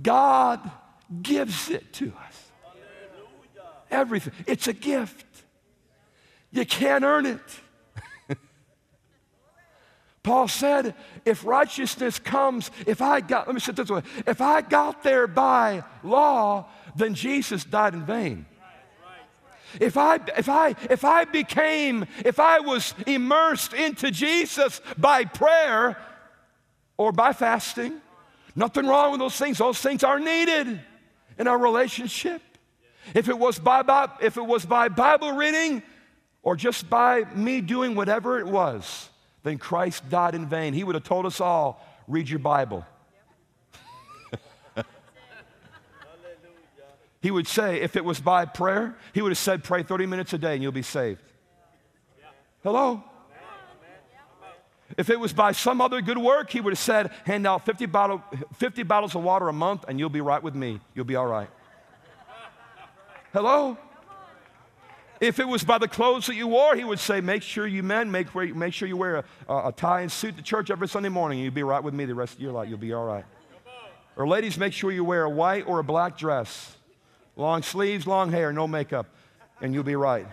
God 0.00 0.70
gives 1.22 1.68
it 1.68 1.92
to 1.94 2.12
us. 2.26 2.50
Everything. 3.90 4.32
It's 4.46 4.68
a 4.68 4.72
gift. 4.72 5.26
You 6.50 6.64
can't 6.64 7.04
earn 7.04 7.26
it. 7.26 7.40
Paul 10.22 10.48
said, 10.48 10.94
if 11.24 11.44
righteousness 11.44 12.18
comes, 12.18 12.70
if 12.86 13.02
I 13.02 13.20
got, 13.20 13.46
let 13.46 13.54
me 13.54 13.60
say 13.60 13.72
this 13.72 13.90
way, 13.90 14.02
if 14.26 14.40
I 14.40 14.62
got 14.62 15.02
there 15.02 15.26
by 15.26 15.84
law, 16.02 16.68
then 16.96 17.14
Jesus 17.14 17.64
died 17.64 17.94
in 17.94 18.06
vain. 18.06 18.46
If 19.80 19.96
I, 19.96 20.20
if, 20.36 20.48
I, 20.48 20.74
if 20.90 21.04
I 21.04 21.24
became, 21.24 22.06
if 22.24 22.38
I 22.38 22.60
was 22.60 22.94
immersed 23.06 23.72
into 23.72 24.10
Jesus 24.10 24.80
by 24.98 25.24
prayer 25.24 25.96
or 26.96 27.12
by 27.12 27.32
fasting, 27.32 28.00
nothing 28.54 28.86
wrong 28.86 29.12
with 29.12 29.20
those 29.20 29.36
things. 29.36 29.58
Those 29.58 29.78
things 29.78 30.04
are 30.04 30.20
needed 30.20 30.80
in 31.38 31.48
our 31.48 31.58
relationship. 31.58 32.42
If 33.14 33.28
it 33.28 33.38
was 33.38 33.58
by, 33.58 33.82
by 33.82 34.10
if 34.20 34.36
it 34.36 34.46
was 34.46 34.64
by 34.64 34.88
Bible 34.88 35.32
reading 35.32 35.82
or 36.42 36.56
just 36.56 36.88
by 36.88 37.24
me 37.34 37.60
doing 37.60 37.94
whatever 37.94 38.38
it 38.38 38.46
was, 38.46 39.08
then 39.42 39.58
Christ 39.58 40.08
died 40.08 40.34
in 40.34 40.46
vain. 40.46 40.72
He 40.72 40.84
would 40.84 40.94
have 40.94 41.04
told 41.04 41.26
us 41.26 41.40
all, 41.40 41.84
read 42.06 42.28
your 42.28 42.38
Bible. 42.38 42.86
He 47.22 47.30
would 47.30 47.46
say, 47.46 47.80
if 47.80 47.94
it 47.94 48.04
was 48.04 48.20
by 48.20 48.44
prayer, 48.44 48.96
he 49.12 49.22
would 49.22 49.30
have 49.30 49.38
said, 49.38 49.62
pray 49.62 49.84
30 49.84 50.06
minutes 50.06 50.32
a 50.32 50.38
day 50.38 50.54
and 50.54 50.62
you'll 50.62 50.72
be 50.72 50.82
saved. 50.82 51.22
Hello? 52.64 53.02
If 54.98 55.08
it 55.08 55.18
was 55.18 55.32
by 55.32 55.52
some 55.52 55.80
other 55.80 56.02
good 56.02 56.18
work, 56.18 56.50
he 56.50 56.60
would 56.60 56.72
have 56.72 56.78
said, 56.78 57.12
hand 57.24 57.46
out 57.46 57.64
50, 57.64 57.86
bottle, 57.86 58.22
50 58.56 58.82
bottles 58.82 59.14
of 59.14 59.22
water 59.22 59.48
a 59.48 59.52
month 59.52 59.84
and 59.86 60.00
you'll 60.00 60.10
be 60.10 60.20
right 60.20 60.42
with 60.42 60.56
me. 60.56 60.80
You'll 60.94 61.04
be 61.04 61.14
all 61.14 61.26
right. 61.26 61.48
Hello? 63.32 63.78
If 65.20 65.38
it 65.38 65.46
was 65.46 65.62
by 65.62 65.78
the 65.78 65.86
clothes 65.86 66.26
that 66.26 66.34
you 66.34 66.48
wore, 66.48 66.74
he 66.74 66.82
would 66.82 66.98
say, 66.98 67.20
make 67.20 67.44
sure 67.44 67.68
you 67.68 67.84
men, 67.84 68.10
make, 68.10 68.34
make 68.34 68.74
sure 68.74 68.88
you 68.88 68.96
wear 68.96 69.24
a, 69.48 69.68
a 69.68 69.72
tie 69.74 70.00
and 70.00 70.10
suit 70.10 70.36
to 70.36 70.42
church 70.42 70.72
every 70.72 70.88
Sunday 70.88 71.08
morning. 71.08 71.38
And 71.38 71.44
you'll 71.44 71.54
be 71.54 71.62
right 71.62 71.82
with 71.82 71.94
me 71.94 72.04
the 72.04 72.16
rest 72.16 72.34
of 72.34 72.40
your 72.40 72.50
life. 72.50 72.68
You'll 72.68 72.78
be 72.78 72.92
all 72.92 73.06
right. 73.06 73.24
Or 74.16 74.26
ladies, 74.26 74.58
make 74.58 74.72
sure 74.72 74.90
you 74.90 75.04
wear 75.04 75.22
a 75.22 75.30
white 75.30 75.68
or 75.68 75.78
a 75.78 75.84
black 75.84 76.18
dress. 76.18 76.76
Long 77.36 77.62
sleeves, 77.62 78.06
long 78.06 78.30
hair, 78.30 78.52
no 78.52 78.68
makeup, 78.68 79.06
and 79.60 79.72
you'll 79.72 79.84
be 79.84 79.96
right. 79.96 80.26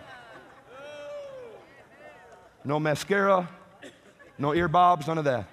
No 2.64 2.78
mascara, 2.78 3.48
no 4.38 4.50
earbobs, 4.50 5.06
none 5.06 5.18
of 5.18 5.24
that. 5.24 5.46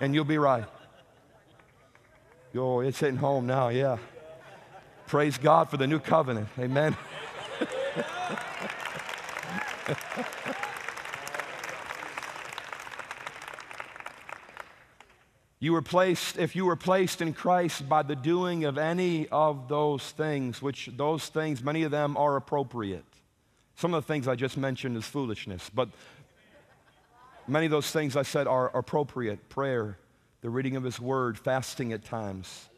And 0.00 0.14
you'll 0.14 0.24
be 0.24 0.38
right. 0.38 0.64
Yo, 2.52 2.80
it's 2.80 3.00
hitting 3.00 3.16
home 3.16 3.46
now, 3.46 3.68
yeah. 3.68 3.96
Praise 5.06 5.38
God 5.38 5.70
for 5.70 5.76
the 5.76 5.86
new 5.86 5.98
covenant. 5.98 6.48
Amen. 6.58 6.96
you 15.64 15.72
were 15.72 15.82
placed, 15.82 16.38
if 16.38 16.54
you 16.54 16.66
were 16.66 16.76
placed 16.76 17.20
in 17.20 17.32
Christ 17.32 17.88
by 17.88 18.02
the 18.02 18.14
doing 18.14 18.64
of 18.64 18.78
any 18.78 19.28
of 19.28 19.68
those 19.68 20.10
things, 20.12 20.62
which 20.62 20.90
those 20.96 21.28
things, 21.28 21.62
many 21.62 21.82
of 21.82 21.90
them 21.90 22.16
are 22.16 22.36
appropriate. 22.36 23.04
Some 23.76 23.92
of 23.94 24.04
the 24.04 24.06
things 24.06 24.28
I 24.28 24.36
just 24.36 24.56
mentioned 24.56 24.96
is 24.96 25.04
foolishness, 25.04 25.70
but 25.74 25.88
Many 27.46 27.66
of 27.66 27.72
those 27.72 27.90
things 27.90 28.16
I 28.16 28.22
said 28.22 28.46
are 28.46 28.74
appropriate 28.74 29.50
prayer, 29.50 29.98
the 30.40 30.48
reading 30.48 30.76
of 30.76 30.82
His 30.82 30.98
Word, 30.98 31.38
fasting 31.38 31.92
at 31.92 32.02
times. 32.02 32.70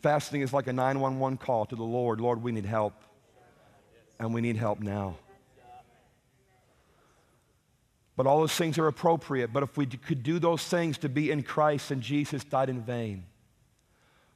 Fasting 0.00 0.40
is 0.40 0.54
like 0.54 0.66
a 0.68 0.72
911 0.72 1.36
call 1.36 1.66
to 1.66 1.76
the 1.76 1.84
Lord 1.84 2.20
Lord, 2.20 2.42
we 2.42 2.50
need 2.50 2.64
help. 2.64 2.94
And 4.18 4.32
we 4.32 4.40
need 4.40 4.56
help 4.56 4.80
now. 4.80 5.16
But 8.18 8.26
all 8.26 8.40
those 8.40 8.52
things 8.52 8.78
are 8.78 8.88
appropriate. 8.88 9.52
But 9.52 9.62
if 9.62 9.76
we 9.76 9.86
could 9.86 10.24
do 10.24 10.40
those 10.40 10.64
things 10.64 10.98
to 10.98 11.08
be 11.08 11.30
in 11.30 11.44
Christ 11.44 11.92
and 11.92 12.02
Jesus 12.02 12.42
died 12.42 12.68
in 12.68 12.82
vain. 12.82 13.22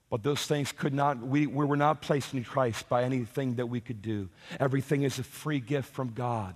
But 0.09 0.22
those 0.22 0.47
things 0.47 0.70
could 0.70 0.95
not, 0.95 1.18
we, 1.18 1.49
we 1.49 1.64
were 1.64 1.76
not 1.76 2.01
placed 2.01 2.33
in 2.33 2.45
Christ 2.45 2.89
by 2.89 3.03
anything 3.03 3.57
that 3.57 3.66
we 3.66 3.80
could 3.80 4.01
do. 4.01 4.28
Everything 4.61 5.03
is 5.03 5.18
a 5.18 5.24
free 5.24 5.59
gift 5.59 5.93
from 5.93 6.12
God. 6.12 6.55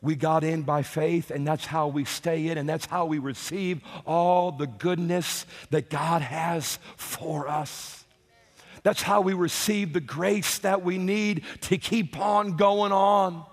We 0.00 0.14
got 0.14 0.44
in 0.44 0.62
by 0.62 0.82
faith, 0.82 1.30
and 1.30 1.46
that's 1.46 1.66
how 1.66 1.88
we 1.88 2.06
stay 2.06 2.48
in, 2.48 2.56
and 2.56 2.66
that's 2.66 2.86
how 2.86 3.04
we 3.04 3.18
receive 3.18 3.82
all 4.06 4.50
the 4.50 4.66
goodness 4.66 5.44
that 5.68 5.90
God 5.90 6.22
has 6.22 6.78
for 6.96 7.48
us. 7.48 8.02
That's 8.82 9.02
how 9.02 9.20
we 9.20 9.34
receive 9.34 9.92
the 9.92 10.00
grace 10.00 10.56
that 10.60 10.82
we 10.82 10.96
need 10.96 11.42
to 11.62 11.76
keep 11.76 12.18
on 12.18 12.56
going 12.56 12.92
on. 12.92 13.44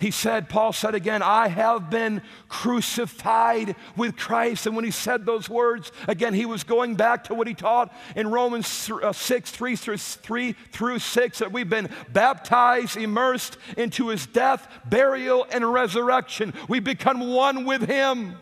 He 0.00 0.10
said, 0.10 0.48
Paul 0.48 0.72
said 0.72 0.94
again, 0.94 1.20
I 1.22 1.48
have 1.48 1.90
been 1.90 2.22
crucified 2.48 3.76
with 3.98 4.16
Christ. 4.16 4.64
And 4.66 4.74
when 4.74 4.86
he 4.86 4.90
said 4.90 5.26
those 5.26 5.50
words, 5.50 5.92
again, 6.08 6.32
he 6.32 6.46
was 6.46 6.64
going 6.64 6.94
back 6.94 7.24
to 7.24 7.34
what 7.34 7.46
he 7.46 7.52
taught 7.52 7.92
in 8.16 8.30
Romans 8.30 8.90
uh, 8.90 9.12
6, 9.12 9.50
3 9.50 9.76
through, 9.76 9.98
3 9.98 10.52
through 10.72 10.98
6, 11.00 11.38
that 11.40 11.52
we've 11.52 11.68
been 11.68 11.90
baptized, 12.14 12.96
immersed 12.96 13.58
into 13.76 14.08
his 14.08 14.26
death, 14.26 14.66
burial, 14.86 15.46
and 15.52 15.70
resurrection. 15.70 16.54
We 16.66 16.80
become 16.80 17.34
one 17.34 17.66
with 17.66 17.86
him. 17.86 18.36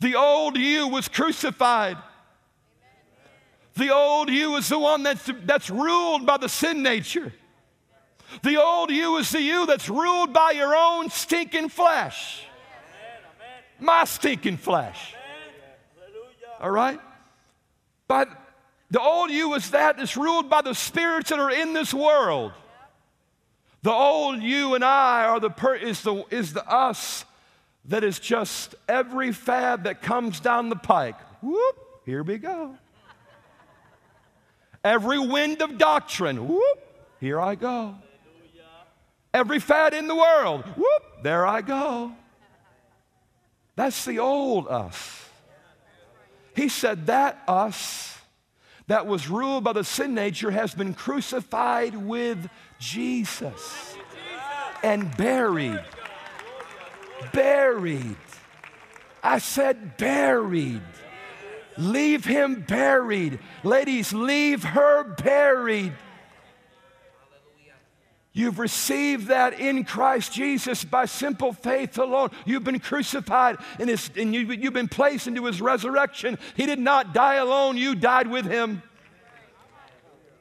The 0.00 0.14
old 0.14 0.56
you 0.56 0.88
was 0.88 1.06
crucified. 1.06 1.98
The 3.74 3.94
old 3.94 4.30
you 4.30 4.56
is 4.56 4.70
the 4.70 4.78
one 4.78 5.02
that's, 5.02 5.30
that's 5.44 5.68
ruled 5.68 6.24
by 6.24 6.38
the 6.38 6.48
sin 6.48 6.82
nature. 6.82 7.34
The 8.42 8.56
old 8.56 8.90
you 8.90 9.16
is 9.16 9.30
the 9.30 9.40
you 9.40 9.66
that's 9.66 9.88
ruled 9.88 10.32
by 10.32 10.52
your 10.52 10.74
own 10.76 11.10
stinking 11.10 11.70
flesh. 11.70 12.44
My 13.80 14.04
stinking 14.04 14.58
flesh. 14.58 15.14
All 16.60 16.70
right? 16.70 17.00
But 18.06 18.28
the 18.90 19.00
old 19.00 19.30
you 19.30 19.54
is 19.54 19.70
that 19.70 19.96
that's 19.96 20.16
ruled 20.16 20.50
by 20.50 20.62
the 20.62 20.74
spirits 20.74 21.30
that 21.30 21.38
are 21.38 21.50
in 21.50 21.72
this 21.72 21.92
world. 21.92 22.52
The 23.82 23.92
old 23.92 24.42
you 24.42 24.74
and 24.74 24.84
I 24.84 25.24
are 25.24 25.40
the 25.40 25.50
per, 25.50 25.74
is 25.74 26.02
the 26.02 26.24
is 26.30 26.52
the 26.52 26.66
us 26.68 27.24
that 27.84 28.02
is 28.02 28.18
just 28.18 28.74
every 28.88 29.32
fad 29.32 29.84
that 29.84 30.02
comes 30.02 30.40
down 30.40 30.68
the 30.68 30.76
pike. 30.76 31.16
Whoop, 31.42 31.76
here 32.04 32.22
we 32.22 32.38
go. 32.38 32.76
Every 34.82 35.18
wind 35.18 35.62
of 35.62 35.78
doctrine, 35.78 36.48
whoop, 36.48 36.78
here 37.20 37.40
I 37.40 37.54
go. 37.54 37.94
Every 39.32 39.60
fad 39.60 39.94
in 39.94 40.08
the 40.08 40.14
world, 40.14 40.64
whoop, 40.64 41.22
there 41.22 41.46
I 41.46 41.60
go. 41.60 42.12
That's 43.76 44.04
the 44.04 44.18
old 44.18 44.68
us. 44.68 45.28
He 46.56 46.68
said 46.68 47.06
that 47.06 47.42
us 47.46 48.18
that 48.88 49.06
was 49.06 49.28
ruled 49.28 49.64
by 49.64 49.74
the 49.74 49.84
sin 49.84 50.14
nature 50.14 50.50
has 50.50 50.74
been 50.74 50.94
crucified 50.94 51.94
with 51.94 52.48
Jesus 52.80 53.94
and 54.82 55.14
buried. 55.16 55.84
Buried. 57.32 58.16
I 59.22 59.38
said 59.38 59.96
buried. 59.98 60.82
Leave 61.76 62.24
him 62.24 62.64
buried. 62.66 63.38
Ladies, 63.62 64.12
leave 64.12 64.64
her 64.64 65.04
buried. 65.04 65.92
You've 68.38 68.60
received 68.60 69.26
that 69.26 69.58
in 69.58 69.82
Christ 69.82 70.32
Jesus 70.32 70.84
by 70.84 71.06
simple 71.06 71.52
faith 71.52 71.98
alone. 71.98 72.30
You've 72.44 72.62
been 72.62 72.78
crucified 72.78 73.56
his, 73.88 74.12
and 74.16 74.32
you, 74.32 74.42
you've 74.42 74.72
been 74.72 74.86
placed 74.86 75.26
into 75.26 75.44
his 75.46 75.60
resurrection. 75.60 76.38
He 76.54 76.64
did 76.64 76.78
not 76.78 77.12
die 77.12 77.34
alone, 77.34 77.76
you 77.76 77.96
died 77.96 78.28
with 78.28 78.44
him. 78.44 78.80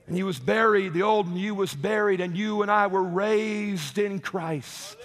And 0.05 0.15
he 0.15 0.21
was 0.21 0.37
buried, 0.37 0.93
the 0.93 1.01
old 1.01 1.33
you 1.33 1.55
was 1.55 1.73
buried, 1.73 2.21
and 2.21 2.37
you 2.37 2.61
and 2.61 2.69
I 2.69 2.85
were 2.85 3.01
raised 3.01 3.97
in 3.97 4.19
Christ 4.19 4.95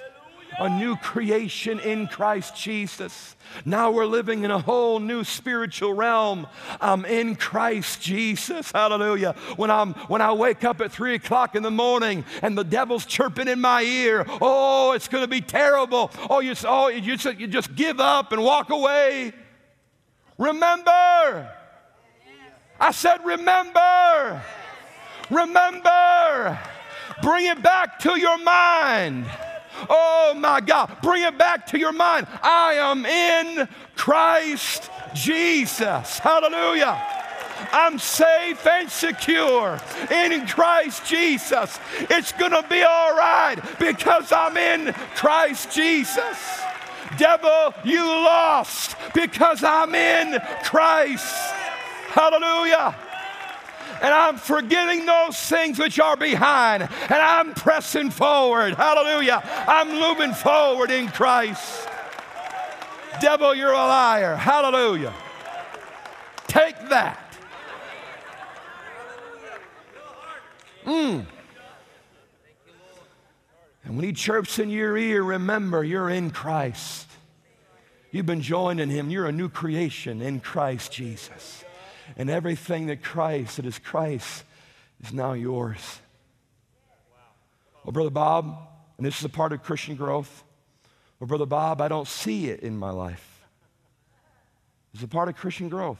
a 0.59 0.69
new 0.69 0.97
creation 0.97 1.81
in 1.81 2.07
Christ 2.07 2.57
Jesus. 2.57 3.37
Now 3.65 3.91
we're 3.91 4.07
living 4.07 4.45
in 4.45 4.51
a 4.51 4.59
whole 4.59 4.99
new 4.99 5.25
spiritual 5.25 5.93
realm 5.93 6.47
um, 6.81 7.05
in 7.05 7.37
Christ 7.37 8.01
Jesus. 8.01 8.71
Hallelujah. 8.73 9.35
When, 9.57 9.71
I'm, 9.71 9.95
when 10.09 10.21
I 10.21 10.33
wake 10.33 10.65
up 10.65 10.81
at 10.81 10.93
three 10.93 11.15
o'clock 11.15 11.55
in 11.55 11.63
the 11.63 11.71
morning 11.71 12.25
and 12.43 12.57
the 12.57 12.65
devil's 12.65 13.07
chirping 13.07 13.49
in 13.49 13.61
my 13.61 13.83
ear, 13.83 14.25
oh, 14.41 14.93
it's 14.93 15.09
going 15.09 15.25
to 15.25 15.29
be 15.29 15.41
terrible. 15.41 16.11
Oh, 16.31 16.41
you, 16.41 16.55
oh 16.65 16.89
you, 16.89 17.17
just, 17.17 17.39
you 17.39 17.47
just 17.47 17.75
give 17.75 18.01
up 18.01 18.33
and 18.33 18.43
walk 18.43 18.71
away. 18.71 19.33
Remember. 20.39 21.51
I 22.81 22.91
said, 22.91 23.25
remember. 23.25 24.43
Remember. 25.31 26.59
Bring 27.23 27.47
it 27.47 27.63
back 27.63 28.01
to 28.01 28.19
your 28.19 28.39
mind. 28.39 29.27
Oh 29.89 30.35
my 30.37 30.61
God, 30.61 30.97
bring 31.03 31.23
it 31.23 31.39
back 31.39 31.67
to 31.69 31.79
your 31.79 31.93
mind. 31.93 32.27
I 32.43 32.75
am 32.75 33.07
in 33.07 33.69
Christ 33.97 34.91
Jesus. 35.15 36.19
Hallelujah. 36.19 37.01
I'm 37.73 37.99
safe 37.99 38.67
and 38.67 38.91
secure 38.91 39.79
in 40.11 40.47
Christ 40.47 41.07
Jesus. 41.07 41.79
It's 42.11 42.33
going 42.33 42.51
to 42.51 42.65
be 42.69 42.83
all 42.83 43.17
right 43.17 43.57
because 43.79 44.33
I'm 44.33 44.57
in 44.57 44.93
Christ 45.15 45.73
Jesus. 45.73 46.61
Devil, 47.19 47.75
you 47.85 48.05
lost 48.05 48.97
because 49.15 49.63
I'm 49.63 49.95
in 49.95 50.41
Christ. 50.65 51.35
Hallelujah 52.09 52.95
and 54.03 54.13
I'm 54.13 54.37
forgetting 54.37 55.07
those 55.07 55.39
things 55.39 55.79
which 55.79 56.01
are 56.01 56.17
behind, 56.17 56.83
and 56.83 57.13
I'm 57.13 57.55
pressing 57.55 58.11
forward. 58.11 58.75
Hallelujah. 58.75 59.41
I'm 59.45 59.89
moving 60.01 60.35
forward 60.35 60.91
in 60.91 61.07
Christ. 61.09 61.89
Devil, 63.21 63.55
you're 63.55 63.71
a 63.71 63.77
liar. 63.77 64.35
Hallelujah. 64.35 65.15
Take 66.49 66.77
that. 66.89 67.19
Mm. 70.85 71.25
And 73.85 73.97
when 73.97 74.05
he 74.05 74.13
chirps 74.13 74.59
in 74.59 74.69
your 74.69 74.97
ear, 74.97 75.23
remember 75.23 75.85
you're 75.85 76.11
in 76.11 76.31
Christ. 76.31 77.07
You've 78.11 78.27
been 78.27 78.43
joined 78.43 78.81
in 78.81 78.91
him. 78.91 79.11
You're 79.11 79.27
a 79.27 79.33
new 79.33 79.49
creation 79.49 80.21
in 80.21 80.41
Christ 80.41 80.91
Jesus 80.91 81.62
and 82.23 82.31
everything 82.31 82.87
that 82.87 83.03
Christ, 83.03 83.57
that 83.57 83.67
is 83.67 83.81
Christ, 83.81 84.45
is 85.03 85.13
now 85.13 85.33
yours. 85.33 85.99
Well, 87.83 87.91
Brother 87.91 88.11
Bob, 88.11 88.59
and 88.97 89.05
this 89.05 89.19
is 89.19 89.25
a 89.25 89.29
part 89.29 89.53
of 89.53 89.65
Christian 89.65 89.97
growth. 89.97 90.45
Well, 91.19 91.27
Brother 91.27 91.47
Bob, 91.47 91.81
I 91.81 91.89
don't 91.89 92.07
see 92.07 92.49
it 92.49 92.61
in 92.61 92.79
my 92.79 92.91
life. 92.91 93.43
It's 94.95 95.03
a 95.03 95.09
part 95.09 95.31
of 95.31 95.35
Christian 95.35 95.69
growth. 95.69 95.99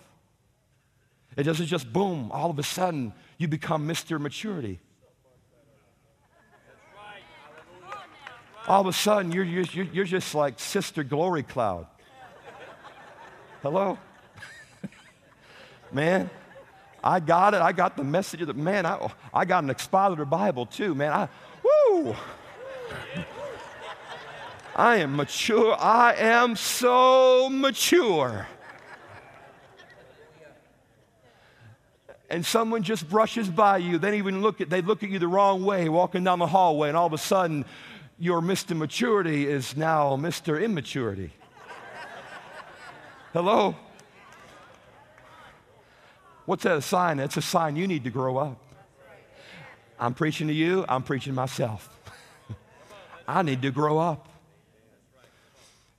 It 1.37 1.43
doesn't 1.43 1.67
just 1.67 1.93
boom, 1.93 2.31
all 2.31 2.51
of 2.51 2.59
a 2.61 2.63
sudden 2.63 3.13
you 3.37 3.49
become 3.49 3.89
Mr. 3.89 4.21
Maturity. 4.21 4.79
All 8.69 8.81
of 8.81 8.87
a 8.87 8.93
sudden 8.93 9.33
you're, 9.33 9.43
you're, 9.43 9.87
you're 9.87 10.05
just 10.05 10.37
like 10.37 10.61
Sister 10.61 11.03
Glory 11.03 11.43
Cloud. 11.43 11.89
Hello? 13.63 13.99
Man. 15.95 16.31
I 17.05 17.21
got 17.21 17.55
it. 17.55 17.61
I 17.61 17.73
got 17.73 17.97
the 17.97 18.05
message 18.05 18.41
of 18.43 18.47
the 18.47 18.55
man. 18.55 18.87
I, 18.87 19.11
I 19.35 19.45
got 19.45 19.65
an 19.65 19.71
expositor 19.71 20.25
Bible 20.25 20.67
too, 20.67 20.95
man. 20.95 21.13
I, 21.13 21.29
woo. 21.65 22.15
I 24.75 24.97
am 24.97 25.17
mature. 25.17 25.77
I 25.79 26.15
am 26.15 26.57
so 26.57 27.49
mature. 27.51 28.47
And 32.31 32.47
someone 32.47 32.83
just 32.83 33.11
brushes 33.11 33.51
by 33.51 33.77
you. 33.77 33.99
They 33.99 34.17
even 34.17 34.41
look 34.41 34.63
at 34.63 34.71
they 34.71 34.81
look 34.81 35.03
at 35.03 35.11
you 35.11 35.19
the 35.19 35.29
wrong 35.29 35.67
way, 35.67 35.91
walking 35.91 36.25
down 36.25 36.39
the 36.39 36.47
hallway, 36.47 36.89
and 36.89 36.97
all 36.97 37.07
of 37.07 37.13
a 37.13 37.19
sudden, 37.19 37.67
your 38.19 38.41
Mr. 38.41 38.75
Maturity 38.75 39.47
is 39.47 39.77
now 39.77 40.17
Mr. 40.17 40.63
Immaturity. 40.63 41.33
Hello? 43.35 43.77
What's 46.45 46.65
that 46.65 46.77
a 46.77 46.83
sign? 46.83 47.19
That's 47.19 47.37
a 47.37 47.43
sign 47.43 47.77
you 47.77 47.87
need 47.87 48.05
to 48.05 48.11
grow 48.11 48.39
up. 48.39 48.59
I'm 49.99 50.15
preaching 50.15 50.49
to 50.49 50.55
you, 50.55 50.85
I'm 50.89 51.03
preaching 51.03 51.35
myself. 51.35 51.89
I 53.29 53.43
need 53.43 53.63
to 53.63 53.71
grow 53.71 53.99
up. 53.99 54.29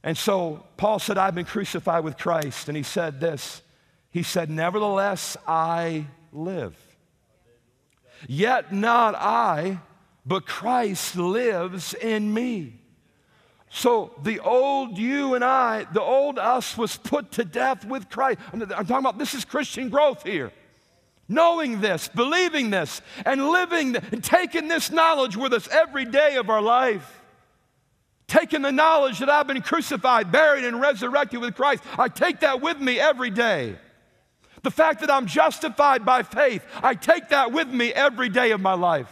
And 0.04 0.18
so 0.18 0.66
Paul 0.76 1.00
said, 1.00 1.18
I've 1.18 1.36
been 1.36 1.46
crucified 1.46 2.04
with 2.04 2.18
Christ. 2.18 2.68
And 2.68 2.76
he 2.76 2.84
said 2.84 3.20
this 3.20 3.62
He 4.12 4.24
said, 4.24 4.50
Nevertheless, 4.50 5.38
I 5.48 6.08
live. 6.34 6.76
Yet 8.28 8.74
not 8.74 9.16
I, 9.16 9.80
but 10.26 10.46
Christ 10.46 11.16
lives 11.16 11.94
in 11.94 12.34
me. 12.34 12.83
So 13.76 14.12
the 14.22 14.40
old 14.40 15.00
you 15.00 15.34
and 15.34 15.44
I, 15.44 15.88
the 15.92 16.02
old 16.02 16.38
us 16.38 16.78
was 16.78 16.96
put 16.96 17.32
to 17.34 17.44
death 17.44 17.84
with 17.84 18.08
Christ. 18.08 18.40
I'm 18.54 18.60
talking 18.60 18.98
about 18.98 19.18
this 19.18 19.34
is 19.34 19.46
Christian 19.46 19.90
growth 19.90 20.22
here. 20.22 20.52
Knowing 21.28 21.82
this, 21.82 22.08
believing 22.08 22.70
this, 22.70 23.02
and 23.26 23.50
living 23.50 23.96
and 23.96 24.24
taking 24.24 24.68
this 24.68 24.92
knowledge 24.92 25.36
with 25.36 25.54
us 25.54 25.68
every 25.70 26.06
day 26.06 26.36
of 26.36 26.52
our 26.52 26.62
life. 26.62 27.24
Taking 28.28 28.62
the 28.62 28.72
knowledge 28.72 29.18
that 29.20 29.30
I've 29.30 29.48
been 29.48 29.64
crucified, 29.64 30.32
buried, 30.32 30.66
and 30.66 30.80
resurrected 30.80 31.42
with 31.42 31.56
Christ. 31.56 31.82
I 31.98 32.10
take 32.10 32.42
that 32.42 32.62
with 32.62 32.80
me 32.80 33.00
every 33.00 33.32
day. 33.32 33.76
The 34.62 34.72
fact 34.72 35.02
that 35.02 35.10
I'm 35.10 35.26
justified 35.26 36.06
by 36.06 36.22
faith, 36.22 36.64
I 36.84 36.94
take 36.94 37.30
that 37.30 37.52
with 37.52 37.70
me 37.70 37.92
every 37.92 38.30
day 38.30 38.52
of 38.52 38.62
my 38.62 38.74
life. 38.74 39.10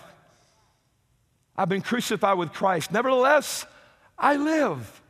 I've 1.58 1.68
been 1.68 1.82
crucified 1.82 2.38
with 2.38 2.54
Christ. 2.54 2.92
Nevertheless, 2.92 3.66
I 4.22 4.36
live. 4.36 5.02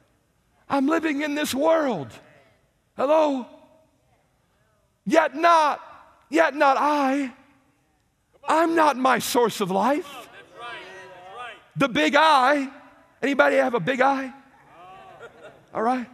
I'm 0.69 0.87
living 0.87 1.21
in 1.21 1.35
this 1.35 1.53
world. 1.53 2.07
Hello? 2.95 3.45
Yet 5.05 5.35
not, 5.35 5.81
yet 6.29 6.55
not 6.55 6.77
I. 6.79 7.33
I'm 8.47 8.73
not 8.73 8.95
my 8.95 9.19
source 9.19 9.59
of 9.59 9.69
life. 9.69 10.07
The 11.75 11.89
big 11.89 12.15
I. 12.15 12.69
Anybody 13.21 13.57
have 13.57 13.73
a 13.73 13.79
big 13.81 13.99
eye? 13.99 14.33
All 15.73 15.83
right? 15.83 16.07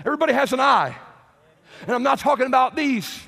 Everybody 0.00 0.32
has 0.32 0.54
an 0.54 0.60
eye. 0.60 0.96
And 1.82 1.90
I'm 1.90 2.02
not 2.02 2.18
talking 2.18 2.46
about 2.46 2.74
these. 2.74 3.20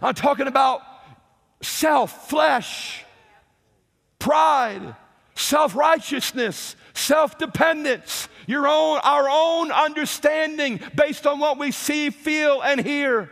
I'm 0.00 0.14
talking 0.14 0.46
about 0.46 0.80
self, 1.60 2.28
flesh, 2.28 3.04
pride, 4.18 4.96
self 5.40 5.74
righteousness, 5.74 6.76
self 6.94 7.38
dependence, 7.38 8.28
your 8.46 8.68
own, 8.68 9.00
our 9.02 9.28
own 9.28 9.72
understanding 9.72 10.80
based 10.94 11.26
on 11.26 11.38
what 11.38 11.58
we 11.58 11.72
see, 11.72 12.10
feel, 12.10 12.60
and 12.62 12.80
hear. 12.80 13.30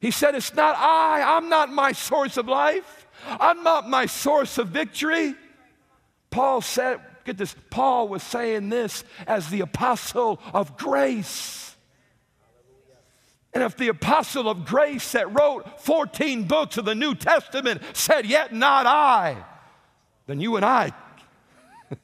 He 0.00 0.10
said, 0.10 0.34
It's 0.34 0.54
not 0.54 0.76
I, 0.76 1.36
I'm 1.36 1.48
not 1.48 1.70
my 1.70 1.92
source 1.92 2.36
of 2.36 2.48
life, 2.48 3.06
I'm 3.26 3.62
not 3.62 3.88
my 3.88 4.06
source 4.06 4.58
of 4.58 4.68
victory. 4.68 5.34
Paul 6.30 6.60
said, 6.60 7.00
Get 7.24 7.38
this, 7.38 7.56
Paul 7.70 8.08
was 8.08 8.22
saying 8.22 8.68
this 8.68 9.02
as 9.26 9.48
the 9.48 9.62
apostle 9.62 10.40
of 10.52 10.76
grace. 10.76 11.65
And 13.56 13.62
if 13.62 13.74
the 13.74 13.88
apostle 13.88 14.50
of 14.50 14.66
grace 14.66 15.12
that 15.12 15.32
wrote 15.32 15.80
14 15.80 16.44
books 16.44 16.76
of 16.76 16.84
the 16.84 16.94
New 16.94 17.14
Testament 17.14 17.80
said, 17.94 18.26
Yet 18.26 18.52
not 18.52 18.84
I, 18.84 19.42
then 20.26 20.42
you 20.42 20.56
and 20.56 20.64
I 20.64 20.92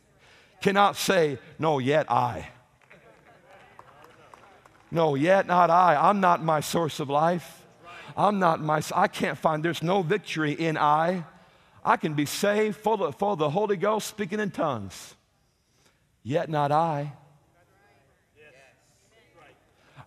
cannot 0.63 0.97
say, 0.97 1.39
No, 1.59 1.79
yet 1.79 2.11
I. 2.11 2.49
No, 4.91 5.15
yet 5.15 5.47
not 5.47 5.69
I. 5.69 5.95
I'm 5.95 6.21
not 6.21 6.43
my 6.43 6.61
source 6.61 7.01
of 7.01 7.11
life. 7.11 7.67
I'm 8.17 8.39
not 8.39 8.63
my, 8.63 8.81
I 8.97 9.07
can't 9.09 9.37
find, 9.37 9.63
there's 9.63 9.83
no 9.83 10.01
victory 10.01 10.53
in 10.53 10.79
I. 10.79 11.27
I 11.85 11.99
can 11.99 12.15
be 12.15 12.25
saved, 12.25 12.79
full 12.79 13.05
of, 13.05 13.17
full 13.17 13.35
of 13.35 13.39
the 13.39 13.51
Holy 13.51 13.77
Ghost, 13.77 14.09
speaking 14.09 14.41
in 14.41 14.53
tongues. 14.53 15.17
Yet 16.23 16.49
not 16.49 16.73
I. 16.73 17.13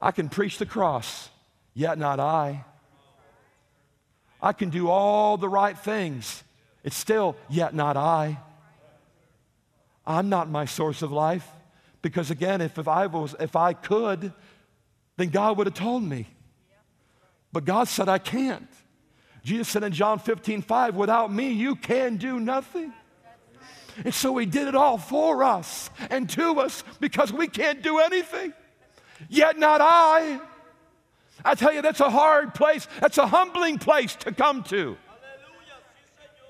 I 0.02 0.10
can 0.10 0.28
preach 0.28 0.58
the 0.58 0.66
cross 0.66 1.30
yet 1.76 2.00
not 2.00 2.20
I. 2.20 2.66
I 4.42 4.54
can 4.54 4.70
do 4.70 4.90
all 4.90 5.38
the 5.38 5.50
right 5.50 5.78
things. 5.78 6.44
It's 6.84 6.96
still, 6.96 7.36
yet 7.50 7.76
not 7.76 7.98
I. 7.98 8.40
I'm 10.06 10.30
not 10.30 10.50
my 10.50 10.66
source 10.66 11.02
of 11.02 11.12
life. 11.12 11.48
Because 12.02 12.30
again, 12.32 12.62
if, 12.62 12.78
if, 12.78 12.88
I, 12.88 13.08
was, 13.08 13.36
if 13.40 13.56
I 13.56 13.74
could, 13.74 14.32
then 15.18 15.30
God 15.30 15.58
would 15.58 15.68
have 15.68 15.74
told 15.74 16.04
me. 16.04 16.28
But 17.52 17.66
God 17.66 17.88
said, 17.88 18.08
I 18.08 18.20
can't. 18.20 18.70
Jesus 19.44 19.68
said 19.70 19.84
in 19.84 19.92
John 19.92 20.20
15, 20.20 20.62
5, 20.62 20.96
without 20.96 21.34
me, 21.34 21.52
you 21.52 21.76
can 21.76 22.18
do 22.18 22.40
nothing. 22.40 22.94
And 24.04 24.14
so 24.14 24.36
he 24.38 24.46
did 24.46 24.68
it 24.68 24.76
all 24.76 24.98
for 24.98 25.44
us 25.44 25.90
and 26.10 26.30
to 26.32 26.60
us 26.60 26.84
because 27.00 27.32
we 27.32 27.48
can't 27.48 27.82
do 27.82 28.00
anything. 28.00 28.54
Yet 29.30 29.58
not 29.58 29.82
I. 29.82 30.40
I 31.44 31.56
tell 31.56 31.74
you, 31.74 31.82
that's 31.82 32.00
a 32.00 32.10
hard 32.10 32.54
place. 32.54 32.88
That's 33.02 33.18
a 33.18 33.28
humbling 33.28 33.78
place 33.78 34.16
to 34.18 34.32
come 34.32 34.64
to. 34.64 34.98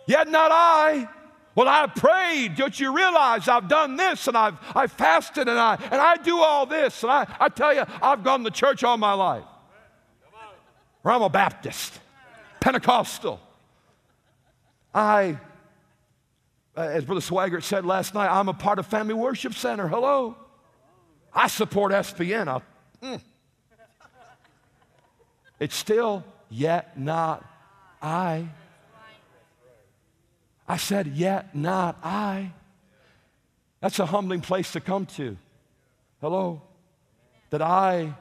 Yet 0.07 0.29
not 0.29 0.51
I. 0.51 1.09
Well, 1.55 1.69
I 1.69 1.87
prayed. 1.87 2.55
Don't 2.55 2.77
you 2.77 2.95
realize 2.95 3.47
I've 3.47 3.69
done 3.69 3.95
this 3.95 4.27
and 4.27 4.37
I've, 4.37 4.57
I've 4.75 4.91
fasted 4.91 5.47
and 5.47 5.57
I, 5.57 5.75
and 5.75 6.01
I 6.01 6.17
do 6.17 6.39
all 6.39 6.65
this. 6.65 7.01
And 7.01 7.11
I, 7.11 7.25
I 7.39 7.49
tell 7.49 7.73
you, 7.73 7.83
I've 8.01 8.23
gone 8.23 8.43
to 8.43 8.51
church 8.51 8.83
all 8.83 8.97
my 8.97 9.13
life. 9.13 9.45
Or 11.03 11.11
I'm 11.11 11.21
a 11.21 11.29
Baptist, 11.29 11.97
Pentecostal. 12.59 13.39
I, 14.93 15.37
as 16.75 17.05
Brother 17.05 17.21
Swaggart 17.21 17.63
said 17.63 17.85
last 17.85 18.13
night, 18.13 18.29
I'm 18.29 18.49
a 18.49 18.53
part 18.53 18.79
of 18.79 18.87
Family 18.87 19.13
Worship 19.13 19.53
Center. 19.53 19.87
Hello. 19.87 20.35
I 21.33 21.47
support 21.47 21.91
SBN. 21.91 22.47
I, 22.47 23.05
mm. 23.05 23.21
It's 25.59 25.75
still 25.75 26.23
yet 26.49 26.99
not 26.99 27.45
I. 28.01 28.49
I 30.67 30.77
said, 30.77 31.07
yet 31.07 31.55
not 31.55 31.97
I. 32.03 32.51
That's 33.81 33.99
a 33.99 34.05
humbling 34.05 34.41
place 34.41 34.71
to 34.73 34.79
come 34.79 35.05
to. 35.17 35.37
Hello? 36.21 36.61
That 37.51 37.61
I 37.61 38.15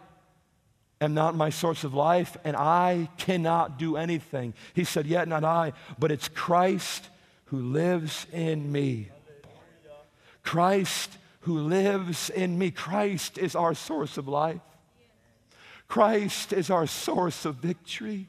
am 1.01 1.15
not 1.15 1.35
my 1.35 1.51
source 1.51 1.85
of 1.85 1.95
life 1.95 2.37
and 2.45 2.57
I 2.57 3.09
cannot 3.17 3.79
do 3.79 3.97
anything. 3.97 4.55
He 4.75 4.85
said, 4.85 5.07
Yet 5.07 5.29
not 5.29 5.45
I, 5.45 5.73
but 5.99 6.11
it's 6.11 6.29
Christ 6.29 7.09
who 7.47 7.59
lives 7.61 8.27
in 8.33 8.71
me. 8.71 9.11
Christ 10.43 11.17
who 11.41 11.59
lives 11.61 12.31
in 12.31 12.59
me. 12.59 12.71
Christ 12.71 13.39
is 13.39 13.55
our 13.55 13.75
source 13.75 14.19
of 14.19 14.29
life. 14.29 14.61
Christ 15.89 16.53
is 16.53 16.71
our 16.71 16.87
source 16.87 17.45
of 17.45 17.57
victory. 17.57 18.27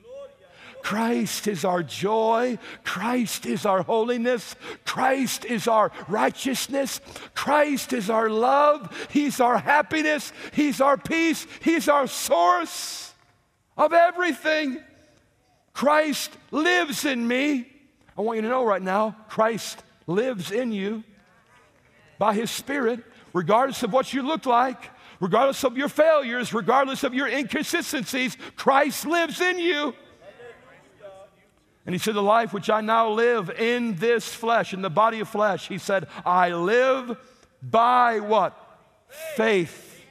Christ 0.86 1.48
is 1.48 1.66
our 1.66 1.82
joy. 1.82 2.60
Christ 2.84 3.48
is 3.48 3.66
our 3.66 3.82
holiness. 3.82 4.56
Christ 4.86 5.44
is 5.44 5.68
our 5.68 5.92
righteousness. 6.08 7.02
Christ 7.34 7.92
is 7.92 8.08
our 8.08 8.30
love. 8.30 9.08
He's 9.10 9.40
our 9.40 9.58
happiness. 9.58 10.32
He's 10.54 10.82
our 10.82 10.96
peace. 10.96 11.48
He's 11.64 11.90
our 11.90 12.06
source 12.06 13.14
of 13.76 13.94
everything. 13.94 14.80
Christ 15.74 16.32
lives 16.52 17.04
in 17.04 17.28
me. 17.28 17.68
I 18.16 18.22
want 18.22 18.36
you 18.36 18.44
to 18.44 18.50
know 18.50 18.64
right 18.64 18.82
now 18.82 19.16
Christ 19.28 19.82
lives 20.06 20.52
in 20.52 20.72
you 20.72 21.04
by 22.20 22.36
His 22.36 22.52
Spirit, 22.52 23.04
regardless 23.34 23.82
of 23.82 23.92
what 23.92 24.14
you 24.14 24.22
look 24.22 24.46
like 24.46 24.92
regardless 25.20 25.64
of 25.64 25.78
your 25.78 25.90
failures, 25.90 26.54
regardless 26.54 27.04
of 27.04 27.14
your 27.14 27.28
inconsistencies, 27.28 28.38
Christ 28.56 29.06
lives 29.06 29.42
in 29.42 29.60
you. 29.60 29.94
And 31.86 31.94
he 31.94 32.00
said, 32.00 32.16
The 32.16 32.24
life 32.24 32.54
which 32.54 32.70
I 32.70 32.82
now 32.82 33.10
live 33.10 33.50
in 33.50 33.96
this 33.96 34.34
flesh, 34.34 34.74
in 34.74 34.82
the 34.82 34.90
body 34.90 35.20
of 35.20 35.30
flesh, 35.30 35.68
he 35.68 35.78
said, 35.78 36.08
I 36.26 36.52
live 36.52 37.18
by 37.62 38.20
what? 38.20 38.58
Faith. 39.36 40.04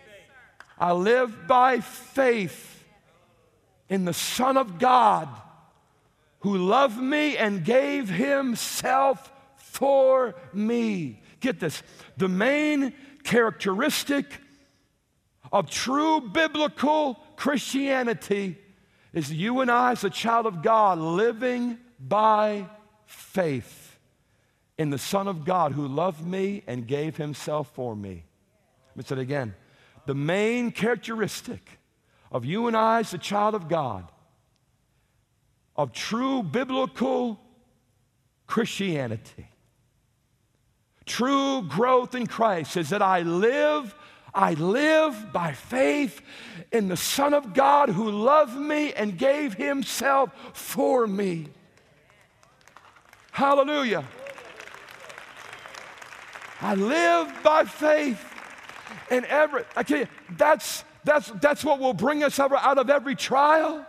I 0.79 0.93
live 0.93 1.47
by 1.47 1.81
faith 1.81 2.85
in 3.89 4.05
the 4.05 4.13
Son 4.13 4.57
of 4.57 4.79
God 4.79 5.29
who 6.41 6.59
loved 6.59 6.99
me 6.99 7.37
and 7.37 7.65
gave 7.65 8.09
himself 8.09 9.33
for 9.57 10.35
me. 10.53 11.23
Get 11.41 11.61
this 11.61 11.83
the 12.17 12.29
main 12.29 12.93
characteristic 13.23 14.27
of 15.55 15.71
true 15.71 16.21
biblical 16.21 17.15
Christianity 17.37 18.59
is 19.13 19.33
you 19.33 19.61
and 19.61 19.71
I, 19.71 19.93
as 19.93 20.03
a 20.03 20.11
child 20.11 20.47
of 20.47 20.63
God, 20.63 20.99
living 20.99 21.79
by 22.01 22.67
faith 23.07 23.97
in 24.77 24.91
the 24.91 24.99
Son 24.99 25.29
of 25.29 25.45
God 25.45 25.71
who 25.71 25.87
loved 25.87 26.27
me 26.27 26.65
and 26.67 26.89
gave 26.89 27.17
himself 27.17 27.71
for 27.73 27.95
me. 27.95 28.25
Let 28.89 28.97
me 28.97 29.05
say 29.05 29.15
it 29.15 29.21
again. 29.21 29.55
The 30.07 30.15
main 30.17 30.73
characteristic 30.73 31.79
of 32.33 32.45
you 32.45 32.67
and 32.67 32.77
I, 32.77 32.99
as 32.99 33.15
a 33.15 33.19
child 33.19 33.55
of 33.55 33.69
God, 33.69 34.11
of 35.77 35.93
true 35.93 36.43
biblical 36.43 37.39
Christianity. 38.49 39.47
True 41.07 41.63
growth 41.63 42.17
in 42.17 42.27
Christ 42.27 42.77
is 42.77 42.91
that 42.91 43.03
I 43.03 43.21
live, 43.21 43.95
I 44.35 44.55
live 44.55 45.33
by 45.33 45.53
faith 45.53 46.21
in 46.73 46.89
the 46.89 46.97
Son 46.97 47.35
of 47.35 47.55
God 47.55 47.89
who 47.89 48.11
loved 48.11 48.57
me 48.57 48.93
and 48.93 49.17
gave 49.17 49.55
himself 49.55 50.31
for 50.53 51.07
me. 51.07 51.49
Hallelujah. 53.31 54.05
I 56.61 56.75
live 56.75 57.33
by 57.43 57.65
faith 57.65 58.25
in 59.11 59.25
every, 59.27 59.65
I 59.77 59.83
tell 59.83 59.99
you, 59.99 60.07
that's, 60.37 60.85
that's, 61.05 61.31
that's 61.41 61.65
what 61.65 61.79
will 61.79 61.95
bring 61.95 62.25
us 62.25 62.39
out 62.39 62.79
of 62.79 62.91
every 62.91 63.15
trial. 63.15 63.87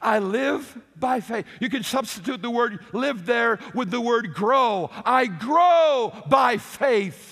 I 0.00 0.20
live 0.20 0.78
by 0.96 1.20
faith. 1.20 1.44
You 1.60 1.68
can 1.68 1.82
substitute 1.82 2.40
the 2.40 2.50
word 2.50 2.80
live 2.92 3.26
there 3.26 3.58
with 3.74 3.90
the 3.90 4.00
word 4.00 4.34
grow. 4.34 4.90
I 5.04 5.26
grow 5.26 6.12
by 6.28 6.58
faith. 6.58 7.31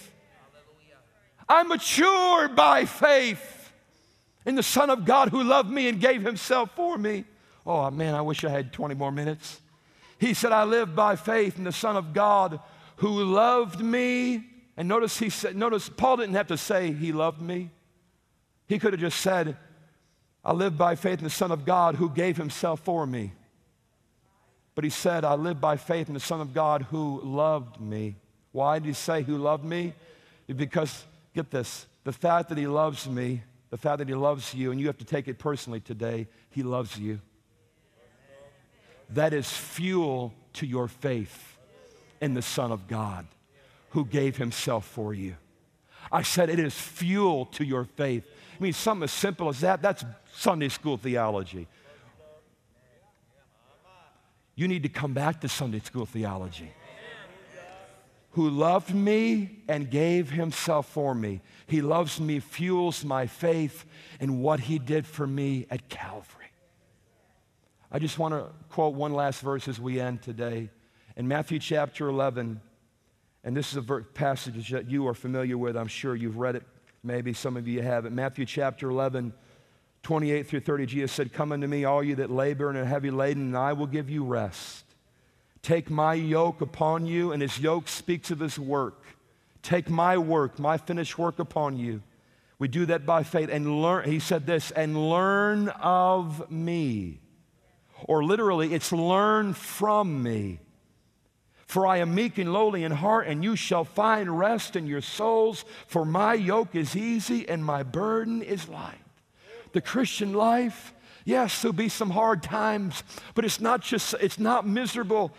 I 1.51 1.64
mature 1.64 2.48
by 2.48 2.84
faith 2.84 3.72
in 4.46 4.55
the 4.55 4.62
Son 4.62 4.88
of 4.88 5.05
God 5.05 5.30
who 5.30 5.42
loved 5.42 5.68
me 5.68 5.88
and 5.88 6.01
gave 6.01 6.22
himself 6.22 6.70
for 6.76 6.96
me. 6.96 7.24
Oh 7.66 7.90
man, 7.90 8.14
I 8.14 8.20
wish 8.20 8.44
I 8.44 8.51
had 8.51 8.72
20 8.72 8.94
more 8.94 9.11
minutes. 9.11 9.61
He 10.18 10.32
said, 10.32 10.53
I 10.53 10.62
live 10.62 10.94
by 10.94 11.16
faith 11.16 11.59
in 11.59 11.64
the 11.64 11.72
Son 11.72 11.96
of 11.96 12.12
God 12.12 12.61
who 12.96 13.24
loved 13.24 13.80
me. 13.80 14.44
And 14.76 14.86
notice 14.86 15.18
he 15.18 15.28
said, 15.28 15.57
notice 15.57 15.88
Paul 15.88 16.18
didn't 16.18 16.36
have 16.36 16.46
to 16.46 16.57
say 16.57 16.92
he 16.92 17.11
loved 17.11 17.42
me. 17.42 17.70
He 18.68 18.78
could 18.78 18.92
have 18.92 19.01
just 19.01 19.20
said, 19.20 19.57
I 20.44 20.53
live 20.53 20.78
by 20.78 20.94
faith 20.94 21.18
in 21.18 21.24
the 21.24 21.30
Son 21.30 21.51
of 21.51 21.64
God 21.64 21.96
who 21.96 22.11
gave 22.11 22.36
himself 22.36 22.78
for 22.80 23.07
me. 23.07 23.32
But 24.76 24.84
he 24.84 24.90
said, 24.90 25.24
I 25.24 25.34
live 25.34 25.61
by 25.61 25.76
faith 25.76 26.07
in 26.07 26.14
the 26.14 26.20
Son 26.20 26.40
of 26.40 26.55
God 26.55 26.86
who 26.90 27.20
loved 27.24 27.80
me. 27.80 28.14
Why 28.53 28.78
did 28.78 28.86
he 28.86 28.92
say 28.92 29.22
who 29.22 29.36
loved 29.36 29.64
me? 29.64 29.94
Because, 30.46 31.05
get 31.35 31.51
this, 31.51 31.87
the 32.05 32.12
fact 32.12 32.49
that 32.49 32.59
he 32.59 32.66
loves 32.66 33.09
me, 33.09 33.43
the 33.70 33.76
fact 33.76 33.99
that 33.99 34.09
he 34.09 34.14
loves 34.14 34.55
you, 34.55 34.70
and 34.70 34.81
you 34.81 34.87
have 34.87 34.99
to 34.99 35.05
take 35.05 35.28
it 35.28 35.39
personally 35.39 35.81
today, 35.81 36.26
he 36.51 36.62
loves 36.62 36.99
you. 36.99 37.20
That 39.11 39.33
is 39.33 39.51
fuel 39.51 40.33
to 40.55 40.66
your 40.66 40.89
faith 40.89 41.59
in 42.20 42.35
the 42.35 42.43
Son 42.43 42.72
of 42.72 42.87
God 42.87 43.26
who 43.91 44.05
gave 44.05 44.37
himself 44.37 44.87
for 44.87 45.14
you. 45.14 45.37
I 46.12 46.22
said 46.22 46.49
it 46.49 46.59
is 46.59 46.74
fuel 46.74 47.47
to 47.47 47.64
your 47.64 47.85
faith. 47.85 48.24
I 48.59 48.62
mean, 48.62 48.72
something 48.72 49.05
as 49.05 49.12
simple 49.12 49.49
as 49.49 49.61
that, 49.61 49.83
that's 49.83 50.05
Sunday 50.35 50.68
school 50.68 50.97
theology. 50.97 51.66
You 54.55 54.68
need 54.68 54.83
to 54.83 54.89
come 54.89 55.14
back 55.14 55.41
to 55.41 55.49
Sunday 55.49 55.81
school 55.81 56.07
theology. 56.07 56.72
Who 58.33 58.49
loved 58.49 58.95
me 58.95 59.62
and 59.68 59.91
gave 59.91 60.31
himself 60.31 60.87
for 60.89 61.14
me. 61.14 61.41
He 61.66 61.83
loves 61.83 62.20
me, 62.20 62.39
fuels 62.39 63.05
my 63.05 63.26
faith 63.26 63.85
in 64.20 64.41
what 64.41 64.61
he 64.61 64.78
did 64.78 65.07
for 65.07 65.26
me 65.26 65.66
at 65.70 65.89
Calvary. 65.89 66.41
I 67.91 67.99
just 67.99 68.18
want 68.18 68.35
to 68.35 68.47
quote 68.68 68.95
one 68.95 69.12
last 69.12 69.41
verse 69.41 69.66
as 69.66 69.81
we 69.81 70.01
end 70.01 70.22
today. 70.22 70.70
In 71.16 71.26
Matthew 71.26 71.59
chapter 71.59 72.09
11, 72.09 72.61
and 73.43 73.57
this 73.57 73.72
is 73.72 73.78
a 73.78 74.01
passage 74.01 74.70
that 74.70 74.89
you 74.89 75.09
are 75.09 75.14
familiar 75.14 75.59
with, 75.59 75.76
I'm 75.76 75.89
sure 75.89 76.14
you've 76.14 76.37
read 76.37 76.55
it, 76.55 76.62
maybe 77.03 77.33
some 77.33 77.57
of 77.57 77.66
you 77.66 77.83
have 77.83 78.07
it. 78.07 78.12
Matthew 78.12 78.47
chapter 78.47 78.91
11, 78.91 79.33
28 80.03 80.47
through 80.47 80.61
30, 80.61 80.87
Jesus 80.87 81.12
said, 81.12 81.33
Come 81.33 81.51
unto 81.51 81.66
me, 81.66 81.85
all 81.85 82.03
you 82.03 82.14
that 82.16 82.31
labor 82.31 82.68
and 82.68 82.78
are 82.78 82.85
heavy 82.85 83.11
laden, 83.11 83.43
and 83.43 83.57
I 83.57 83.72
will 83.72 83.89
give 83.89 84.09
you 84.09 84.24
rest. 84.24 84.85
Take 85.62 85.90
my 85.90 86.14
yoke 86.14 86.61
upon 86.61 87.06
you, 87.06 87.32
and 87.32 87.42
his 87.42 87.58
yoke 87.58 87.88
speaks 87.88 88.30
of 88.30 88.40
his 88.40 88.58
work. 88.58 89.04
Take 89.62 89.90
my 89.90 90.16
work, 90.16 90.58
my 90.58 90.78
finished 90.78 91.18
work 91.18 91.38
upon 91.38 91.76
you. 91.76 92.02
We 92.58 92.68
do 92.68 92.86
that 92.86 93.06
by 93.06 93.22
faith 93.22 93.48
and 93.50 93.82
learn, 93.82 94.08
he 94.08 94.18
said 94.18 94.46
this, 94.46 94.70
and 94.70 95.11
learn 95.11 95.68
of 95.68 96.50
me. 96.50 97.20
Or 98.04 98.24
literally, 98.24 98.74
it's 98.74 98.92
learn 98.92 99.54
from 99.54 100.22
me. 100.22 100.61
For 101.66 101.86
I 101.86 101.98
am 101.98 102.14
meek 102.14 102.38
and 102.38 102.52
lowly 102.52 102.84
in 102.84 102.92
heart, 102.92 103.26
and 103.26 103.44
you 103.44 103.54
shall 103.54 103.84
find 103.84 104.38
rest 104.38 104.76
in 104.76 104.86
your 104.86 105.02
souls. 105.02 105.64
For 105.86 106.04
my 106.04 106.34
yoke 106.34 106.74
is 106.74 106.96
easy 106.96 107.48
and 107.48 107.64
my 107.64 107.82
burden 107.82 108.42
is 108.42 108.68
light 108.68 108.98
the 109.72 109.80
Christian 109.80 110.32
life, 110.32 110.94
yes, 111.24 111.62
there'll 111.62 111.72
be 111.72 111.88
some 111.88 112.11
hard 112.11 112.42
times, 112.42 113.02
but 113.34 113.44
it's 113.44 113.61
not 113.61 113.82
just, 113.82 114.14
it's 114.20 114.38
not 114.38 114.66
miserable. 114.66 115.32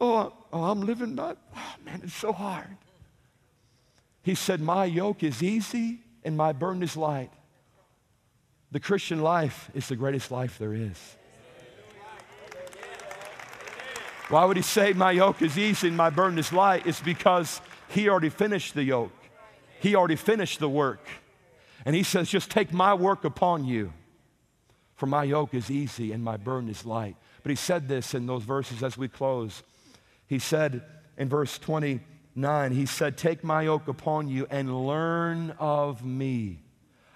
Oh, 0.00 0.32
oh 0.52 0.64
I'm 0.64 0.82
living 0.82 1.14
by, 1.14 1.34
oh 1.56 1.74
man, 1.84 2.00
it's 2.04 2.14
so 2.14 2.32
hard. 2.32 2.76
He 4.22 4.34
said, 4.34 4.60
My 4.60 4.84
yoke 4.84 5.22
is 5.22 5.42
easy 5.42 6.00
and 6.24 6.36
my 6.36 6.52
burden 6.52 6.82
is 6.82 6.96
light. 6.96 7.30
The 8.72 8.80
Christian 8.80 9.22
life 9.22 9.70
is 9.74 9.88
the 9.88 9.96
greatest 9.96 10.30
life 10.30 10.58
there 10.58 10.74
is. 10.74 10.98
Why 14.28 14.44
would 14.44 14.56
he 14.56 14.62
say, 14.62 14.92
My 14.92 15.12
yoke 15.12 15.40
is 15.40 15.56
easy 15.56 15.88
and 15.88 15.96
my 15.96 16.10
burden 16.10 16.38
is 16.38 16.52
light? 16.52 16.86
It's 16.86 17.00
because 17.00 17.60
he 17.88 18.08
already 18.08 18.28
finished 18.28 18.74
the 18.74 18.82
yoke, 18.82 19.12
he 19.80 19.94
already 19.94 20.16
finished 20.16 20.58
the 20.58 20.68
work. 20.68 21.06
And 21.84 21.94
he 21.94 22.02
says, 22.02 22.28
Just 22.28 22.50
take 22.50 22.72
my 22.72 22.94
work 22.94 23.24
upon 23.24 23.64
you, 23.64 23.92
for 24.96 25.06
my 25.06 25.22
yoke 25.22 25.54
is 25.54 25.70
easy 25.70 26.10
and 26.10 26.24
my 26.24 26.36
burden 26.36 26.68
is 26.68 26.84
light. 26.84 27.16
But 27.44 27.50
he 27.50 27.56
said 27.56 27.86
this 27.86 28.12
in 28.12 28.26
those 28.26 28.42
verses 28.42 28.82
as 28.82 28.98
we 28.98 29.06
close. 29.06 29.62
He 30.26 30.38
said 30.38 30.82
in 31.16 31.28
verse 31.28 31.58
29, 31.58 32.72
He 32.72 32.86
said, 32.86 33.16
Take 33.16 33.44
my 33.44 33.62
yoke 33.62 33.88
upon 33.88 34.28
you 34.28 34.46
and 34.50 34.86
learn 34.86 35.54
of 35.58 36.04
me. 36.04 36.62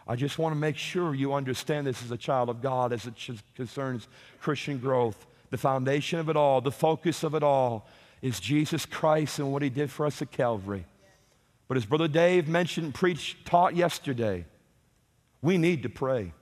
I 0.07 0.17
just 0.17 0.39
want 0.39 0.53
to 0.53 0.59
make 0.59 0.77
sure 0.77 1.15
you 1.15 1.35
understand 1.35 1.87
this 1.87 2.03
as 2.03 2.11
a 2.11 2.17
child 2.17 2.49
of 2.49 2.61
God 2.61 2.93
as 2.93 3.07
it 3.07 3.15
concerns 3.55 4.09
Christian 4.41 4.79
growth. 4.79 5.27
The 5.51 5.59
foundation 5.59 6.19
of 6.19 6.29
it 6.29 6.37
all, 6.37 6.61
the 6.61 6.73
focus 6.73 7.23
of 7.23 7.35
it 7.35 7.43
all, 7.43 7.87
is 8.23 8.41
Jesus 8.41 8.87
Christ 8.87 9.39
and 9.39 9.53
what 9.53 9.63
he 9.63 9.71
did 9.71 9.91
for 9.91 10.07
us 10.07 10.21
at 10.21 10.31
Calvary. 10.31 10.85
But 11.69 11.77
as 11.77 11.87
Brother 11.87 12.09
Dave 12.09 12.49
mentioned, 12.49 12.95
preached, 12.95 13.47
taught 13.47 13.77
yesterday, 13.77 14.47
we 15.43 15.59
need 15.59 15.85
to 15.85 15.89
pray. 15.89 16.33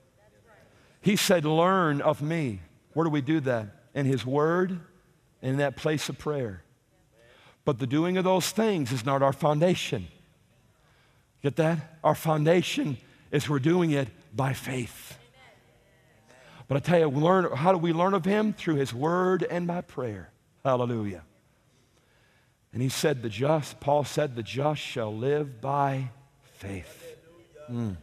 He 1.01 1.15
said, 1.15 1.45
Learn 1.45 2.01
of 2.01 2.21
me. 2.21 2.61
Where 2.93 3.03
do 3.03 3.11
we 3.11 3.21
do 3.21 3.39
that? 3.41 3.67
In 3.93 4.05
His 4.05 4.25
Word, 4.25 4.79
in 5.41 5.57
that 5.57 5.75
place 5.75 6.09
of 6.09 6.17
prayer. 6.17 6.63
But 7.65 7.79
the 7.79 7.87
doing 7.87 8.17
of 8.17 8.23
those 8.23 8.49
things 8.49 8.91
is 8.91 9.05
not 9.05 9.21
our 9.21 9.33
foundation. 9.33 10.07
Get 11.41 11.55
that? 11.57 11.99
Our 12.03 12.15
foundation 12.15 12.97
is 13.31 13.47
we're 13.47 13.59
doing 13.59 13.91
it 13.91 14.07
by 14.35 14.53
faith. 14.53 15.17
But 16.67 16.77
I 16.77 16.79
tell 16.81 16.99
you, 16.99 17.09
learn, 17.09 17.51
how 17.55 17.71
do 17.71 17.77
we 17.77 17.93
learn 17.93 18.13
of 18.13 18.25
Him? 18.25 18.53
Through 18.53 18.75
His 18.75 18.93
Word 18.93 19.43
and 19.43 19.65
by 19.65 19.81
prayer. 19.81 20.29
Hallelujah. 20.63 21.23
And 22.73 22.81
He 22.81 22.89
said, 22.89 23.21
the 23.21 23.29
just, 23.29 23.79
Paul 23.79 24.03
said, 24.03 24.35
the 24.35 24.43
just 24.43 24.81
shall 24.81 25.15
live 25.15 25.61
by 25.61 26.11
faith. 26.57 27.17
Mm. 27.71 27.97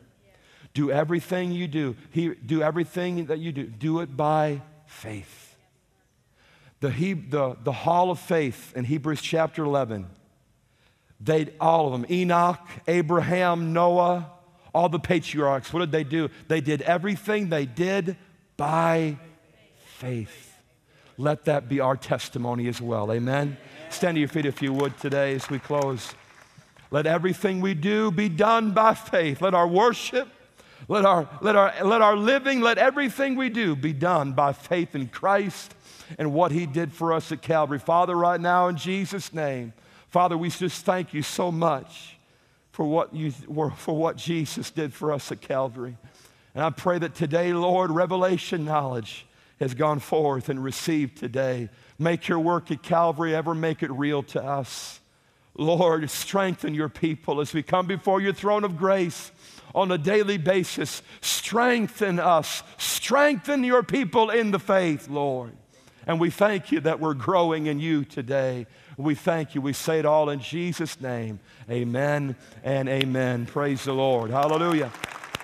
Do 0.74 0.90
everything 0.90 1.52
you 1.52 1.68
do. 1.68 1.96
He, 2.10 2.34
do 2.34 2.62
everything 2.62 3.26
that 3.26 3.38
you 3.38 3.52
do. 3.52 3.64
Do 3.64 4.00
it 4.00 4.16
by 4.16 4.62
faith. 4.86 5.45
The, 6.80 6.90
he, 6.90 7.14
the, 7.14 7.56
the 7.62 7.72
hall 7.72 8.10
of 8.10 8.18
faith 8.18 8.72
in 8.76 8.84
Hebrews 8.84 9.22
chapter 9.22 9.64
11, 9.64 10.06
they, 11.20 11.48
all 11.60 11.86
of 11.86 11.92
them, 11.92 12.06
Enoch, 12.10 12.60
Abraham, 12.86 13.72
Noah, 13.72 14.30
all 14.74 14.90
the 14.90 14.98
patriarchs, 14.98 15.72
what 15.72 15.80
did 15.80 15.92
they 15.92 16.04
do? 16.04 16.28
They 16.48 16.60
did 16.60 16.82
everything 16.82 17.48
they 17.48 17.64
did 17.64 18.16
by 18.58 19.16
faith. 19.78 20.54
Let 21.16 21.46
that 21.46 21.66
be 21.66 21.80
our 21.80 21.96
testimony 21.96 22.68
as 22.68 22.80
well. 22.80 23.10
Amen. 23.10 23.56
Stand 23.88 24.16
to 24.16 24.20
your 24.20 24.28
feet 24.28 24.44
if 24.44 24.60
you 24.60 24.74
would 24.74 24.98
today 24.98 25.34
as 25.34 25.48
we 25.48 25.58
close. 25.58 26.14
Let 26.90 27.06
everything 27.06 27.62
we 27.62 27.72
do 27.72 28.10
be 28.10 28.28
done 28.28 28.72
by 28.72 28.92
faith. 28.92 29.40
Let 29.40 29.54
our 29.54 29.66
worship, 29.66 30.28
let 30.88 31.06
our, 31.06 31.26
let, 31.40 31.56
our, 31.56 31.72
let 31.82 32.02
our 32.02 32.16
living, 32.16 32.60
let 32.60 32.76
everything 32.76 33.34
we 33.34 33.48
do 33.48 33.74
be 33.74 33.94
done 33.94 34.32
by 34.32 34.52
faith 34.52 34.94
in 34.94 35.08
Christ 35.08 35.74
and 36.18 36.32
what 36.32 36.52
He 36.52 36.66
did 36.66 36.92
for 36.92 37.12
us 37.12 37.32
at 37.32 37.42
Calvary. 37.42 37.78
Father, 37.78 38.16
right 38.16 38.40
now, 38.40 38.68
in 38.68 38.76
Jesus' 38.76 39.32
name, 39.32 39.72
Father, 40.08 40.36
we 40.36 40.50
just 40.50 40.84
thank 40.84 41.12
you 41.12 41.22
so 41.22 41.50
much 41.52 42.16
for 42.72 42.84
what, 42.84 43.14
you, 43.14 43.30
for 43.30 43.96
what 43.96 44.16
Jesus 44.16 44.70
did 44.70 44.92
for 44.92 45.12
us 45.12 45.32
at 45.32 45.40
Calvary. 45.40 45.96
And 46.54 46.64
I 46.64 46.70
pray 46.70 46.98
that 46.98 47.14
today, 47.14 47.52
Lord, 47.52 47.90
revelation 47.90 48.64
knowledge 48.64 49.26
has 49.60 49.74
gone 49.74 49.98
forth 49.98 50.48
and 50.48 50.62
received 50.62 51.16
today. 51.16 51.68
Make 51.98 52.28
your 52.28 52.38
work 52.38 52.70
at 52.70 52.82
Calvary 52.82 53.34
ever 53.34 53.54
make 53.54 53.82
it 53.82 53.90
real 53.90 54.22
to 54.24 54.42
us. 54.42 55.00
Lord, 55.54 56.08
strengthen 56.10 56.74
your 56.74 56.90
people 56.90 57.40
as 57.40 57.54
we 57.54 57.62
come 57.62 57.86
before 57.86 58.20
your 58.20 58.34
throne 58.34 58.64
of 58.64 58.76
grace 58.76 59.32
on 59.74 59.90
a 59.90 59.98
daily 59.98 60.36
basis. 60.36 61.02
Strengthen 61.20 62.18
us. 62.18 62.62
Strengthen 62.76 63.64
your 63.64 63.82
people 63.82 64.30
in 64.30 64.50
the 64.50 64.58
faith, 64.58 65.08
Lord. 65.08 65.52
And 66.06 66.20
we 66.20 66.30
thank 66.30 66.70
you 66.70 66.80
that 66.80 67.00
we're 67.00 67.14
growing 67.14 67.66
in 67.66 67.80
you 67.80 68.04
today. 68.04 68.66
We 68.96 69.14
thank 69.14 69.54
you. 69.54 69.60
We 69.60 69.72
say 69.72 69.98
it 69.98 70.06
all 70.06 70.30
in 70.30 70.40
Jesus' 70.40 71.00
name. 71.00 71.40
Amen 71.68 72.36
and 72.62 72.88
amen. 72.88 73.46
Praise 73.46 73.84
the 73.84 73.92
Lord. 73.92 74.30
Hallelujah. 74.30 74.90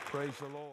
Praise 0.07 0.37
the 0.39 0.47
Lord. 0.47 0.72